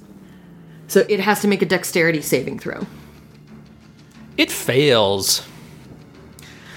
So 0.87 1.05
it 1.09 1.19
has 1.19 1.41
to 1.41 1.47
make 1.47 1.61
a 1.61 1.65
dexterity 1.65 2.21
saving 2.21 2.59
throw. 2.59 2.85
It 4.37 4.51
fails. 4.51 5.47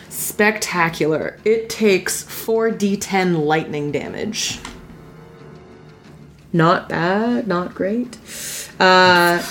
Spectacular. 0.09 1.38
It 1.44 1.68
takes 1.68 2.24
4d10 2.24 3.44
lightning 3.44 3.92
damage. 3.92 4.59
Not 6.52 6.88
bad, 6.88 7.46
not 7.46 7.74
great. 7.74 8.18
Uh, 8.78 9.42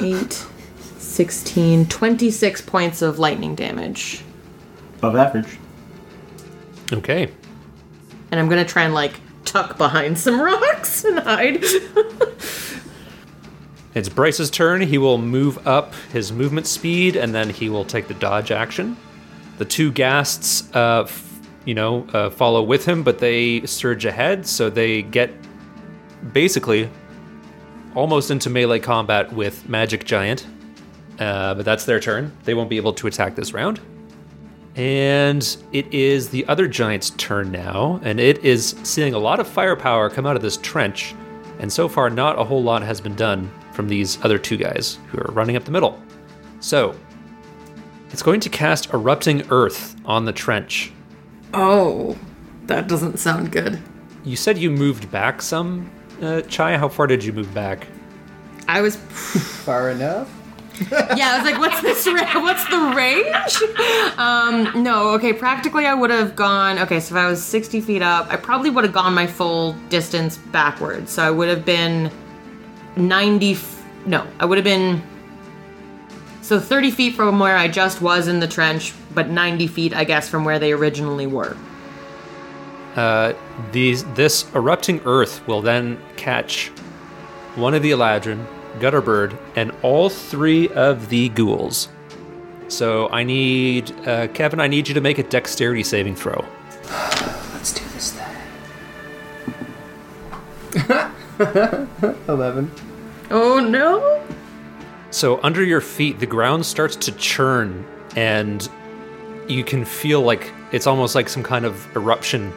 8, 0.00 0.46
16, 1.12 1.86
26 1.86 2.60
points 2.62 3.02
of 3.02 3.18
lightning 3.18 3.54
damage. 3.54 4.22
Above 4.98 5.16
average. 5.16 5.58
Okay. 6.92 7.30
And 8.30 8.40
I'm 8.40 8.48
gonna 8.48 8.64
try 8.64 8.84
and 8.84 8.94
like 8.94 9.20
tuck 9.44 9.76
behind 9.76 10.18
some 10.18 10.40
rocks 10.42 11.04
and 11.04 11.18
hide. 11.18 11.62
It's 13.94 14.08
Bryce's 14.08 14.50
turn. 14.50 14.80
He 14.80 14.96
will 14.96 15.18
move 15.18 15.66
up 15.68 15.92
his 16.12 16.32
movement 16.32 16.66
speed, 16.66 17.14
and 17.14 17.34
then 17.34 17.50
he 17.50 17.68
will 17.68 17.84
take 17.84 18.08
the 18.08 18.14
dodge 18.14 18.50
action. 18.50 18.96
The 19.58 19.66
two 19.66 19.92
ghasts, 19.92 20.74
uh, 20.74 21.02
f- 21.02 21.40
you 21.66 21.74
know, 21.74 22.06
uh, 22.14 22.30
follow 22.30 22.62
with 22.62 22.86
him, 22.86 23.02
but 23.02 23.18
they 23.18 23.66
surge 23.66 24.06
ahead, 24.06 24.46
so 24.46 24.70
they 24.70 25.02
get 25.02 25.30
basically 26.32 26.88
almost 27.94 28.30
into 28.30 28.48
melee 28.48 28.78
combat 28.80 29.30
with 29.34 29.68
Magic 29.68 30.04
Giant. 30.06 30.46
Uh, 31.22 31.54
but 31.54 31.64
that's 31.64 31.84
their 31.84 32.00
turn. 32.00 32.36
They 32.44 32.54
won't 32.54 32.68
be 32.68 32.76
able 32.78 32.92
to 32.94 33.06
attack 33.06 33.36
this 33.36 33.52
round. 33.52 33.80
And 34.74 35.56
it 35.72 35.92
is 35.94 36.30
the 36.30 36.44
other 36.46 36.66
giant's 36.66 37.10
turn 37.10 37.52
now, 37.52 38.00
and 38.02 38.18
it 38.18 38.38
is 38.44 38.74
seeing 38.82 39.14
a 39.14 39.18
lot 39.18 39.38
of 39.38 39.46
firepower 39.46 40.10
come 40.10 40.26
out 40.26 40.34
of 40.34 40.42
this 40.42 40.56
trench, 40.56 41.14
and 41.60 41.72
so 41.72 41.88
far 41.88 42.08
not 42.10 42.38
a 42.40 42.44
whole 42.44 42.62
lot 42.62 42.82
has 42.82 43.00
been 43.00 43.14
done 43.14 43.50
from 43.72 43.86
these 43.86 44.18
other 44.24 44.38
two 44.38 44.56
guys 44.56 44.98
who 45.10 45.18
are 45.18 45.30
running 45.32 45.56
up 45.56 45.64
the 45.64 45.70
middle. 45.70 46.02
So, 46.60 46.94
it's 48.10 48.22
going 48.22 48.40
to 48.40 48.48
cast 48.48 48.92
Erupting 48.92 49.46
Earth 49.50 49.94
on 50.04 50.24
the 50.24 50.32
trench. 50.32 50.92
oh, 51.54 52.18
that 52.66 52.88
doesn't 52.88 53.18
sound 53.18 53.52
good. 53.52 53.80
You 54.24 54.36
said 54.36 54.56
you 54.56 54.70
moved 54.70 55.10
back 55.10 55.42
some, 55.42 55.90
uh, 56.22 56.40
Chai. 56.42 56.76
How 56.78 56.88
far 56.88 57.06
did 57.06 57.22
you 57.24 57.32
move 57.32 57.52
back? 57.52 57.86
I 58.68 58.80
was 58.80 58.96
Far 59.64 59.90
enough? 59.90 60.30
yeah, 60.90 61.32
I 61.34 61.38
was 61.40 61.50
like, 61.50 61.60
what's 61.60 61.80
this? 61.82 62.06
What's 62.06 62.64
the 62.68 62.92
range? 62.96 64.18
Um, 64.18 64.82
no, 64.82 65.10
okay. 65.10 65.32
Practically, 65.32 65.86
I 65.86 65.94
would 65.94 66.10
have 66.10 66.34
gone. 66.34 66.78
Okay, 66.78 66.98
so 67.00 67.14
if 67.14 67.20
I 67.20 67.26
was 67.28 67.42
sixty 67.42 67.80
feet 67.80 68.02
up, 68.02 68.28
I 68.32 68.36
probably 68.36 68.70
would 68.70 68.84
have 68.84 68.92
gone 68.92 69.14
my 69.14 69.26
full 69.26 69.74
distance 69.88 70.38
backwards. 70.38 71.12
So 71.12 71.22
I 71.22 71.30
would 71.30 71.48
have 71.48 71.64
been 71.64 72.10
ninety. 72.96 73.52
F- 73.52 73.84
no, 74.06 74.26
I 74.40 74.44
would 74.44 74.58
have 74.58 74.64
been. 74.64 75.02
So 76.40 76.58
thirty 76.58 76.90
feet 76.90 77.14
from 77.14 77.38
where 77.38 77.56
I 77.56 77.68
just 77.68 78.00
was 78.00 78.26
in 78.26 78.40
the 78.40 78.48
trench, 78.48 78.92
but 79.14 79.28
ninety 79.28 79.66
feet, 79.66 79.94
I 79.94 80.04
guess, 80.04 80.28
from 80.28 80.44
where 80.44 80.58
they 80.58 80.72
originally 80.72 81.26
were. 81.26 81.56
Uh, 82.96 83.32
these 83.72 84.04
this 84.14 84.46
erupting 84.54 85.00
earth 85.04 85.46
will 85.46 85.62
then 85.62 85.98
catch 86.16 86.68
one 87.54 87.74
of 87.74 87.82
the 87.82 87.90
Eladrin, 87.90 88.44
Gutterbird, 88.78 89.36
and 89.56 89.72
all 89.82 90.08
three 90.08 90.68
of 90.70 91.08
the 91.08 91.28
ghouls. 91.30 91.88
So 92.68 93.08
I 93.10 93.22
need 93.22 93.92
uh, 94.06 94.28
Kevin. 94.28 94.60
I 94.60 94.66
need 94.66 94.88
you 94.88 94.94
to 94.94 95.00
make 95.00 95.18
a 95.18 95.22
dexterity 95.22 95.82
saving 95.82 96.16
throw. 96.16 96.44
Let's 97.52 97.72
do 97.72 97.84
this 97.92 98.12
thing. 98.12 98.28
11. 102.28 102.70
Oh 103.30 103.60
no! 103.60 104.22
So 105.10 105.40
under 105.42 105.62
your 105.62 105.80
feet, 105.80 106.18
the 106.18 106.26
ground 106.26 106.64
starts 106.64 106.96
to 106.96 107.12
churn, 107.12 107.86
and 108.16 108.66
you 109.48 109.64
can 109.64 109.84
feel 109.84 110.22
like 110.22 110.50
it's 110.72 110.86
almost 110.86 111.14
like 111.14 111.28
some 111.28 111.42
kind 111.42 111.64
of 111.64 111.86
eruption. 111.94 112.52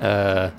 Uh, 0.00 0.50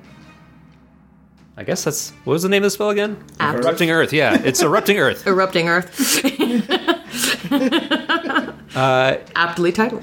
I 1.64 1.66
guess 1.66 1.86
that's 1.86 2.09
what 2.26 2.34
was 2.34 2.43
the 2.43 2.49
name 2.49 2.64
of 2.64 2.66
the 2.66 2.72
spell 2.72 2.89
again? 2.89 3.24
Apt. 3.39 3.59
Erupting 3.59 3.89
Earth. 3.89 4.11
Yeah, 4.11 4.38
it's 4.43 4.61
erupting 4.61 4.97
Earth. 4.99 5.26
Erupting 5.34 5.70
Earth. 5.70 6.26
Uh, 8.76 9.18
Aptly 9.36 9.72
titled. 9.72 10.01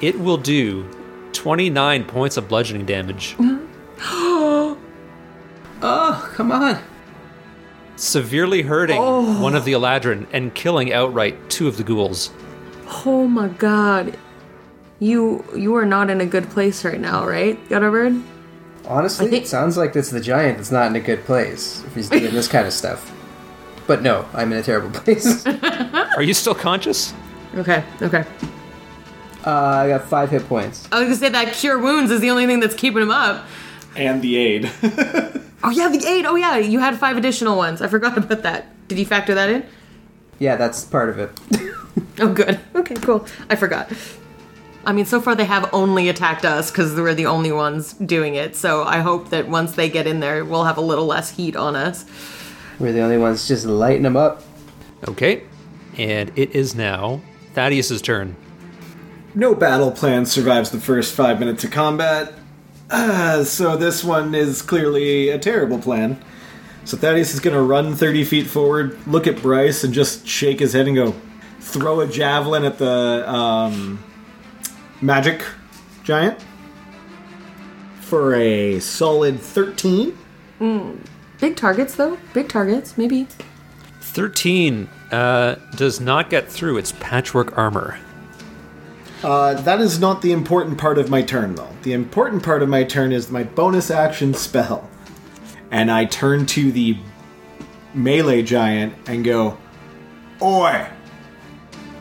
it 0.00 0.18
will 0.18 0.38
do 0.38 0.84
twenty 1.32 1.68
nine 1.68 2.04
points 2.04 2.38
of 2.38 2.48
bludgeoning 2.48 2.86
damage, 2.86 3.36
Oh, 3.40 4.78
come 6.34 6.50
on. 6.50 6.82
severely 7.96 8.62
hurting 8.62 8.96
one 9.00 9.54
of 9.54 9.64
the 9.66 9.72
Eladrin 9.74 10.26
and 10.32 10.54
killing 10.54 10.90
outright 10.92 11.50
two 11.50 11.68
of 11.68 11.76
the 11.76 11.84
ghouls. 11.84 12.30
Oh 13.04 13.28
my 13.28 13.48
god. 13.48 14.16
You 14.98 15.44
you 15.54 15.76
are 15.76 15.84
not 15.86 16.08
in 16.10 16.20
a 16.22 16.26
good 16.26 16.48
place 16.50 16.84
right 16.86 17.00
now, 17.00 17.24
right, 17.26 17.62
Gutterbird? 17.68 18.22
Honestly, 18.88 19.28
think- 19.28 19.44
it 19.44 19.46
sounds 19.48 19.76
like 19.76 19.92
this 19.92 20.06
is 20.06 20.12
the 20.12 20.20
giant 20.20 20.56
that's 20.58 20.72
not 20.72 20.86
in 20.88 20.96
a 20.96 21.00
good 21.00 21.24
place 21.24 21.84
if 21.86 21.94
he's 21.94 22.08
doing 22.08 22.32
this 22.32 22.48
kind 22.48 22.66
of 22.66 22.72
stuff. 22.72 23.12
But 23.86 24.02
no, 24.02 24.26
I'm 24.34 24.50
in 24.52 24.58
a 24.58 24.62
terrible 24.62 24.90
place. 25.00 25.46
uh, 25.46 26.10
Are 26.16 26.22
you 26.22 26.34
still 26.34 26.54
conscious? 26.54 27.12
Okay, 27.54 27.84
okay. 28.02 28.24
I 29.44 29.88
got 29.88 30.04
five 30.04 30.30
hit 30.30 30.46
points. 30.48 30.86
I 30.92 30.98
was 30.98 31.04
gonna 31.06 31.16
say 31.16 31.28
that 31.30 31.54
cure 31.54 31.78
wounds 31.78 32.10
is 32.10 32.20
the 32.20 32.30
only 32.30 32.46
thing 32.46 32.60
that's 32.60 32.74
keeping 32.74 33.02
him 33.02 33.10
up. 33.10 33.46
And 33.96 34.20
the 34.22 34.36
aid. 34.36 34.70
Oh 35.60 35.70
yeah, 35.70 35.88
the 35.88 36.06
eight. 36.06 36.24
Oh 36.24 36.36
yeah, 36.36 36.56
you 36.56 36.78
had 36.78 36.96
five 37.00 37.16
additional 37.16 37.56
ones. 37.56 37.82
I 37.82 37.88
forgot 37.88 38.16
about 38.16 38.42
that. 38.44 38.66
Did 38.86 38.96
you 38.96 39.04
factor 39.04 39.34
that 39.34 39.50
in? 39.50 39.66
Yeah, 40.38 40.54
that's 40.54 40.84
part 40.84 41.08
of 41.08 41.18
it. 41.18 41.30
Oh 42.20 42.32
good. 42.32 42.60
Okay, 42.76 42.94
cool. 42.94 43.26
I 43.50 43.56
forgot. 43.56 43.90
I 44.84 44.92
mean, 44.92 45.04
so 45.04 45.20
far 45.20 45.34
they 45.34 45.44
have 45.44 45.68
only 45.74 46.08
attacked 46.08 46.44
us 46.44 46.70
because 46.70 46.94
we're 46.94 47.14
the 47.14 47.26
only 47.26 47.52
ones 47.52 47.92
doing 47.94 48.36
it. 48.36 48.56
So 48.56 48.84
I 48.84 48.98
hope 49.00 49.30
that 49.30 49.48
once 49.48 49.72
they 49.72 49.88
get 49.90 50.06
in 50.06 50.20
there, 50.20 50.44
we'll 50.44 50.64
have 50.64 50.78
a 50.78 50.82
little 50.82 51.06
less 51.06 51.30
heat 51.30 51.56
on 51.56 51.76
us. 51.76 52.04
We're 52.78 52.92
the 52.92 53.00
only 53.00 53.18
ones 53.18 53.46
just 53.48 53.66
lighting 53.66 54.02
them 54.04 54.16
up. 54.16 54.42
Okay, 55.06 55.42
and 55.96 56.32
it 56.36 56.52
is 56.52 56.74
now 56.74 57.20
Thaddeus's 57.54 58.00
turn. 58.02 58.36
no 59.34 59.54
battle 59.54 59.90
plan 59.90 60.26
survives 60.26 60.70
the 60.70 60.80
first 60.80 61.14
five 61.14 61.38
minutes 61.38 61.64
of 61.64 61.70
combat. 61.70 62.32
Uh, 62.90 63.44
so 63.44 63.76
this 63.76 64.02
one 64.02 64.34
is 64.34 64.62
clearly 64.62 65.28
a 65.28 65.38
terrible 65.38 65.78
plan. 65.78 66.22
So 66.84 66.96
Thaddeus 66.96 67.34
is 67.34 67.40
going 67.40 67.54
to 67.54 67.60
run 67.62 67.94
30 67.94 68.24
feet 68.24 68.46
forward, 68.46 68.98
look 69.06 69.26
at 69.26 69.42
Bryce, 69.42 69.84
and 69.84 69.92
just 69.92 70.26
shake 70.26 70.60
his 70.60 70.72
head 70.72 70.86
and 70.86 70.96
go, 70.96 71.14
throw 71.60 72.00
a 72.00 72.06
javelin 72.06 72.64
at 72.64 72.78
the 72.78 73.28
um, 73.30 74.02
magic 75.00 75.44
giant 76.04 76.38
for 78.00 78.34
a 78.34 78.80
solid 78.80 79.40
13. 79.40 80.16
Big 81.40 81.56
targets 81.56 81.94
though. 81.94 82.18
Big 82.32 82.48
targets, 82.48 82.96
maybe. 82.98 83.28
13 84.00 84.88
uh, 85.12 85.56
does 85.76 86.00
not 86.00 86.30
get 86.30 86.50
through 86.50 86.78
its 86.78 86.92
patchwork 86.92 87.56
armor. 87.56 87.98
Uh, 89.22 89.54
that 89.62 89.80
is 89.80 89.98
not 89.98 90.22
the 90.22 90.32
important 90.32 90.78
part 90.78 90.96
of 90.96 91.10
my 91.10 91.22
turn, 91.22 91.54
though. 91.56 91.68
The 91.82 91.92
important 91.92 92.42
part 92.42 92.62
of 92.62 92.68
my 92.68 92.84
turn 92.84 93.10
is 93.12 93.30
my 93.30 93.42
bonus 93.42 93.90
action 93.90 94.32
spell. 94.32 94.88
And 95.70 95.90
I 95.90 96.04
turn 96.04 96.46
to 96.46 96.70
the 96.70 96.96
melee 97.94 98.42
giant 98.42 98.94
and 99.06 99.24
go, 99.24 99.58
Oi! 100.40 100.88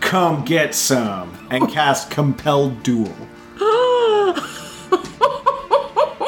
Come 0.08 0.46
get 0.46 0.74
some! 0.74 1.38
And 1.52 1.70
cast 1.70 2.10
Compelled 2.10 2.82
Duel. 2.82 3.14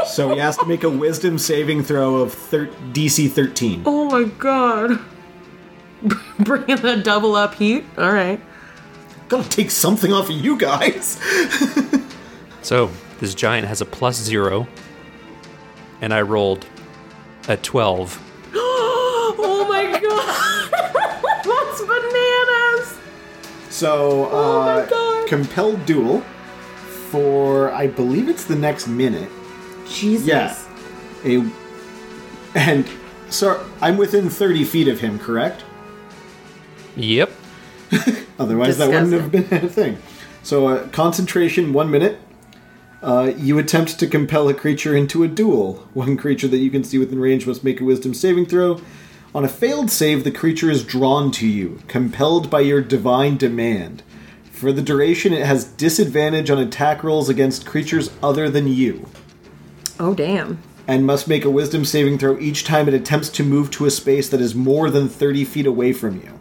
so 0.06 0.34
he 0.34 0.38
has 0.38 0.58
to 0.58 0.66
make 0.66 0.84
a 0.84 0.90
wisdom 0.90 1.38
saving 1.40 1.84
throw 1.84 2.18
of 2.18 2.34
thir- 2.34 2.68
DC 2.92 3.32
13. 3.32 3.84
Oh 3.86 4.10
my 4.10 4.26
god. 4.26 5.00
Bringing 6.40 6.76
the 6.76 6.98
double 6.98 7.36
up 7.36 7.56
heat. 7.56 7.86
All 7.98 8.12
right. 8.12 8.42
Gotta 9.30 9.48
take 9.48 9.72
something 9.72 10.12
off 10.12 10.30
of 10.30 10.36
you 10.36 10.58
guys! 10.58 11.18
So 12.62 12.92
this 13.20 13.34
giant 13.34 13.68
has 13.68 13.80
a 13.82 13.86
plus 13.86 14.18
zero, 14.18 14.68
and 16.02 16.14
I 16.14 16.22
rolled 16.22 16.66
a 17.48 17.58
12. 17.58 18.22
oh 18.54 19.66
my 19.70 20.00
god. 20.00 20.49
So, 23.80 24.26
uh, 24.26 24.88
my 24.92 25.26
compelled 25.26 25.86
duel 25.86 26.20
for 27.12 27.72
I 27.72 27.88
believe 27.88 28.28
it's 28.28 28.44
the 28.44 28.58
next 28.58 28.90
minute. 28.90 29.30
Jesus. 29.88 30.28
Yeah. 30.28 30.54
A 31.24 31.50
and 32.56 32.86
so 33.30 33.66
I'm 33.80 33.96
within 33.96 34.30
30 34.30 34.66
feet 34.66 34.90
of 34.90 35.00
him, 35.00 35.18
correct? 35.18 35.64
Yep. 36.98 37.32
Otherwise, 38.38 38.78
that 38.80 38.90
wouldn't 38.90 39.14
have 39.14 39.32
been 39.32 39.44
a 39.66 39.70
thing. 39.70 39.98
So, 40.44 40.68
uh, 40.68 40.88
concentration, 40.90 41.72
one 41.72 41.90
minute. 41.90 42.20
Uh, 43.02 43.32
you 43.38 43.58
attempt 43.60 43.98
to 43.98 44.08
compel 44.08 44.50
a 44.50 44.54
creature 44.54 44.94
into 44.94 45.24
a 45.24 45.28
duel. 45.30 45.88
One 45.94 46.18
creature 46.18 46.50
that 46.50 46.58
you 46.58 46.70
can 46.70 46.84
see 46.84 46.98
within 46.98 47.18
range 47.18 47.48
must 47.48 47.64
make 47.64 47.80
a 47.80 47.86
wisdom 47.86 48.14
saving 48.14 48.48
throw. 48.48 48.82
On 49.34 49.46
a 49.46 49.50
failed 49.50 49.92
save, 49.92 50.24
the 50.24 50.32
creature 50.32 50.72
is 50.72 50.84
drawn 50.84 51.32
to 51.32 51.48
you, 51.48 51.80
compelled 51.88 52.50
by 52.50 52.62
your 52.62 52.82
divine 52.82 53.38
demand. 53.38 54.02
For 54.52 54.72
the 54.72 54.82
duration, 54.82 55.34
it 55.34 55.46
has 55.46 55.66
disadvantage 55.66 56.50
on 56.50 56.58
attack 56.58 57.04
rolls 57.04 57.30
against 57.30 57.66
creatures 57.66 58.10
other 58.24 58.50
than 58.50 58.68
you, 58.68 59.08
Oh 60.00 60.14
damn. 60.14 60.58
and 60.88 61.06
must 61.06 61.28
make 61.28 61.46
a 61.46 61.50
wisdom 61.50 61.86
saving 61.86 62.18
throw 62.18 62.38
each 62.40 62.64
time 62.64 62.88
it 62.88 62.94
attempts 62.94 63.30
to 63.30 63.44
move 63.44 63.70
to 63.72 63.86
a 63.86 63.92
space 63.92 64.28
that 64.30 64.42
is 64.42 64.56
more 64.56 64.90
than 64.90 65.08
30 65.08 65.46
feet 65.46 65.66
away 65.68 65.94
from 65.94 66.16
you. 66.18 66.34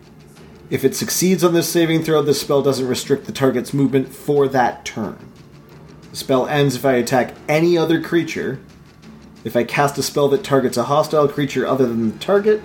If 0.70 0.84
it 0.84 0.97
succeeds 0.97 1.45
on 1.45 1.53
this 1.55 1.68
saving 1.68 2.03
throw, 2.03 2.22
the 2.22 2.34
spell 2.34 2.62
doesn't 2.62 2.89
restrict 2.89 3.26
the 3.26 3.32
target's 3.32 3.72
movement 3.74 4.09
for 4.09 4.49
that 4.49 4.84
turn. 4.84 5.18
The 6.11 6.16
spell 6.16 6.47
ends 6.47 6.74
if 6.74 6.84
I 6.84 6.95
attack 6.95 7.34
any 7.49 7.76
other 7.78 8.01
creature, 8.03 8.59
if 9.45 9.57
I 9.57 9.64
cast 9.64 9.99
a 9.99 10.03
spell 10.03 10.28
that 10.28 10.45
targets 10.45 10.76
a 10.76 10.84
hostile 10.84 11.28
creature 11.28 11.66
other 11.66 11.86
than 11.86 12.12
the 12.12 12.18
target, 12.18 12.61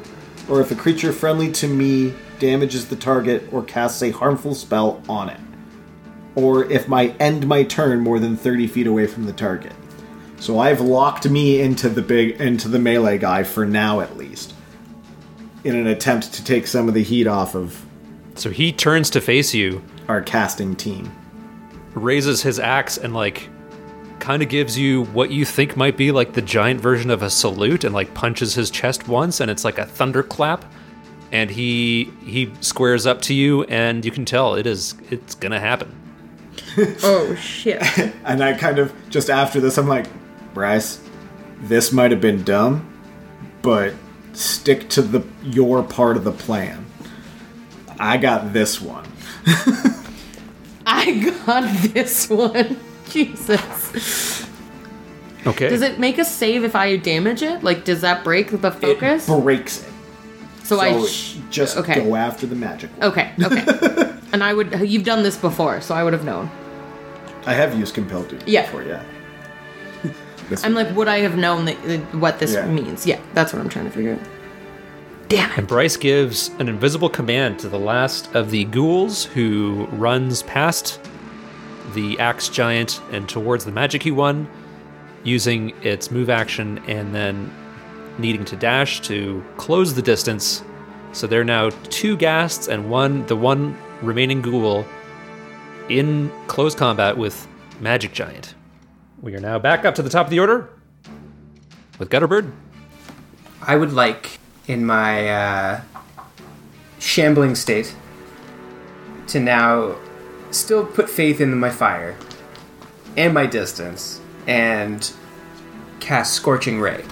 or 0.49 0.59
if 0.61 0.71
a 0.71 0.75
creature 0.75 1.11
friendly 1.13 1.51
to 1.53 1.67
me 1.67 2.13
damages 2.39 2.87
the 2.87 2.95
target 2.95 3.47
or 3.51 3.63
casts 3.63 4.01
a 4.01 4.11
harmful 4.11 4.55
spell 4.55 5.01
on 5.07 5.29
it, 5.29 5.39
or 6.35 6.65
if 6.65 6.91
I 6.91 7.07
end 7.19 7.47
my 7.47 7.63
turn 7.63 8.01
more 8.01 8.19
than 8.19 8.35
30 8.35 8.67
feet 8.67 8.87
away 8.87 9.07
from 9.07 9.25
the 9.25 9.33
target. 9.33 9.73
So 10.39 10.59
I've 10.59 10.81
locked 10.81 11.29
me 11.29 11.61
into 11.61 11.87
the 11.87 12.01
big 12.01 12.41
into 12.41 12.67
the 12.67 12.79
melee 12.79 13.17
guy 13.17 13.43
for 13.43 13.65
now 13.65 14.01
at 14.01 14.17
least. 14.17 14.53
In 15.63 15.75
an 15.75 15.87
attempt 15.87 16.33
to 16.33 16.43
take 16.43 16.67
some 16.67 16.89
of 16.89 16.93
the 16.93 17.03
heat 17.03 17.27
off 17.27 17.55
of 17.55 17.85
So 18.35 18.49
he 18.49 18.73
turns 18.73 19.09
to 19.11 19.21
face 19.21 19.53
you, 19.53 19.81
our 20.09 20.21
casting 20.21 20.75
team. 20.75 21.09
raises 21.93 22.41
his 22.41 22.59
axe, 22.59 22.97
and 22.97 23.13
like 23.13 23.47
kind 24.23 24.41
of 24.41 24.47
gives 24.47 24.77
you 24.77 25.03
what 25.07 25.31
you 25.31 25.43
think 25.43 25.75
might 25.75 25.97
be 25.97 26.09
like 26.13 26.31
the 26.31 26.41
giant 26.41 26.79
version 26.79 27.11
of 27.11 27.21
a 27.21 27.29
salute, 27.29 27.83
and 27.83 27.93
like 27.93 28.13
punches 28.13 28.55
his 28.55 28.71
chest 28.71 29.05
once, 29.05 29.41
and 29.41 29.51
it's 29.51 29.65
like 29.65 29.77
a 29.77 29.85
thunderclap. 29.85 30.63
And 31.33 31.49
he 31.49 32.09
he 32.23 32.53
squares 32.61 33.05
up 33.05 33.21
to 33.23 33.33
you, 33.33 33.63
and 33.65 34.05
you 34.05 34.11
can 34.11 34.23
tell 34.23 34.55
it 34.55 34.65
is 34.65 34.95
it's 35.11 35.35
gonna 35.35 35.59
happen. 35.59 35.93
Oh 37.03 37.35
shit. 37.35 37.83
And 38.23 38.41
I 38.41 38.53
kind 38.53 38.79
of 38.79 38.93
just 39.09 39.29
after 39.29 39.59
this 39.59 39.77
I'm 39.77 39.87
like, 39.87 40.07
Bryce, 40.53 41.01
this 41.59 41.91
might 41.91 42.11
have 42.11 42.21
been 42.21 42.43
dumb, 42.43 42.89
but 43.61 43.93
stick 44.31 44.89
to 44.91 45.01
the 45.01 45.27
your 45.43 45.83
part 45.83 46.15
of 46.15 46.23
the 46.23 46.31
plan. 46.31 46.85
I 47.99 48.17
got 48.17 48.53
this 48.53 48.79
one. 48.79 49.05
I 50.85 51.33
got 51.45 51.63
this 51.93 52.29
one. 52.29 52.77
Jesus. 53.13 54.47
Okay. 55.45 55.69
Does 55.69 55.81
it 55.81 55.99
make 55.99 56.17
a 56.17 56.25
save 56.25 56.63
if 56.63 56.75
I 56.75 56.95
damage 56.97 57.41
it? 57.41 57.63
Like, 57.63 57.83
does 57.83 58.01
that 58.01 58.23
break 58.23 58.49
the 58.61 58.71
focus? 58.71 59.27
It 59.27 59.41
breaks 59.41 59.83
it. 59.83 59.89
so, 60.63 60.77
So 60.77 60.79
I. 60.79 61.05
Sh- 61.05 61.37
just 61.49 61.77
okay. 61.77 62.03
go 62.03 62.15
after 62.15 62.47
the 62.47 62.55
magic. 62.55 62.89
one. 62.97 63.09
okay. 63.11 63.31
Okay. 63.43 63.63
and 64.33 64.43
I 64.43 64.53
would. 64.53 64.89
You've 64.89 65.03
done 65.03 65.21
this 65.21 65.37
before, 65.37 65.81
so 65.81 65.93
I 65.93 66.03
would 66.03 66.13
have 66.13 66.23
known. 66.25 66.49
I 67.45 67.53
have 67.53 67.77
used 67.77 67.93
compelled 67.93 68.29
duel 68.29 68.41
Yeah. 68.45 68.61
before, 68.63 68.83
yeah. 68.83 69.03
I'm 70.63 70.73
like, 70.73 70.95
would 70.95 71.07
I 71.09 71.19
have 71.19 71.35
known 71.37 71.65
that, 71.65 71.81
that- 71.83 72.15
what 72.15 72.39
this 72.39 72.53
Yeah. 72.53 72.65
means? 72.65 73.05
Yeah, 73.05 73.19
that's 73.33 73.51
what 73.53 73.61
I'm 73.61 73.69
trying 73.69 73.85
to 73.85 73.91
figure 73.91 74.13
out. 74.13 74.19
Damn 75.29 75.51
it. 75.51 75.57
And 75.57 75.67
Bryce 75.67 75.97
gives 75.97 76.49
an 76.59 76.69
invisible 76.69 77.09
command 77.09 77.59
to 77.59 77.69
the 77.69 77.79
last 77.79 78.33
of 78.33 78.49
the 78.49 78.63
ghouls 78.65 79.25
who 79.25 79.87
runs 79.91 80.43
past 80.43 80.99
the 81.93 82.19
axe 82.19 82.49
giant 82.49 83.01
and 83.11 83.27
towards 83.29 83.65
the 83.65 83.71
magic 83.71 84.03
one, 84.05 84.49
using 85.23 85.69
its 85.83 86.11
move 86.11 86.29
action 86.29 86.79
and 86.87 87.13
then 87.15 87.51
needing 88.17 88.45
to 88.45 88.55
dash 88.55 89.01
to 89.01 89.43
close 89.57 89.93
the 89.93 90.01
distance 90.01 90.63
So 91.13 91.27
there 91.27 91.39
are 91.39 91.45
now 91.45 91.69
two 91.89 92.17
ghasts 92.17 92.67
and 92.67 92.89
one, 92.89 93.23
the 93.27 93.35
one 93.35 93.77
remaining 94.01 94.41
ghoul, 94.41 94.83
in 95.87 96.31
close 96.47 96.73
combat 96.73 97.15
with 97.15 97.47
Magic 97.79 98.13
Giant. 98.13 98.55
We 99.21 99.35
are 99.35 99.39
now 99.39 99.59
back 99.59 99.85
up 99.85 99.93
to 99.95 100.01
the 100.01 100.09
top 100.09 100.25
of 100.25 100.31
the 100.31 100.39
order 100.39 100.69
with 101.99 102.09
Gutterbird. 102.09 102.51
I 103.61 103.75
would 103.75 103.93
like, 103.93 104.39
in 104.67 104.85
my 104.87 105.29
uh, 105.29 105.81
shambling 106.97 107.53
state, 107.53 107.95
to 109.27 109.39
now 109.39 109.95
still 110.53 110.85
put 110.85 111.09
faith 111.09 111.41
in 111.41 111.57
my 111.59 111.69
fire 111.69 112.15
and 113.17 113.33
my 113.33 113.45
distance 113.45 114.21
and 114.47 115.11
cast 115.99 116.33
Scorching 116.33 116.79
Ray 116.79 117.03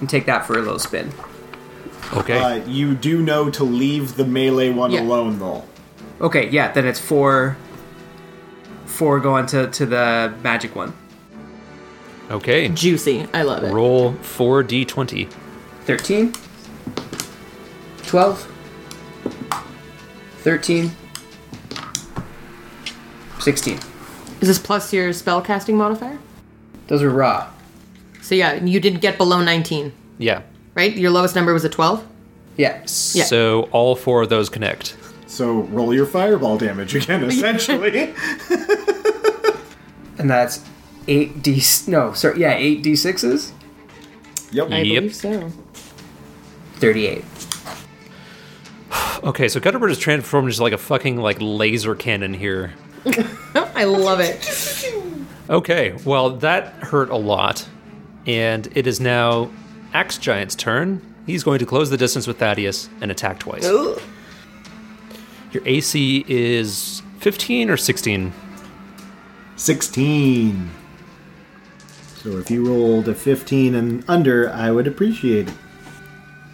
and 0.00 0.08
take 0.08 0.26
that 0.26 0.46
for 0.46 0.54
a 0.54 0.62
little 0.62 0.78
spin. 0.78 1.12
Okay. 2.14 2.38
Uh, 2.38 2.54
you 2.66 2.94
do 2.94 3.22
know 3.22 3.50
to 3.50 3.62
leave 3.64 4.16
the 4.16 4.24
melee 4.24 4.70
one 4.70 4.90
Yeah. 4.90 5.02
alone, 5.02 5.38
though. 5.38 5.64
Okay, 6.20 6.48
yeah, 6.50 6.72
then 6.72 6.86
it's 6.86 6.98
four. 7.00 7.56
Four 8.86 9.20
going 9.20 9.46
to, 9.46 9.68
to 9.68 9.86
the 9.86 10.34
magic 10.42 10.74
one. 10.74 10.92
okay. 12.30 12.68
Juicy. 12.68 13.26
I 13.32 13.42
love 13.42 13.62
it. 13.64 13.72
Roll 13.72 14.12
4d20. 14.14 15.30
13, 15.84 16.32
12, 18.06 18.52
13, 20.38 20.90
16. 23.40 23.78
Is 24.40 24.48
this 24.48 24.58
plus 24.58 24.92
your 24.92 25.12
spell 25.12 25.40
casting 25.42 25.76
modifier? 25.76 26.18
Those 26.88 27.02
are 27.02 27.10
raw. 27.10 27.48
So 28.22 28.34
yeah, 28.34 28.54
you 28.62 28.80
didn't 28.80 29.00
get 29.00 29.16
below 29.18 29.42
19, 29.42 29.92
Yeah. 30.18 30.42
right? 30.74 30.94
Your 30.96 31.10
lowest 31.10 31.34
number 31.34 31.52
was 31.52 31.64
a 31.64 31.68
12? 31.68 32.06
Yeah. 32.56 32.78
Yeah. 32.78 32.84
So 33.24 33.62
all 33.72 33.96
four 33.96 34.22
of 34.22 34.28
those 34.28 34.48
connect. 34.48 34.96
So 35.26 35.60
roll 35.62 35.94
your 35.94 36.06
fireball 36.06 36.58
damage 36.58 36.94
again, 36.94 37.22
essentially. 37.30 38.12
And 40.18 40.28
that's 40.28 40.62
8d. 41.06 41.88
No, 41.88 42.12
sorry, 42.12 42.40
yeah, 42.40 42.58
8d6s? 42.58 43.52
yep. 44.52 44.70
I 44.70 44.80
Yep. 44.80 45.00
believe 45.02 45.14
so. 45.14 45.52
38. 46.76 47.24
Okay, 49.22 49.48
so 49.48 49.60
Gutterbird 49.60 49.90
is 49.90 49.98
transformed 49.98 50.48
into 50.48 50.62
like 50.62 50.72
a 50.72 50.78
fucking 50.78 51.18
like 51.18 51.36
laser 51.40 51.94
cannon 51.94 52.32
here. 52.32 52.72
I 53.54 53.84
love 53.84 54.20
it. 54.20 54.48
Okay, 55.48 55.96
well 56.04 56.30
that 56.38 56.72
hurt 56.84 57.10
a 57.10 57.16
lot, 57.16 57.68
and 58.26 58.68
it 58.74 58.86
is 58.86 59.00
now 59.00 59.50
Axe 59.92 60.18
Giant's 60.18 60.54
turn. 60.54 61.02
He's 61.26 61.42
going 61.44 61.58
to 61.58 61.66
close 61.66 61.90
the 61.90 61.96
distance 61.96 62.26
with 62.26 62.38
Thaddeus 62.38 62.88
and 63.00 63.10
attack 63.10 63.38
twice. 63.38 63.64
Your 65.52 65.62
AC 65.66 66.24
is 66.28 67.02
15 67.18 67.70
or 67.70 67.76
16. 67.76 68.32
16. 69.56 70.70
So 72.22 72.38
if 72.38 72.50
you 72.50 72.66
rolled 72.66 73.08
a 73.08 73.14
15 73.14 73.74
and 73.74 74.04
under, 74.06 74.50
I 74.50 74.70
would 74.70 74.86
appreciate 74.86 75.48
it. 75.48 75.54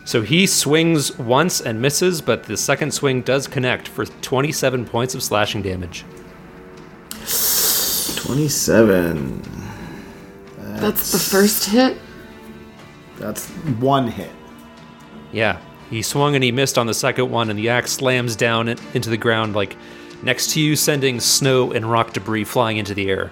So 0.05 0.23
he 0.23 0.47
swings 0.47 1.19
once 1.19 1.61
and 1.61 1.83
misses, 1.83 2.23
but 2.23 2.45
the 2.45 2.57
second 2.57 2.93
swing 2.95 3.23
does 3.23 3.49
connect 3.49 3.89
for 3.89 4.07
27 4.07 4.85
points 4.85 5.15
of 5.15 5.23
slashing 5.23 5.63
damage. 5.63 6.05
27. 8.27 9.43
That's 10.59 11.13
the 11.13 11.19
first 11.19 11.67
hit. 11.67 11.97
That's 13.19 13.49
one 13.79 14.09
hit. 14.09 14.31
Yeah, 15.33 15.61
he 15.91 16.03
swung 16.03 16.35
and 16.35 16.43
he 16.43 16.53
missed 16.53 16.77
on 16.77 16.87
the 16.87 16.95
second 16.95 17.31
one, 17.31 17.51
and 17.51 17.59
the 17.59 17.69
axe 17.69 17.93
slams 17.93 18.37
down 18.37 18.69
into 18.69 19.11
the 19.11 19.17
ground, 19.17 19.55
like 19.55 19.77
next 20.23 20.51
to 20.53 20.61
you, 20.61 20.77
sending 20.77 21.21
snow 21.21 21.73
and 21.73 21.91
rock 21.91 22.13
debris 22.13 22.45
flying 22.45 22.77
into 22.79 22.95
the 22.95 23.09
air. 23.09 23.31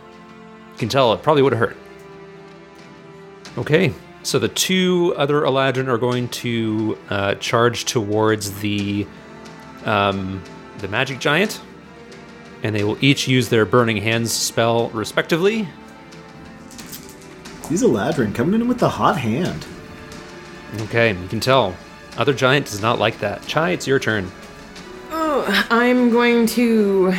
You 0.73 0.79
can 0.79 0.89
tell 0.89 1.13
it 1.13 1.23
probably 1.23 1.43
would 1.43 1.53
have 1.53 1.61
hurt. 1.61 1.77
Okay, 3.59 3.93
so 4.23 4.39
the 4.39 4.49
two 4.49 5.15
other 5.17 5.43
Eladrin 5.43 5.89
are 5.89 5.99
going 5.99 6.29
to 6.29 6.99
uh, 7.11 7.35
charge 7.37 7.85
towards 7.85 8.59
the 8.61 9.07
um, 9.85 10.43
the 10.79 10.89
magic 10.89 11.19
giant, 11.21 11.61
and 12.65 12.75
they 12.75 12.83
will 12.83 12.97
each 13.05 13.29
use 13.29 13.51
their 13.51 13.67
burning 13.67 13.99
hands 13.99 14.33
spell 14.33 14.89
respectively. 14.89 15.69
He's 17.69 17.83
a 17.83 17.87
Ladrin 17.87 18.35
coming 18.35 18.61
in 18.61 18.67
with 18.67 18.79
the 18.79 18.89
hot 18.89 19.19
hand. 19.19 19.65
Okay, 20.83 21.12
you 21.12 21.29
can 21.29 21.41
tell. 21.41 21.77
Other 22.17 22.33
giant 22.33 22.67
does 22.67 22.81
not 22.81 22.99
like 22.99 23.19
that. 23.19 23.47
Chai, 23.47 23.71
it's 23.71 23.87
your 23.87 23.99
turn. 23.99 24.31
Oh, 25.11 25.67
I'm 25.71 26.11
going 26.11 26.47
to 26.49 27.15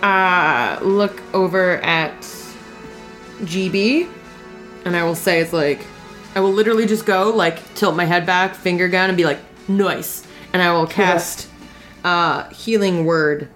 uh, 0.00 0.78
look 0.80 1.20
over 1.34 1.78
at 1.78 2.20
GB, 3.42 4.08
and 4.84 4.96
I 4.96 5.02
will 5.02 5.16
say 5.16 5.40
it's 5.40 5.52
like 5.52 5.84
I 6.34 6.40
will 6.40 6.52
literally 6.52 6.86
just 6.86 7.04
go 7.04 7.30
like 7.30 7.74
tilt 7.74 7.96
my 7.96 8.04
head 8.04 8.26
back, 8.26 8.54
finger 8.54 8.88
gun, 8.88 9.10
and 9.10 9.16
be 9.16 9.24
like 9.24 9.40
nice, 9.68 10.24
and 10.52 10.62
I 10.62 10.72
will 10.72 10.86
cast 10.86 11.48
uh, 12.04 12.48
healing 12.50 13.04
word. 13.04 13.48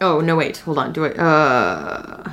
Oh 0.00 0.20
no! 0.20 0.36
Wait, 0.36 0.58
hold 0.58 0.78
on. 0.78 0.92
Do 0.92 1.04
I? 1.06 1.10
Uh, 1.10 2.32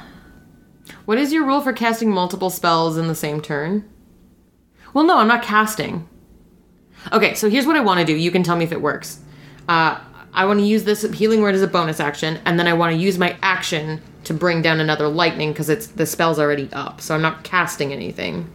what 1.05 1.17
is 1.17 1.31
your 1.33 1.45
rule 1.45 1.61
for 1.61 1.73
casting 1.73 2.11
multiple 2.11 2.49
spells 2.49 2.97
in 2.97 3.07
the 3.07 3.15
same 3.15 3.41
turn? 3.41 3.87
Well, 4.93 5.05
no, 5.05 5.17
I'm 5.17 5.27
not 5.27 5.43
casting. 5.43 6.07
Okay, 7.11 7.33
so 7.33 7.49
here's 7.49 7.65
what 7.65 7.75
I 7.75 7.81
want 7.81 7.99
to 7.99 8.05
do. 8.05 8.13
You 8.15 8.31
can 8.31 8.43
tell 8.43 8.55
me 8.55 8.65
if 8.65 8.71
it 8.71 8.81
works. 8.81 9.19
Uh, 9.67 9.99
I 10.33 10.45
want 10.45 10.59
to 10.59 10.65
use 10.65 10.83
this 10.83 11.01
healing 11.13 11.41
word 11.41 11.55
as 11.55 11.61
a 11.61 11.67
bonus 11.67 11.99
action, 11.99 12.39
and 12.45 12.59
then 12.59 12.67
I 12.67 12.73
want 12.73 12.93
to 12.95 12.99
use 13.01 13.17
my 13.17 13.37
action 13.41 14.01
to 14.25 14.33
bring 14.33 14.61
down 14.61 14.79
another 14.79 15.07
lightning 15.07 15.51
because 15.51 15.69
it's 15.69 15.87
the 15.87 16.05
spell's 16.05 16.39
already 16.39 16.69
up. 16.73 17.01
So 17.01 17.15
I'm 17.15 17.21
not 17.21 17.43
casting 17.43 17.93
anything. 17.93 18.49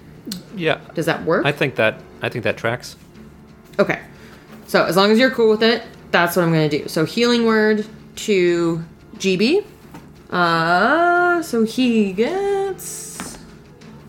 Yeah, 0.54 0.80
Does 0.94 1.06
that 1.06 1.24
work? 1.24 1.44
I 1.46 1.52
think 1.52 1.76
that 1.76 1.98
I 2.20 2.28
think 2.28 2.44
that 2.44 2.56
tracks. 2.56 2.96
Okay. 3.78 4.00
So 4.66 4.84
as 4.84 4.96
long 4.96 5.10
as 5.10 5.18
you're 5.18 5.30
cool 5.30 5.50
with 5.50 5.62
it, 5.62 5.82
that's 6.10 6.36
what 6.36 6.44
I'm 6.44 6.52
gonna 6.52 6.68
do. 6.68 6.86
So 6.88 7.04
healing 7.04 7.44
word 7.46 7.86
to 8.16 8.84
GB. 9.22 9.64
Uh 10.30 11.42
so 11.42 11.64
he 11.64 12.12
gets 12.12 13.38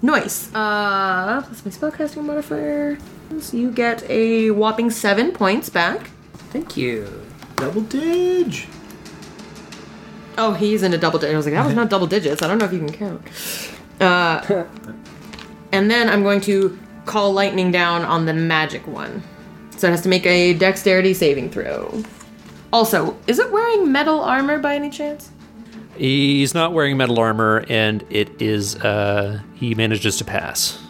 noise. 0.01 0.49
Uh 0.53 1.41
plus 1.43 1.63
my 1.65 1.71
spellcasting 1.71 2.23
modifier. 2.23 2.97
So 3.39 3.57
you 3.57 3.71
get 3.71 4.03
a 4.09 4.51
whopping 4.51 4.89
seven 4.91 5.31
points 5.31 5.69
back. 5.69 6.09
Thank 6.51 6.77
you. 6.77 7.07
Double 7.55 7.81
dig. 7.81 8.67
Oh, 10.37 10.53
he's 10.53 10.83
in 10.83 10.93
a 10.93 10.97
double 10.97 11.19
digit. 11.19 11.33
I 11.33 11.37
was 11.37 11.45
like, 11.45 11.55
that 11.55 11.65
was 11.65 11.75
not 11.75 11.89
double 11.89 12.07
digits. 12.07 12.41
I 12.41 12.47
don't 12.47 12.57
know 12.57 12.65
if 12.65 12.73
you 12.73 12.79
can 12.79 12.91
count. 12.93 13.21
Uh, 14.01 14.65
and 15.71 15.89
then 15.89 16.09
I'm 16.09 16.23
going 16.23 16.41
to 16.41 16.77
call 17.05 17.31
lightning 17.33 17.71
down 17.71 18.03
on 18.03 18.25
the 18.25 18.33
magic 18.33 18.85
one. 18.87 19.21
So 19.77 19.87
it 19.87 19.91
has 19.91 20.01
to 20.01 20.09
make 20.09 20.25
a 20.25 20.53
dexterity 20.53 21.13
saving 21.13 21.51
throw. 21.51 22.03
Also, 22.73 23.15
is 23.27 23.37
it 23.37 23.51
wearing 23.51 23.91
metal 23.91 24.19
armor 24.19 24.57
by 24.57 24.75
any 24.75 24.89
chance? 24.89 25.29
He's 25.95 26.55
not 26.55 26.73
wearing 26.73 26.97
metal 26.97 27.19
armor, 27.19 27.63
and 27.69 28.03
it 28.09 28.41
is 28.41 28.75
uh 28.77 29.39
he 29.53 29.75
manages 29.75 30.17
to 30.17 30.25
pass. 30.25 30.81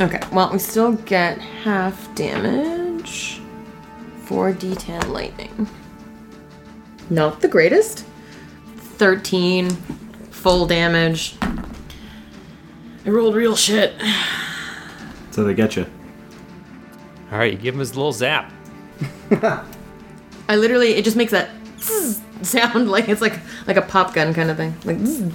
Okay, 0.00 0.20
well, 0.32 0.52
we 0.52 0.58
still 0.58 0.92
get 0.92 1.38
half 1.38 2.12
damage. 2.16 3.40
4d10 4.24 5.08
lightning. 5.08 5.68
Not 7.10 7.40
the 7.40 7.48
greatest. 7.48 8.04
13 8.76 9.70
full 9.70 10.66
damage. 10.66 11.36
I 11.40 13.10
rolled 13.10 13.36
real 13.36 13.54
shit. 13.54 13.94
So 15.30 15.44
they 15.44 15.54
get 15.54 15.76
you. 15.76 15.86
All 17.30 17.38
right, 17.38 17.52
you 17.52 17.58
give 17.58 17.74
him 17.74 17.80
his 17.80 17.94
little 17.94 18.12
zap. 18.12 18.52
I 20.48 20.56
literally, 20.56 20.94
it 20.94 21.04
just 21.04 21.16
makes 21.16 21.32
that 21.32 21.50
sound 22.42 22.90
like 22.90 23.08
it's 23.08 23.20
like 23.20 23.38
like 23.66 23.76
a 23.76 23.82
pop 23.82 24.14
gun 24.14 24.34
kind 24.34 24.50
of 24.50 24.56
thing. 24.56 24.74
Like 24.84 24.98
zzz. 24.98 25.32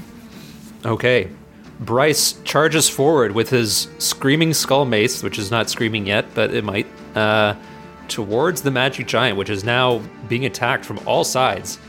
Okay. 0.85 1.29
Bryce 1.79 2.33
charges 2.43 2.87
forward 2.87 3.31
with 3.31 3.49
his 3.49 3.87
screaming 3.97 4.53
skull 4.53 4.85
mace, 4.85 5.23
which 5.23 5.39
is 5.39 5.49
not 5.49 5.67
screaming 5.67 6.05
yet, 6.05 6.25
but 6.35 6.53
it 6.53 6.63
might, 6.63 6.85
uh, 7.15 7.55
towards 8.07 8.61
the 8.61 8.69
magic 8.69 9.07
giant, 9.07 9.35
which 9.35 9.49
is 9.49 9.63
now 9.63 9.99
being 10.29 10.45
attacked 10.45 10.85
from 10.85 10.99
all 11.07 11.23
sides 11.23 11.79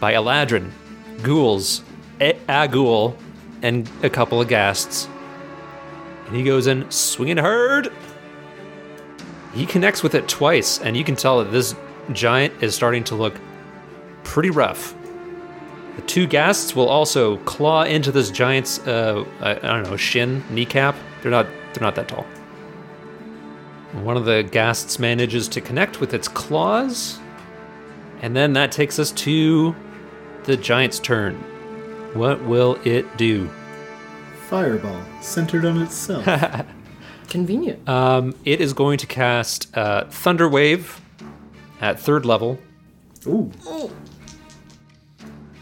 by 0.00 0.14
Eladrin, 0.14 0.70
ghouls, 1.22 1.82
a, 2.18 2.38
a 2.48 2.66
ghoul, 2.66 3.14
and 3.60 3.90
a 4.02 4.08
couple 4.08 4.40
of 4.40 4.48
ghasts. 4.48 5.06
And 6.26 6.34
he 6.34 6.42
goes 6.42 6.66
in 6.66 6.90
swinging 6.90 7.36
hard. 7.36 7.92
He 9.52 9.66
connects 9.66 10.02
with 10.02 10.14
it 10.14 10.28
twice, 10.28 10.80
and 10.80 10.96
you 10.96 11.04
can 11.04 11.14
tell 11.14 11.44
that 11.44 11.52
this 11.52 11.74
giant 12.12 12.62
is 12.62 12.74
starting 12.74 13.04
to 13.04 13.14
look 13.14 13.38
pretty 14.24 14.50
rough. 14.50 14.94
The 15.96 16.02
two 16.02 16.26
ghasts 16.26 16.76
will 16.76 16.88
also 16.88 17.38
claw 17.38 17.84
into 17.84 18.12
this 18.12 18.30
giant's, 18.30 18.78
uh, 18.86 19.24
I, 19.40 19.52
I 19.52 19.54
don't 19.54 19.84
know, 19.84 19.96
shin, 19.96 20.44
kneecap. 20.50 20.94
They're 21.22 21.30
not, 21.30 21.46
they're 21.72 21.82
not 21.82 21.94
that 21.94 22.08
tall. 22.08 22.26
One 24.02 24.16
of 24.16 24.26
the 24.26 24.42
ghasts 24.44 24.98
manages 24.98 25.48
to 25.48 25.60
connect 25.60 26.00
with 26.00 26.12
its 26.12 26.28
claws, 26.28 27.18
and 28.20 28.36
then 28.36 28.52
that 28.52 28.72
takes 28.72 28.98
us 28.98 29.10
to 29.12 29.74
the 30.44 30.56
giant's 30.56 30.98
turn. 30.98 31.34
What 32.12 32.42
will 32.44 32.78
it 32.84 33.16
do? 33.16 33.48
Fireball 34.48 35.02
centered 35.22 35.64
on 35.64 35.80
itself. 35.80 36.26
Convenient. 37.28 37.88
Um, 37.88 38.34
it 38.44 38.60
is 38.60 38.72
going 38.72 38.98
to 38.98 39.06
cast 39.06 39.74
uh, 39.76 40.04
Thunder 40.04 40.48
Wave 40.48 41.00
at 41.80 41.98
third 41.98 42.24
level. 42.24 42.58
Ooh. 43.26 43.50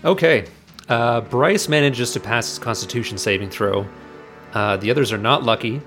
Okay. 0.04 0.46
Uh, 0.88 1.22
Bryce 1.22 1.68
manages 1.68 2.12
to 2.12 2.20
pass 2.20 2.48
his 2.48 2.58
Constitution 2.58 3.16
saving 3.16 3.50
throw. 3.50 3.86
Uh, 4.52 4.76
the 4.76 4.90
others 4.90 5.12
are 5.12 5.18
not 5.18 5.42
lucky. 5.42 5.80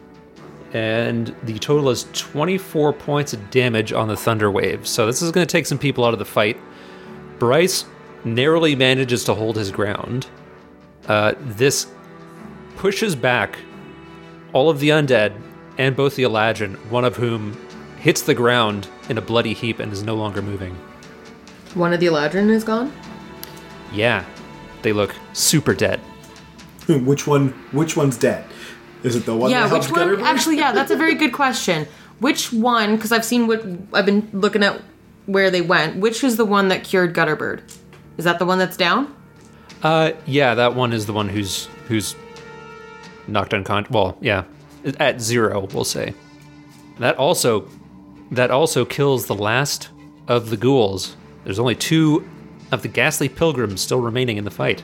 And 0.73 1.34
the 1.43 1.57
total 1.59 1.89
is 1.89 2.07
24 2.13 2.93
points 2.93 3.34
of 3.34 3.49
damage 3.51 3.93
on 3.93 4.07
the 4.07 4.17
Thunder 4.17 4.51
Wave. 4.51 4.86
So 4.86 5.05
this 5.05 5.21
is 5.21 5.32
going 5.32 5.47
to 5.47 5.51
take 5.51 5.65
some 5.65 5.78
people 5.78 6.03
out 6.03 6.13
of 6.13 6.19
the 6.19 6.25
fight. 6.25 6.57
Bryce 7.39 7.86
narrowly 8.25 8.75
manages 8.75 9.23
to 9.25 9.34
hold 9.34 9.55
his 9.55 9.71
ground. 9.71 10.28
Uh, 11.07 11.36
this 11.39 11.88
pushes 12.75 13.15
back 13.15 13.57
all 14.51 14.69
of 14.69 14.80
the 14.80 14.89
undead 14.89 15.39
and 15.78 15.95
both 15.95 16.15
the 16.15 16.23
Eladrin, 16.23 16.75
one 16.89 17.05
of 17.05 17.15
whom 17.15 17.53
hits 18.08 18.22
the 18.22 18.34
ground 18.34 18.88
in 19.10 19.18
a 19.18 19.22
bloody 19.22 19.53
heap 19.53 19.80
and 19.80 19.91
is 19.91 20.01
no 20.01 20.16
longer 20.16 20.41
moving. 20.41 20.74
One 21.74 21.91
of 21.91 21.99
the 21.99 22.05
Eladrin 22.05 22.49
is 22.49 22.64
gone. 22.64 22.93
Yeah, 23.91 24.24
they 24.82 24.93
look 24.93 25.14
super 25.34 25.74
dead. 25.74 25.99
which 26.88 27.28
one? 27.28 27.49
Which 27.74 27.97
one's 27.97 28.18
dead? 28.18 28.45
Is 29.03 29.18
it 29.18 29.26
the 29.26 29.36
one? 29.36 29.51
yeah, 29.51 29.68
that 29.68 29.74
which 29.74 29.88
helped 29.88 29.99
one? 29.99 30.08
Gutterbird? 30.08 30.24
Actually, 30.24 30.55
yeah, 30.55 30.72
that's 30.72 30.89
a 30.89 30.95
very 30.95 31.16
good 31.16 31.34
question. 31.34 31.86
Which 32.20 32.53
one? 32.53 32.95
Because 32.95 33.12
I've 33.12 33.26
seen 33.26 33.45
what 33.45 33.66
I've 33.91 34.05
been 34.05 34.30
looking 34.32 34.64
at 34.64 34.82
where 35.26 35.51
they 35.51 35.62
went. 35.62 35.97
Which 35.97 36.24
is 36.24 36.38
the 36.38 36.45
one 36.45 36.70
that 36.70 36.86
cured 36.86 37.14
Gutterbird? 37.14 37.62
Is 38.16 38.24
that 38.24 38.39
the 38.39 38.45
one 38.45 38.58
that's 38.58 38.78
down? 38.78 39.14
Uh, 39.84 40.14
yeah, 40.26 40.55
that 40.55 40.76
one 40.76 40.93
is 40.93 41.08
the 41.08 41.14
one 41.14 41.28
who's 41.28 41.66
who's 41.89 42.16
knocked 43.28 43.53
unconscious. 43.53 43.91
Well, 43.91 44.18
yeah, 44.22 44.45
at 44.97 45.20
zero, 45.20 45.68
we'll 45.74 45.84
say. 45.84 46.14
That 46.99 47.18
also 47.18 47.68
that 48.32 48.51
also 48.51 48.86
kills 48.86 49.28
the 49.28 49.36
last 49.36 49.89
of 50.28 50.49
the 50.49 50.57
ghouls. 50.57 51.15
There's 51.43 51.59
only 51.59 51.75
two 51.75 52.28
of 52.71 52.82
the 52.82 52.88
ghastly 52.88 53.30
pilgrims 53.30 53.82
still 53.82 54.01
remaining 54.01 54.38
in 54.38 54.43
the 54.43 54.51
fight. 54.51 54.84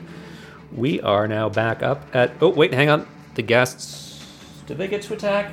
We 0.72 1.00
are 1.00 1.28
now 1.28 1.48
back 1.48 1.82
up 1.82 2.14
at. 2.14 2.32
Oh 2.40 2.48
wait, 2.48 2.72
hang 2.72 2.88
on. 2.88 3.06
The 3.34 3.42
ghasts. 3.42 4.24
Did 4.66 4.78
they 4.78 4.88
get 4.88 5.02
to 5.02 5.14
attack? 5.14 5.52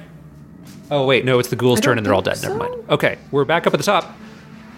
Oh 0.90 1.06
wait, 1.06 1.26
no, 1.26 1.40
it's 1.40 1.50
the 1.50 1.56
ghouls' 1.56 1.80
I 1.80 1.82
turn 1.84 1.98
and 1.98 2.06
they're 2.06 2.14
all 2.14 2.22
think 2.22 2.42
dead. 2.42 2.48
Never 2.48 2.60
mind. 2.60 2.90
Okay, 2.90 3.18
we're 3.32 3.46
back 3.46 3.68
up 3.68 3.74
at 3.74 3.78
the 3.78 3.84
top 3.84 4.16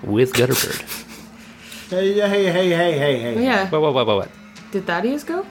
with 0.04 0.34
Gutterbird. 0.34 1.10
Hey, 1.90 2.14
hey, 2.14 2.52
hey, 2.52 2.70
hey, 2.72 2.98
hey, 2.98 3.20
hey. 3.20 3.44
Yeah. 3.44 3.70
whoa, 3.70 3.80
whoa, 3.80 3.92
whoa, 3.92 4.04
whoa, 4.04 4.16
what? 4.16 4.32
Did 4.72 4.88
Thaddeus 4.88 5.24
go? 5.24 5.46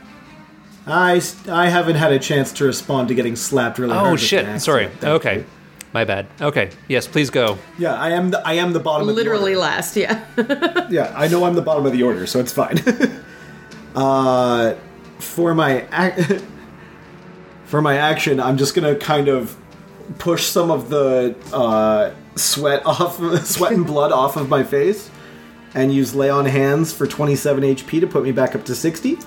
I, 0.88 1.22
I 1.48 1.68
haven't 1.68 1.94
had 1.94 2.10
a 2.10 2.18
chance 2.18 2.52
to 2.54 2.64
respond 2.64 3.06
to 3.08 3.14
getting 3.14 3.36
slapped 3.36 3.78
really 3.78 3.92
oh, 3.92 3.98
hard. 3.98 4.12
Oh 4.14 4.16
shit! 4.16 4.60
Sorry. 4.60 4.88
thank 4.88 5.04
Okay, 5.04 5.36
you. 5.36 5.46
My 5.92 6.04
bad. 6.04 6.26
Okay, 6.40 6.70
yes, 6.88 7.06
please 7.06 7.30
go. 7.30 7.58
Yeah, 7.78 7.94
I 7.94 8.10
am. 8.10 8.30
The, 8.30 8.46
I 8.46 8.54
am 8.54 8.72
the 8.72 8.80
bottom. 8.80 9.06
Literally 9.06 9.52
Of 9.52 9.56
the 9.56 9.62
last. 9.62 9.96
Yeah. 9.96 10.24
Yeah, 10.90 11.12
I 11.16 11.28
know 11.28 11.44
I'm 11.44 11.54
the 11.54 11.62
bottom 11.62 11.86
of 11.86 11.92
the 11.92 12.02
order, 12.02 12.26
so 12.26 12.38
it's 12.40 12.52
fine. 12.52 12.78
uh, 13.94 14.74
for 15.18 15.54
my 15.54 15.86
ac- 15.92 16.44
for 17.64 17.80
my 17.80 17.96
action, 17.96 18.40
I'm 18.40 18.58
just 18.58 18.74
gonna 18.74 18.96
kind 18.96 19.28
of 19.28 19.56
push 20.18 20.44
some 20.44 20.70
of 20.70 20.88
the 20.90 21.34
uh, 21.52 22.12
sweat 22.36 22.84
off, 22.84 23.16
sweat 23.46 23.72
and 23.72 23.86
blood 23.86 24.12
off 24.12 24.36
of 24.36 24.48
my 24.48 24.62
face, 24.64 25.10
and 25.74 25.92
use 25.94 26.14
lay 26.14 26.28
on 26.28 26.44
hands 26.44 26.92
for 26.92 27.06
27 27.06 27.62
HP 27.64 28.00
to 28.00 28.06
put 28.06 28.22
me 28.24 28.32
back 28.32 28.54
up 28.54 28.64
to 28.66 28.74
60. 28.74 29.18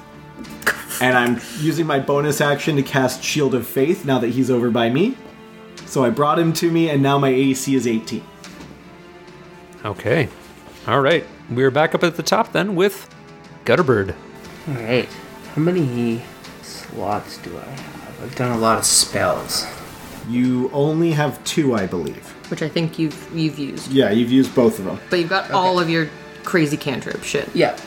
And 1.02 1.18
I'm 1.18 1.42
using 1.60 1.86
my 1.86 2.00
bonus 2.00 2.40
action 2.40 2.76
to 2.78 2.84
cast 2.84 3.24
Shield 3.24 3.54
of 3.54 3.68
Faith 3.68 4.06
now 4.06 4.20
that 4.20 4.30
he's 4.30 4.50
over 4.50 4.70
by 4.70 4.90
me. 4.90 5.18
So 5.86 6.04
I 6.04 6.10
brought 6.10 6.40
him 6.40 6.52
to 6.54 6.72
me, 6.72 6.90
and 6.90 7.02
now 7.02 7.18
my 7.18 7.30
AC 7.30 7.74
is 7.76 7.88
18. 7.88 8.24
Okay. 9.84 10.30
All 10.88 11.02
right. 11.02 11.26
We're 11.50 11.72
back 11.72 11.94
up 11.96 12.04
at 12.04 12.16
the 12.18 12.24
top 12.24 12.52
then 12.52 12.76
with 12.76 13.08
Gutterbird. 13.66 14.16
Alright. 14.68 15.08
How 15.54 15.62
many 15.62 16.22
slots 16.64 17.38
do 17.40 17.56
I 17.58 17.62
have? 17.70 18.24
I've 18.24 18.36
done 18.36 18.52
a 18.52 18.58
lot 18.58 18.80
of 18.80 18.86
spells. 18.86 19.66
You 20.28 20.72
only 20.74 21.12
have 21.12 21.44
two, 21.44 21.76
I 21.76 21.86
believe. 21.86 22.26
Which 22.50 22.62
I 22.64 22.70
think 22.70 22.98
you've 23.00 23.30
you've 23.34 23.58
used, 23.60 23.92
Yeah, 23.92 24.10
you've 24.12 24.32
used 24.32 24.54
both 24.56 24.80
of 24.80 24.86
them. 24.86 25.00
but 25.10 25.20
you've 25.20 25.30
got 25.30 25.52
all 25.52 25.80
of 25.80 25.90
your 25.90 26.10
crazy 26.44 26.78
cantrip 26.78 27.24
shit. 27.24 27.48
Yeah. 27.56 27.78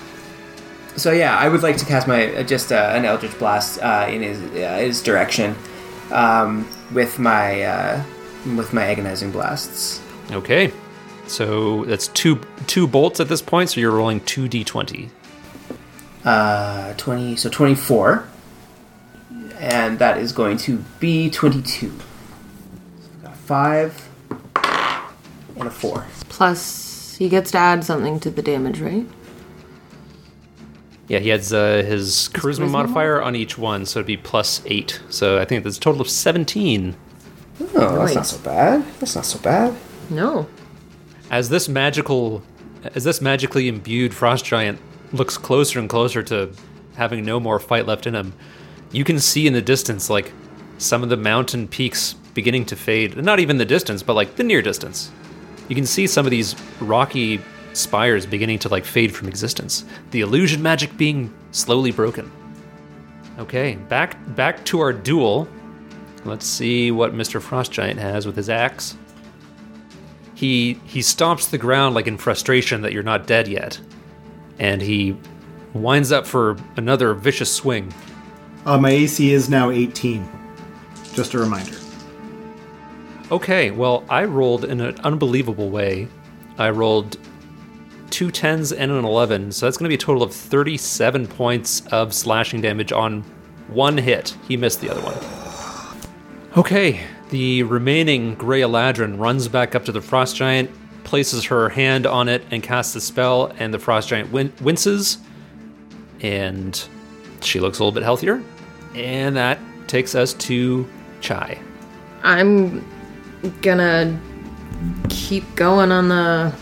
So 0.96 1.10
yeah, 1.12 1.36
I 1.36 1.48
would 1.48 1.62
like 1.62 1.76
to 1.78 1.84
cast 1.84 2.06
my 2.08 2.32
uh, 2.34 2.42
just 2.44 2.72
uh, 2.72 2.92
an 2.94 3.04
Eldritch 3.04 3.36
Blast 3.38 3.80
uh, 3.82 4.06
in 4.08 4.22
his 4.22 4.40
uh, 4.40 4.78
his 4.78 5.02
direction 5.02 5.56
um, 6.12 6.68
with 6.92 7.18
my 7.18 7.62
uh, 7.62 8.04
with 8.56 8.72
my 8.72 8.84
agonizing 8.84 9.30
blasts. 9.30 10.00
Okay. 10.30 10.72
So 11.26 11.84
that's 11.84 12.08
two 12.08 12.40
two 12.66 12.86
bolts 12.86 13.20
at 13.20 13.28
this 13.28 13.42
point, 13.42 13.70
so 13.70 13.80
you're 13.80 13.90
rolling 13.92 14.20
two 14.20 14.48
d20. 14.48 15.10
Uh, 16.24 16.94
twenty, 16.96 17.36
so 17.36 17.50
twenty 17.50 17.74
four, 17.74 18.26
and 19.58 19.98
that 19.98 20.18
is 20.18 20.32
going 20.32 20.56
to 20.58 20.78
be 21.00 21.30
twenty 21.30 21.62
two. 21.62 21.92
Got 23.22 23.36
five 23.36 24.08
and 25.56 25.68
a 25.68 25.70
four. 25.70 26.06
Plus, 26.28 27.16
he 27.16 27.28
gets 27.28 27.50
to 27.50 27.58
add 27.58 27.84
something 27.84 28.20
to 28.20 28.30
the 28.30 28.42
damage, 28.42 28.80
right? 28.80 29.06
Yeah, 31.08 31.20
he 31.20 31.30
has 31.30 31.52
uh, 31.52 31.82
his 31.86 32.28
charisma, 32.32 32.66
charisma 32.66 32.70
modifier 32.70 33.22
on 33.22 33.34
each 33.34 33.56
one, 33.56 33.86
so 33.86 34.00
it'd 34.00 34.06
be 34.06 34.18
plus 34.18 34.62
eight. 34.66 35.00
So 35.08 35.38
I 35.38 35.44
think 35.46 35.64
that's 35.64 35.78
a 35.78 35.80
total 35.80 36.02
of 36.02 36.08
17. 36.08 36.94
Oh, 37.74 37.98
that's 37.98 38.14
not 38.14 38.26
so 38.26 38.38
bad. 38.38 38.84
That's 39.00 39.16
not 39.16 39.24
so 39.24 39.38
bad. 39.38 39.74
No. 40.10 40.46
As 41.30 41.48
this 41.48 41.68
magical, 41.68 42.42
as 42.94 43.04
this 43.04 43.20
magically 43.20 43.68
imbued 43.68 44.14
frost 44.14 44.44
giant 44.44 44.78
looks 45.12 45.38
closer 45.38 45.78
and 45.78 45.88
closer 45.88 46.22
to 46.24 46.50
having 46.96 47.24
no 47.24 47.40
more 47.40 47.58
fight 47.58 47.86
left 47.86 48.06
in 48.06 48.14
him, 48.14 48.34
you 48.92 49.04
can 49.04 49.18
see 49.18 49.46
in 49.46 49.54
the 49.54 49.62
distance 49.62 50.10
like 50.10 50.32
some 50.76 51.02
of 51.02 51.08
the 51.08 51.16
mountain 51.16 51.68
peaks 51.68 52.14
beginning 52.34 52.66
to 52.66 52.76
fade. 52.76 53.16
Not 53.16 53.40
even 53.40 53.56
the 53.56 53.64
distance, 53.64 54.02
but 54.02 54.14
like 54.14 54.36
the 54.36 54.44
near 54.44 54.62
distance. 54.62 55.10
You 55.68 55.74
can 55.74 55.86
see 55.86 56.06
some 56.06 56.26
of 56.26 56.30
these 56.30 56.54
rocky 56.80 57.40
spires 57.72 58.26
beginning 58.26 58.58
to 58.60 58.68
like 58.68 58.84
fade 58.84 59.14
from 59.14 59.28
existence. 59.28 59.84
The 60.10 60.20
illusion 60.20 60.62
magic 60.62 60.96
being 60.96 61.32
slowly 61.50 61.90
broken. 61.90 62.30
Okay, 63.38 63.76
back 63.88 64.16
back 64.34 64.64
to 64.66 64.80
our 64.80 64.92
duel. 64.92 65.48
Let's 66.24 66.46
see 66.46 66.90
what 66.90 67.14
Mr. 67.14 67.40
Frost 67.40 67.70
Giant 67.70 68.00
has 68.00 68.26
with 68.26 68.36
his 68.36 68.50
axe. 68.50 68.96
He 70.34 70.74
he 70.84 71.00
stomps 71.00 71.50
the 71.50 71.58
ground 71.58 71.94
like 71.94 72.06
in 72.06 72.16
frustration 72.16 72.82
that 72.82 72.92
you're 72.92 73.02
not 73.02 73.26
dead 73.26 73.48
yet. 73.48 73.80
And 74.58 74.82
he 74.82 75.16
winds 75.74 76.10
up 76.10 76.26
for 76.26 76.56
another 76.76 77.14
vicious 77.14 77.54
swing. 77.54 77.92
Uh, 78.66 78.78
my 78.78 78.90
AC 78.90 79.32
is 79.32 79.48
now 79.48 79.70
18. 79.70 80.28
Just 81.14 81.34
a 81.34 81.38
reminder. 81.38 81.76
Okay, 83.30 83.70
well, 83.70 84.04
I 84.08 84.24
rolled 84.24 84.64
in 84.64 84.80
an 84.80 84.98
unbelievable 85.00 85.70
way. 85.70 86.08
I 86.56 86.70
rolled 86.70 87.18
two 88.10 88.30
tens 88.30 88.72
and 88.72 88.90
an 88.90 89.04
11, 89.04 89.52
so 89.52 89.66
that's 89.66 89.76
going 89.76 89.84
to 89.84 89.88
be 89.88 89.94
a 89.94 89.98
total 89.98 90.22
of 90.22 90.32
37 90.34 91.26
points 91.26 91.86
of 91.88 92.12
slashing 92.14 92.60
damage 92.60 92.92
on 92.92 93.22
one 93.68 93.98
hit. 93.98 94.36
He 94.46 94.56
missed 94.56 94.80
the 94.80 94.90
other 94.90 95.02
one. 95.02 95.16
Okay, 96.56 97.00
the 97.30 97.62
remaining 97.64 98.34
Grey 98.34 98.62
Eladrin 98.62 99.18
runs 99.18 99.48
back 99.48 99.74
up 99.74 99.84
to 99.84 99.92
the 99.92 100.00
Frost 100.00 100.36
Giant, 100.36 100.70
places 101.04 101.44
her 101.44 101.68
hand 101.68 102.06
on 102.06 102.28
it, 102.28 102.42
and 102.50 102.62
casts 102.62 102.94
the 102.94 103.00
spell, 103.00 103.52
and 103.58 103.72
the 103.72 103.78
Frost 103.78 104.08
Giant 104.08 104.32
win- 104.32 104.52
winces, 104.60 105.18
and 106.20 106.88
she 107.40 107.60
looks 107.60 107.78
a 107.78 107.82
little 107.82 107.92
bit 107.92 108.02
healthier. 108.02 108.42
And 108.94 109.36
that 109.36 109.58
takes 109.86 110.14
us 110.14 110.34
to 110.34 110.88
Chai. 111.20 111.58
I'm 112.22 112.84
gonna 113.62 114.18
keep 115.08 115.44
going 115.54 115.92
on 115.92 116.08
the. 116.08 116.52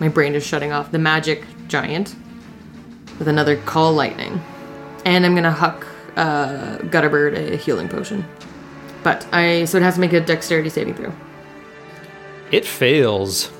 My 0.00 0.08
brain 0.08 0.34
is 0.34 0.46
shutting 0.46 0.72
off. 0.72 0.90
The 0.92 0.98
magic 0.98 1.44
giant 1.68 2.14
with 3.18 3.28
another 3.28 3.56
call 3.56 3.92
lightning, 3.92 4.40
and 5.04 5.26
I'm 5.26 5.34
gonna 5.34 5.50
huck 5.50 5.86
uh, 6.16 6.78
Gutterbird 6.78 7.36
a 7.36 7.56
healing 7.56 7.88
potion. 7.88 8.24
But 9.02 9.26
I 9.32 9.64
so 9.64 9.78
it 9.78 9.82
has 9.82 9.94
to 9.94 10.00
make 10.00 10.12
a 10.12 10.20
dexterity 10.20 10.68
saving 10.70 10.94
throw. 10.94 11.12
It 12.50 12.64
fails. 12.64 13.50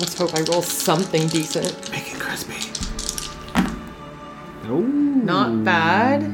Let's 0.00 0.16
hope 0.16 0.34
I 0.34 0.40
roll 0.50 0.62
something 0.62 1.28
decent. 1.28 1.90
Make 1.90 2.14
it 2.14 2.20
crispy. 2.20 2.72
Not 4.66 5.64
bad. 5.64 6.32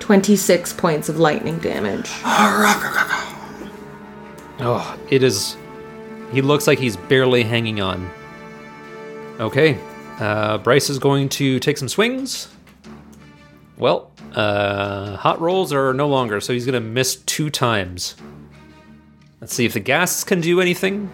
26 0.00 0.72
points 0.74 1.08
of 1.08 1.18
lightning 1.18 1.58
damage. 1.58 2.10
Oh, 4.60 4.98
it 5.10 5.22
is. 5.22 5.56
He 6.32 6.42
looks 6.42 6.66
like 6.66 6.78
he's 6.78 6.96
barely 6.96 7.42
hanging 7.42 7.80
on. 7.80 8.10
Okay, 9.40 9.78
uh, 10.18 10.58
Bryce 10.58 10.90
is 10.90 10.98
going 10.98 11.28
to 11.30 11.60
take 11.60 11.78
some 11.78 11.88
swings. 11.88 12.48
Well, 13.76 14.10
uh, 14.34 15.16
hot 15.16 15.40
rolls 15.40 15.72
are 15.72 15.94
no 15.94 16.08
longer, 16.08 16.40
so 16.40 16.52
he's 16.52 16.66
going 16.66 16.74
to 16.74 16.88
miss 16.88 17.16
two 17.16 17.50
times. 17.50 18.16
Let's 19.40 19.54
see 19.54 19.64
if 19.64 19.74
the 19.74 19.80
ghasts 19.80 20.24
can 20.24 20.40
do 20.40 20.60
anything. 20.60 21.06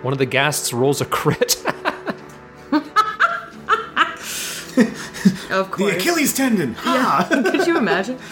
One 0.00 0.12
of 0.12 0.18
the 0.18 0.26
ghasts 0.26 0.72
rolls 0.72 1.00
a 1.00 1.04
crit. 1.04 1.56
Of 5.52 5.70
course. 5.70 5.92
The. 5.92 5.98
Achilles 5.98 6.32
tendon. 6.32 6.76
Yeah. 6.84 7.28
Could 7.28 7.66
you 7.66 7.76
imagine? 7.76 8.18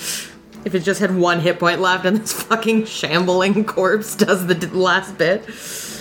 If 0.64 0.74
it 0.74 0.80
just 0.80 1.00
had 1.00 1.14
one 1.16 1.40
hit 1.40 1.58
point 1.58 1.80
left 1.80 2.04
and 2.04 2.18
this 2.18 2.32
fucking 2.42 2.84
shambling 2.84 3.64
corpse 3.64 4.14
does 4.14 4.46
the 4.46 4.54
last 4.76 5.16
bit. 5.16 5.46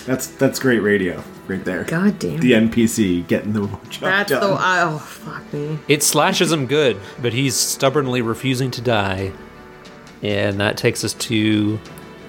That's 0.05 0.28
that's 0.28 0.60
great 0.60 0.80
radio 0.80 1.24
right 1.47 1.64
there. 1.64 1.84
God 1.84 2.20
damn. 2.20 2.39
The 2.39 2.53
NPC 2.53 3.28
getting 3.28 3.53
the 3.53 3.68
job 3.89 4.01
That's 4.01 4.32
done. 4.32 4.41
the. 4.41 4.57
Oh, 4.60 4.97
fuck 4.97 5.53
me. 5.53 5.80
it 5.88 6.03
slashes 6.03 6.51
him 6.51 6.66
good, 6.66 6.97
but 7.22 7.34
he's 7.34 7.55
stubbornly 7.55 8.22
refusing 8.22 8.72
to 8.72 8.82
die. 8.82 9.32
And 10.22 10.60
that 10.60 10.78
takes 10.78 11.03
us 11.03 11.14
to 11.16 11.80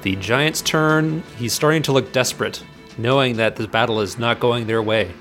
the 0.02 0.16
giant's 0.16 0.62
turn. 0.62 1.22
He's 1.36 1.52
starting 1.52 1.82
to 1.82 1.92
look 1.92 2.12
desperate, 2.12 2.62
knowing 2.96 3.36
that 3.36 3.56
the 3.56 3.66
battle 3.66 4.00
is 4.00 4.18
not 4.18 4.40
going 4.40 4.66
their 4.66 4.82
way. 4.82 5.12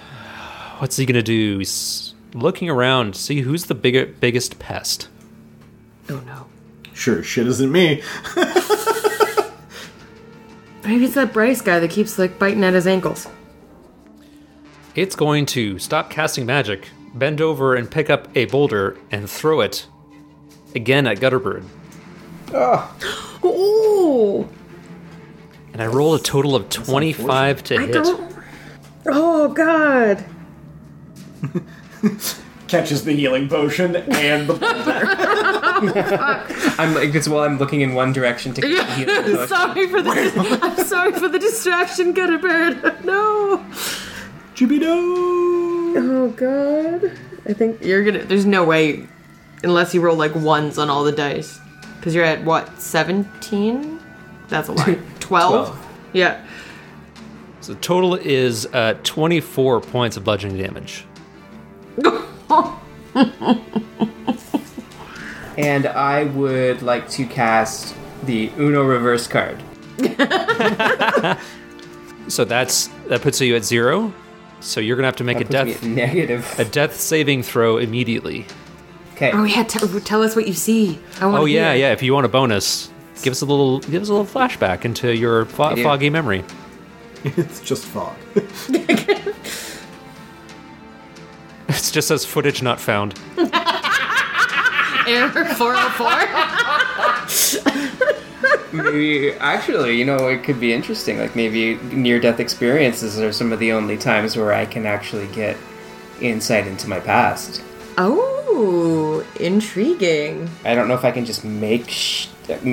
What's 0.78 0.96
he 0.96 1.06
gonna 1.06 1.22
do? 1.22 1.58
He's 1.58 2.14
looking 2.34 2.70
around 2.70 3.16
see 3.16 3.40
who's 3.40 3.64
the 3.66 3.74
big, 3.74 4.20
biggest 4.20 4.58
pest. 4.58 5.08
Oh 6.10 6.20
no. 6.26 6.46
Sure, 6.92 7.22
shit 7.22 7.46
isn't 7.46 7.70
me. 7.72 8.02
Maybe 10.84 11.04
it's 11.04 11.14
that 11.14 11.32
Bryce 11.32 11.60
guy 11.62 11.78
that 11.78 11.90
keeps 11.90 12.18
like 12.18 12.38
biting 12.38 12.64
at 12.64 12.74
his 12.74 12.86
ankles. 12.86 13.28
It's 14.94 15.14
going 15.14 15.46
to 15.46 15.78
stop 15.78 16.10
casting 16.10 16.46
magic, 16.46 16.88
bend 17.14 17.40
over 17.40 17.76
and 17.76 17.88
pick 17.90 18.10
up 18.10 18.28
a 18.36 18.46
boulder 18.46 18.98
and 19.10 19.30
throw 19.30 19.60
it 19.60 19.86
again 20.74 21.06
at 21.06 21.18
Gutterbird. 21.18 21.64
Ah. 22.52 22.92
Ooh! 23.44 24.48
And 25.72 25.80
I 25.80 25.86
roll 25.86 26.14
a 26.14 26.18
total 26.18 26.56
of 26.56 26.68
25 26.70 27.62
to 27.64 27.76
I 27.76 27.86
hit. 27.86 27.92
don't. 27.92 28.34
Oh 29.06 29.48
god. 29.48 30.24
Catches 32.70 33.04
the 33.04 33.12
healing 33.12 33.48
potion 33.48 33.96
and 33.96 34.48
the 34.48 34.54
I'm 36.78 36.94
like, 36.94 37.12
it's 37.14 37.26
while 37.28 37.42
I'm 37.42 37.58
looking 37.58 37.80
in 37.80 37.94
one 37.94 38.12
direction 38.12 38.54
to 38.54 38.60
get 38.60 38.86
the 38.86 38.92
healing 38.94 39.22
potion. 39.36 39.48
sorry 39.48 39.88
for 39.88 40.00
the. 40.00 40.10
I'm 40.62 40.84
sorry 40.84 41.10
for 41.12 41.28
the 41.28 41.40
distraction, 41.40 42.14
Gutterbird. 42.14 43.04
No. 43.04 43.64
Jubido. 44.54 44.86
Oh 44.88 46.32
god. 46.36 47.10
I 47.48 47.52
think 47.54 47.82
you're 47.82 48.04
gonna. 48.04 48.22
There's 48.24 48.46
no 48.46 48.62
way, 48.64 49.08
unless 49.64 49.92
you 49.92 50.00
roll 50.00 50.14
like 50.16 50.36
ones 50.36 50.78
on 50.78 50.88
all 50.90 51.02
the 51.02 51.10
dice, 51.10 51.58
because 51.98 52.14
you're 52.14 52.24
at 52.24 52.44
what 52.44 52.80
17. 52.80 53.98
That's 54.48 54.68
a 54.68 54.72
lot. 54.72 54.84
12. 54.86 55.20
Twelve. 55.20 55.86
Yeah. 56.12 56.46
So 57.62 57.74
the 57.74 57.80
total 57.80 58.14
is 58.14 58.66
uh, 58.66 58.94
24 59.02 59.80
points 59.80 60.16
of 60.16 60.22
bludgeoning 60.24 60.58
damage. 60.58 61.04
And 65.58 65.86
I 65.86 66.24
would 66.24 66.80
like 66.80 67.08
to 67.10 67.26
cast 67.26 67.94
the 68.24 68.50
Uno 68.58 68.82
reverse 68.82 69.26
card. 69.26 69.62
So 72.28 72.44
that's 72.44 72.88
that 73.08 73.22
puts 73.22 73.40
you 73.40 73.56
at 73.56 73.64
zero. 73.64 74.12
So 74.60 74.78
you're 74.78 74.94
gonna 74.96 75.08
have 75.08 75.16
to 75.16 75.24
make 75.24 75.40
a 75.40 75.44
That 75.44 75.66
puts 75.66 75.82
me 75.82 75.96
death 75.96 76.06
negative. 76.06 76.54
a 76.60 76.64
death 76.64 76.94
saving 77.00 77.42
throw 77.42 77.78
immediately. 77.78 78.46
Okay. 79.14 79.32
Oh 79.32 79.42
yeah. 79.42 79.64
T- 79.64 79.80
tell 80.00 80.22
us 80.22 80.36
what 80.36 80.46
you 80.46 80.52
see. 80.54 81.00
I 81.20 81.26
want. 81.26 81.38
Oh 81.38 81.44
yeah, 81.46 81.72
yeah. 81.72 81.90
If 81.92 82.04
you 82.04 82.14
want 82.14 82.26
a 82.26 82.28
bonus, 82.28 82.88
give 83.22 83.32
us 83.32 83.40
a 83.40 83.46
little 83.46 83.80
give 83.80 84.00
us 84.00 84.08
a 84.08 84.12
little 84.14 84.26
flashback 84.26 84.84
into 84.84 85.12
your 85.16 85.44
fo- 85.46 85.74
foggy 85.82 86.08
memory. 86.10 86.44
It's 87.24 87.60
just 87.60 87.84
fog. 87.84 88.14
It 91.70 91.90
just 91.92 92.08
says 92.08 92.24
footage 92.24 92.62
not 92.62 92.80
found. 92.80 93.14
Error 95.06 95.28
404. 95.30 97.70
Maybe 98.72 99.32
actually, 99.34 99.98
you 99.98 100.04
know, 100.04 100.28
it 100.28 100.44
could 100.44 100.60
be 100.60 100.72
interesting. 100.72 101.18
Like 101.18 101.34
maybe 101.34 101.76
near-death 101.92 102.40
experiences 102.40 103.18
are 103.20 103.32
some 103.32 103.52
of 103.52 103.58
the 103.58 103.72
only 103.72 103.96
times 103.96 104.36
where 104.36 104.52
I 104.52 104.66
can 104.66 104.86
actually 104.86 105.26
get 105.28 105.56
insight 106.20 106.66
into 106.66 106.88
my 106.88 107.00
past. 107.00 107.62
oh, 107.98 109.24
intriguing. 109.38 110.48
I 110.64 110.74
don't 110.74 110.88
know 110.88 110.94
if 110.94 111.04
I 111.04 111.10
can 111.10 111.24
just 111.24 111.44
make 111.44 111.88
sh- 111.88 112.28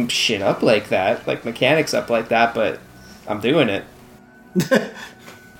shit 0.09 0.41
up 0.41 0.61
like 0.61 0.89
that, 0.89 1.25
like 1.27 1.45
mechanics 1.45 1.93
up 1.93 2.09
like 2.09 2.29
that, 2.29 2.53
but 2.53 2.79
I'm 3.27 3.39
doing 3.41 3.69
it. 3.69 3.83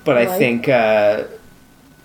but 0.03 0.17
I 0.17 0.25
Right. 0.25 0.37
think, 0.37 0.69
uh, 0.69 1.23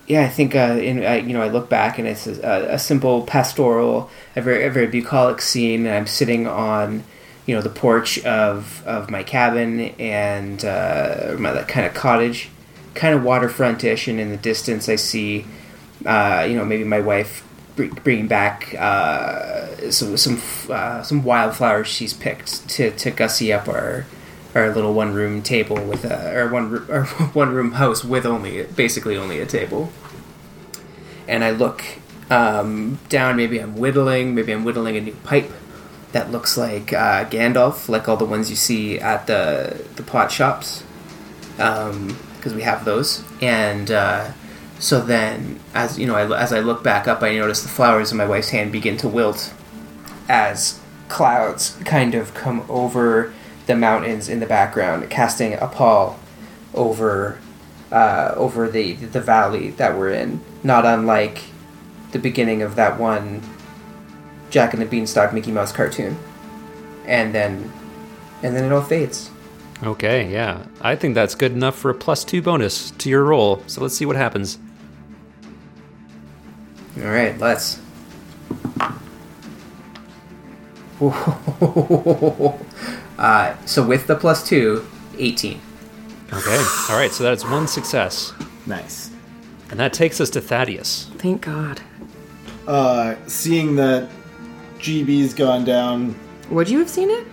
yeah, 0.07 0.22
I 0.22 0.28
think, 0.28 0.55
uh, 0.55 0.78
in, 0.80 1.05
I, 1.05 1.18
you 1.18 1.32
know, 1.32 1.42
I 1.42 1.48
look 1.48 1.68
back 1.68 1.98
and 1.98 2.09
it's 2.09 2.26
a, 2.26 2.74
a 2.74 2.78
simple 2.78 3.22
pastoral, 3.22 4.11
a 4.36 4.42
very, 4.42 4.64
a 4.64 4.70
very 4.70 4.86
bucolic 4.86 5.40
scene, 5.40 5.86
and 5.86 5.94
I'm 5.94 6.07
sitting 6.07 6.46
on, 6.46 7.05
you 7.46 7.55
know, 7.55 7.62
the 7.62 7.70
porch 7.70 8.18
of, 8.24 8.84
of 8.86 9.11
my 9.11 9.22
cabin 9.22 9.80
and 9.98 10.64
uh, 10.64 11.36
my 11.38 11.53
that 11.53 11.68
kind 11.68 11.86
of 11.86 11.94
cottage, 11.94 12.48
kind 12.94 13.14
of 13.14 13.22
waterfrontish, 13.22 14.09
and 14.09 14.18
in 14.18 14.30
the 14.30 14.36
distance 14.36 14.88
I 14.88 14.96
see, 14.96 15.46
uh, 16.05 16.46
you 16.48 16.57
know, 16.57 16.64
maybe 16.64 16.84
my 16.84 17.00
wife 17.00 17.46
bringing 17.76 18.28
back 18.28 18.74
uh, 18.78 19.90
some 19.90 20.16
some 20.16 20.40
uh, 20.68 21.03
some 21.03 21.24
wildflowers 21.24 21.88
she's 21.88 22.12
picked 22.12 22.68
to, 22.68 22.90
to 22.92 23.11
gussy 23.11 23.53
up 23.53 23.68
our 23.68 24.05
our 24.55 24.72
little 24.74 24.92
one 24.92 25.12
room 25.14 25.42
table 25.42 25.82
with 25.82 26.05
a 26.05 26.38
or 26.38 26.48
one 26.48 26.74
or 26.88 27.05
one 27.32 27.53
room 27.53 27.72
house 27.72 28.05
with 28.05 28.26
only 28.26 28.64
basically 28.64 29.16
only 29.16 29.40
a 29.40 29.46
table. 29.46 29.92
And 31.26 31.44
I 31.44 31.50
look 31.50 31.84
um, 32.30 32.98
down. 33.09 33.36
Maybe 33.36 33.59
I'm 33.59 33.76
whittling. 33.76 34.34
Maybe 34.34 34.53
I'm 34.53 34.64
whittling 34.64 34.96
a 34.96 35.00
new 35.00 35.14
pipe 35.24 35.50
that 36.12 36.30
looks 36.30 36.57
like 36.57 36.92
uh, 36.92 37.24
Gandalf, 37.24 37.88
like 37.88 38.09
all 38.09 38.16
the 38.16 38.24
ones 38.24 38.50
you 38.50 38.57
see 38.57 38.98
at 38.98 39.26
the 39.26 39.84
the 39.96 40.03
pot 40.03 40.30
shops, 40.30 40.82
because 41.57 42.55
we 42.55 42.62
have 42.62 42.84
those. 42.84 43.24
And 43.40 43.90
uh, 43.90 44.32
so 44.78 45.00
then, 45.00 45.61
as 45.74 45.98
you 45.98 46.07
know, 46.07 46.14
I, 46.14 46.42
as 46.42 46.53
I 46.53 46.61
look 46.61 46.82
back 46.82 47.09
up, 47.09 47.22
I 47.22 47.36
notice 47.36 47.62
the 47.62 47.68
flowers 47.68 48.11
in 48.11 48.18
my 48.18 48.26
wife's 48.26 48.50
hand 48.50 48.72
begin 48.72 48.96
to 48.98 49.09
wilt 49.09 49.55
as 50.28 50.80
clouds 51.09 51.78
kind 51.84 52.14
of 52.14 52.34
come 52.34 52.64
over 52.68 53.32
the 53.67 53.77
mountains 53.77 54.29
in 54.29 54.41
the 54.41 54.47
background, 54.47 55.09
casting 55.11 55.55
a 55.55 55.67
pall 55.67 56.19
over 56.75 57.39
uh, 57.91 58.33
over 58.37 58.69
the 58.69 58.95
the 58.95 59.21
valley 59.21 59.71
that 59.73 59.97
we're 59.97 60.11
in. 60.11 60.41
Not 60.63 60.85
unlike 60.85 61.43
the 62.13 62.19
beginning 62.19 62.63
of 62.63 62.77
that 62.77 62.99
one 62.99 63.43
Jack 64.51 64.73
and 64.73 64.83
the 64.83 64.87
Beanstalk 64.87 65.33
Mickey 65.33 65.53
Mouse 65.53 65.73
cartoon, 65.73 66.19
and 67.07 67.35
then 67.35 67.73
and 68.43 68.57
then 68.57 68.65
it 68.65 68.73
all 68.73 68.83
fades. 68.83 69.31
Okay, 69.83 70.31
yeah. 70.31 70.65
I 70.81 70.95
think 70.95 71.15
that's 71.15 71.35
good 71.35 71.53
enough 71.53 71.77
for 71.77 71.91
a 71.91 71.95
plus 71.95 72.23
two 72.25 72.41
bonus 72.41 72.93
to 72.93 73.11
your 73.11 73.25
roll. 73.25 73.63
So 73.67 73.81
let's 73.81 73.97
see 73.97 74.07
what 74.07 74.17
happens. 74.17 74.59
All 76.99 77.09
right, 77.09 77.37
let's. 77.39 77.81
uh, 83.19 83.55
so 83.67 83.85
with 83.85 84.07
the 84.07 84.15
plus 84.17 84.47
two, 84.47 84.87
18. 85.19 85.61
Okay. 86.33 86.65
All 86.91 86.97
right. 86.97 87.11
So 87.13 87.23
that's 87.25 87.45
one 87.45 87.69
success, 87.69 88.33
Nice. 88.67 89.11
and 89.71 89.79
that 89.79 89.93
takes 89.93 90.21
us 90.21 90.31
to 90.31 90.41
Thaddeus. 90.41 91.11
Thank 91.19 91.43
God. 91.43 91.81
Uh, 92.67 93.17
seeing 93.27 93.77
that 93.77 94.09
GB's 94.79 95.35
gone 95.35 95.65
down, 95.65 96.15
Would 96.51 96.69
you 96.69 96.79
have 96.79 96.89
seen 96.89 97.11
it? 97.11 97.27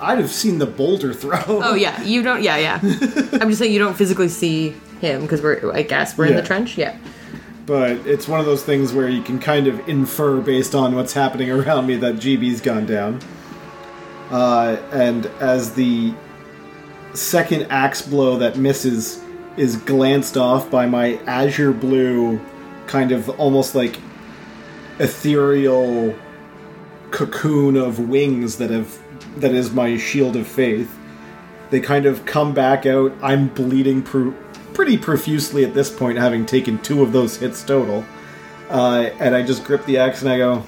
I'd 0.00 0.18
have 0.18 0.30
seen 0.30 0.58
the 0.58 0.66
boulder 0.66 1.12
throw. 1.12 1.42
Oh 1.46 1.74
yeah, 1.74 2.02
you 2.02 2.22
don't. 2.22 2.42
Yeah, 2.42 2.56
yeah. 2.56 2.78
I'm 2.82 3.48
just 3.48 3.58
saying 3.58 3.72
you 3.72 3.78
don't 3.78 3.96
physically 3.96 4.28
see 4.28 4.70
him 5.00 5.22
because 5.22 5.42
we're. 5.42 5.72
I 5.74 5.82
guess 5.82 6.16
we're 6.16 6.26
in 6.26 6.32
Yeah. 6.32 6.40
the 6.40 6.46
trench. 6.46 6.78
Yeah. 6.78 6.96
But 7.66 7.92
it's 8.06 8.26
one 8.26 8.40
of 8.40 8.46
those 8.46 8.64
things 8.64 8.92
where 8.92 9.08
you 9.08 9.22
can 9.22 9.38
kind 9.38 9.66
of 9.68 9.86
infer 9.88 10.40
based 10.40 10.74
on 10.74 10.94
what's 10.96 11.12
happening 11.12 11.50
around 11.50 11.86
me 11.86 11.96
that 11.96 12.16
GB's 12.16 12.60
gone 12.60 12.86
down. 12.86 13.20
Uh, 14.30 14.76
and 14.92 15.26
as 15.40 15.74
the 15.74 16.14
second 17.14 17.66
axe 17.70 18.02
blow 18.02 18.38
that 18.38 18.56
misses 18.56 19.22
is 19.56 19.76
glanced 19.76 20.36
off 20.36 20.70
by 20.70 20.86
my 20.86 21.16
azure 21.26 21.72
blue, 21.72 22.40
kind 22.86 23.12
of 23.12 23.28
almost 23.30 23.74
like 23.74 23.98
ethereal 24.98 26.14
cocoon 27.10 27.76
of 27.76 28.08
wings 28.08 28.58
that 28.58 28.70
have 28.70 28.98
that 29.36 29.52
is 29.52 29.70
my 29.72 29.96
shield 29.96 30.36
of 30.36 30.46
faith. 30.46 30.96
They 31.70 31.80
kind 31.80 32.06
of 32.06 32.24
come 32.24 32.52
back 32.52 32.86
out. 32.86 33.12
I'm 33.22 33.48
bleeding 33.48 34.02
pro- 34.02 34.34
pretty 34.74 34.98
profusely 34.98 35.64
at 35.64 35.74
this 35.74 35.90
point, 35.90 36.18
having 36.18 36.46
taken 36.46 36.78
two 36.78 37.02
of 37.02 37.12
those 37.12 37.36
hits 37.36 37.62
total. 37.62 38.04
Uh, 38.68 39.10
and 39.18 39.34
I 39.34 39.42
just 39.42 39.64
grip 39.64 39.84
the 39.84 39.98
axe 39.98 40.22
and 40.22 40.30
I 40.30 40.38
go, 40.38 40.64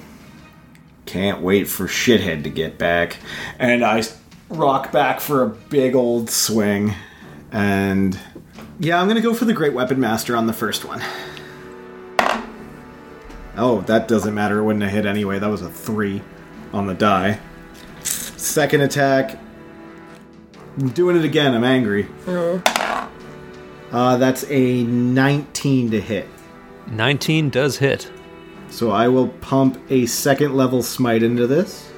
"Can't 1.05 1.41
wait 1.41 1.67
for 1.67 1.87
shithead 1.87 2.43
to 2.43 2.49
get 2.49 2.77
back." 2.77 3.17
And 3.59 3.83
I 3.83 4.03
rock 4.49 4.91
back 4.91 5.19
for 5.19 5.43
a 5.43 5.47
big 5.47 5.95
old 5.95 6.29
swing. 6.29 6.93
And 7.51 8.17
yeah, 8.79 8.99
I'm 9.01 9.07
gonna 9.07 9.21
go 9.21 9.33
for 9.33 9.45
the 9.45 9.53
Great 9.53 9.73
Weapon 9.73 9.99
Master 9.99 10.35
on 10.35 10.47
the 10.47 10.53
first 10.53 10.85
one. 10.85 11.01
Oh, 13.55 13.81
that 13.81 14.07
doesn't 14.07 14.33
matter. 14.33 14.59
It 14.59 14.63
wouldn't 14.63 14.83
have 14.83 14.91
hit 14.91 15.05
anyway. 15.05 15.39
That 15.39 15.49
was 15.49 15.61
a 15.61 15.69
three 15.69 16.21
on 16.71 16.87
the 16.87 16.95
die. 16.95 17.39
Second 18.03 18.81
attack. 18.81 19.39
I'm 20.79 20.89
doing 20.89 21.15
it 21.15 21.23
again. 21.23 21.53
I'm 21.53 21.63
angry. 21.63 22.07
Uh, 23.91 24.17
that's 24.17 24.43
a 24.49 24.83
19 24.83 25.91
to 25.91 26.01
hit. 26.01 26.27
19 26.87 27.51
does 27.51 27.77
hit. 27.77 28.11
So 28.73 28.89
I 28.89 29.07
will 29.07 29.27
pump 29.27 29.79
a 29.91 30.07
second 30.07 30.55
level 30.55 30.81
smite 30.81 31.21
into 31.21 31.45
this. 31.45 31.91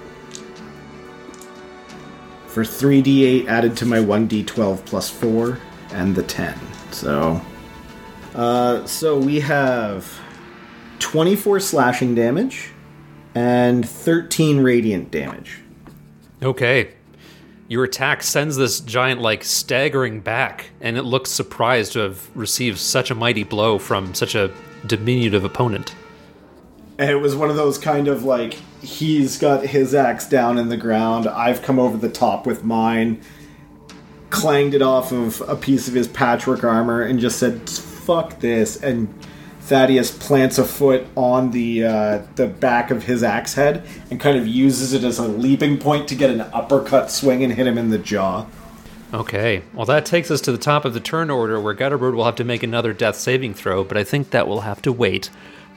For 2.48 2.64
3d8 2.64 3.48
added 3.48 3.78
to 3.78 3.86
my 3.86 4.00
1d12 4.00 4.86
plus 4.86 5.10
4 5.10 5.58
and 5.92 6.14
the 6.14 6.24
10. 6.24 6.60
So 6.92 7.42
uh, 8.36 8.86
so 8.86 9.18
we 9.18 9.40
have 9.40 10.20
24 11.00 11.62
slashing 11.62 12.14
damage 12.14 12.72
and 13.36 13.88
13 13.88 14.60
radiant 14.60 15.12
damage. 15.12 15.62
Okay. 16.44 16.92
Your 17.70 17.86
attack 17.86 18.22
sends 18.22 18.58
this 18.58 18.82
giant 18.82 19.22
like 19.22 19.46
staggering 19.46 20.20
back, 20.20 20.72
and 20.82 20.98
it 20.98 21.04
looks 21.04 21.32
surprised 21.32 21.94
to 21.94 22.00
have 22.00 22.30
received 22.36 22.80
such 22.80 23.12
a 23.12 23.16
mighty 23.16 23.44
blow 23.44 23.80
from 23.80 24.14
such 24.14 24.36
a 24.36 24.52
diminutive 24.86 25.46
opponent. 25.46 25.96
And 26.98 27.10
it 27.10 27.16
was 27.16 27.36
one 27.36 27.50
of 27.50 27.56
those 27.56 27.78
kind 27.78 28.08
of 28.08 28.24
like 28.24 28.54
he's 28.82 29.38
got 29.38 29.66
his 29.66 29.94
axe 29.94 30.28
down 30.28 30.58
in 30.58 30.70
the 30.70 30.78
ground. 30.78 31.28
I've 31.28 31.62
come 31.62 31.78
over 31.78 31.98
the 31.98 32.10
top 32.10 32.46
with 32.46 32.64
mine, 32.64 33.22
clanged 34.30 34.74
it 34.74 34.82
off 34.82 35.12
of 35.12 35.42
a 35.42 35.56
piece 35.56 35.88
of 35.88 35.94
his 35.94 36.08
patchwork 36.08 36.64
armor, 36.64 37.02
and 37.02 37.20
just 37.20 37.38
said, 37.38 37.70
"Fuck 37.70 38.40
this!" 38.40 38.82
And 38.82 39.14
Thaddeus 39.66 40.12
plants 40.12 40.58
a 40.58 40.64
foot 40.64 41.08
on 41.18 41.52
the 41.52 41.84
uh, 41.84 42.22
the 42.36 42.48
back 42.48 42.92
of 42.92 43.04
his 43.04 43.24
axe 43.24 43.56
head 43.56 43.86
and 44.12 44.20
kind 44.20 44.38
of 44.38 44.48
uses 44.48 44.94
it 44.94 45.04
as 45.04 45.18
a 45.18 45.28
leaping 45.28 45.78
point 45.78 46.08
to 46.10 46.16
get 46.16 46.30
an 46.30 46.42
uppercut 46.42 47.12
swing 47.12 47.44
and 47.44 47.52
hit 47.52 47.68
him 47.68 47.78
in 47.78 47.90
the 47.90 47.98
jaw. 47.98 48.46
Okay, 49.14 49.64
well, 49.74 49.86
that 49.86 50.06
takes 50.06 50.30
us 50.30 50.42
to 50.42 50.52
the 50.52 50.58
top 50.58 50.86
of 50.86 50.94
the 50.94 51.00
turn 51.00 51.30
order 51.30 51.60
where 51.60 51.74
Gutterbird 51.74 52.16
will 52.16 52.26
have 52.26 52.36
to 52.36 52.44
make 52.44 52.64
another 52.64 52.94
death 52.94 53.16
saving 53.16 53.54
throw, 53.54 53.84
but 53.84 53.98
I 53.98 54.04
think 54.04 54.30
that 54.32 54.48
will 54.48 54.62
have 54.62 54.82
to 54.84 54.92
wait 54.92 55.30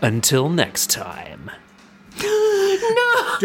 until 0.03 0.49
next 0.49 0.91
time. 0.91 1.51
no! 2.21 3.37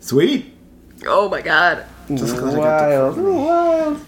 Sweet. 0.00 0.54
Oh 1.06 1.28
my 1.28 1.40
god. 1.42 1.84
Just 2.08 2.36
glad 2.36 2.90
I 2.90 2.96
got 2.96 3.14
the- 3.14 3.22
Wild, 3.22 3.36
wild. 3.46 4.00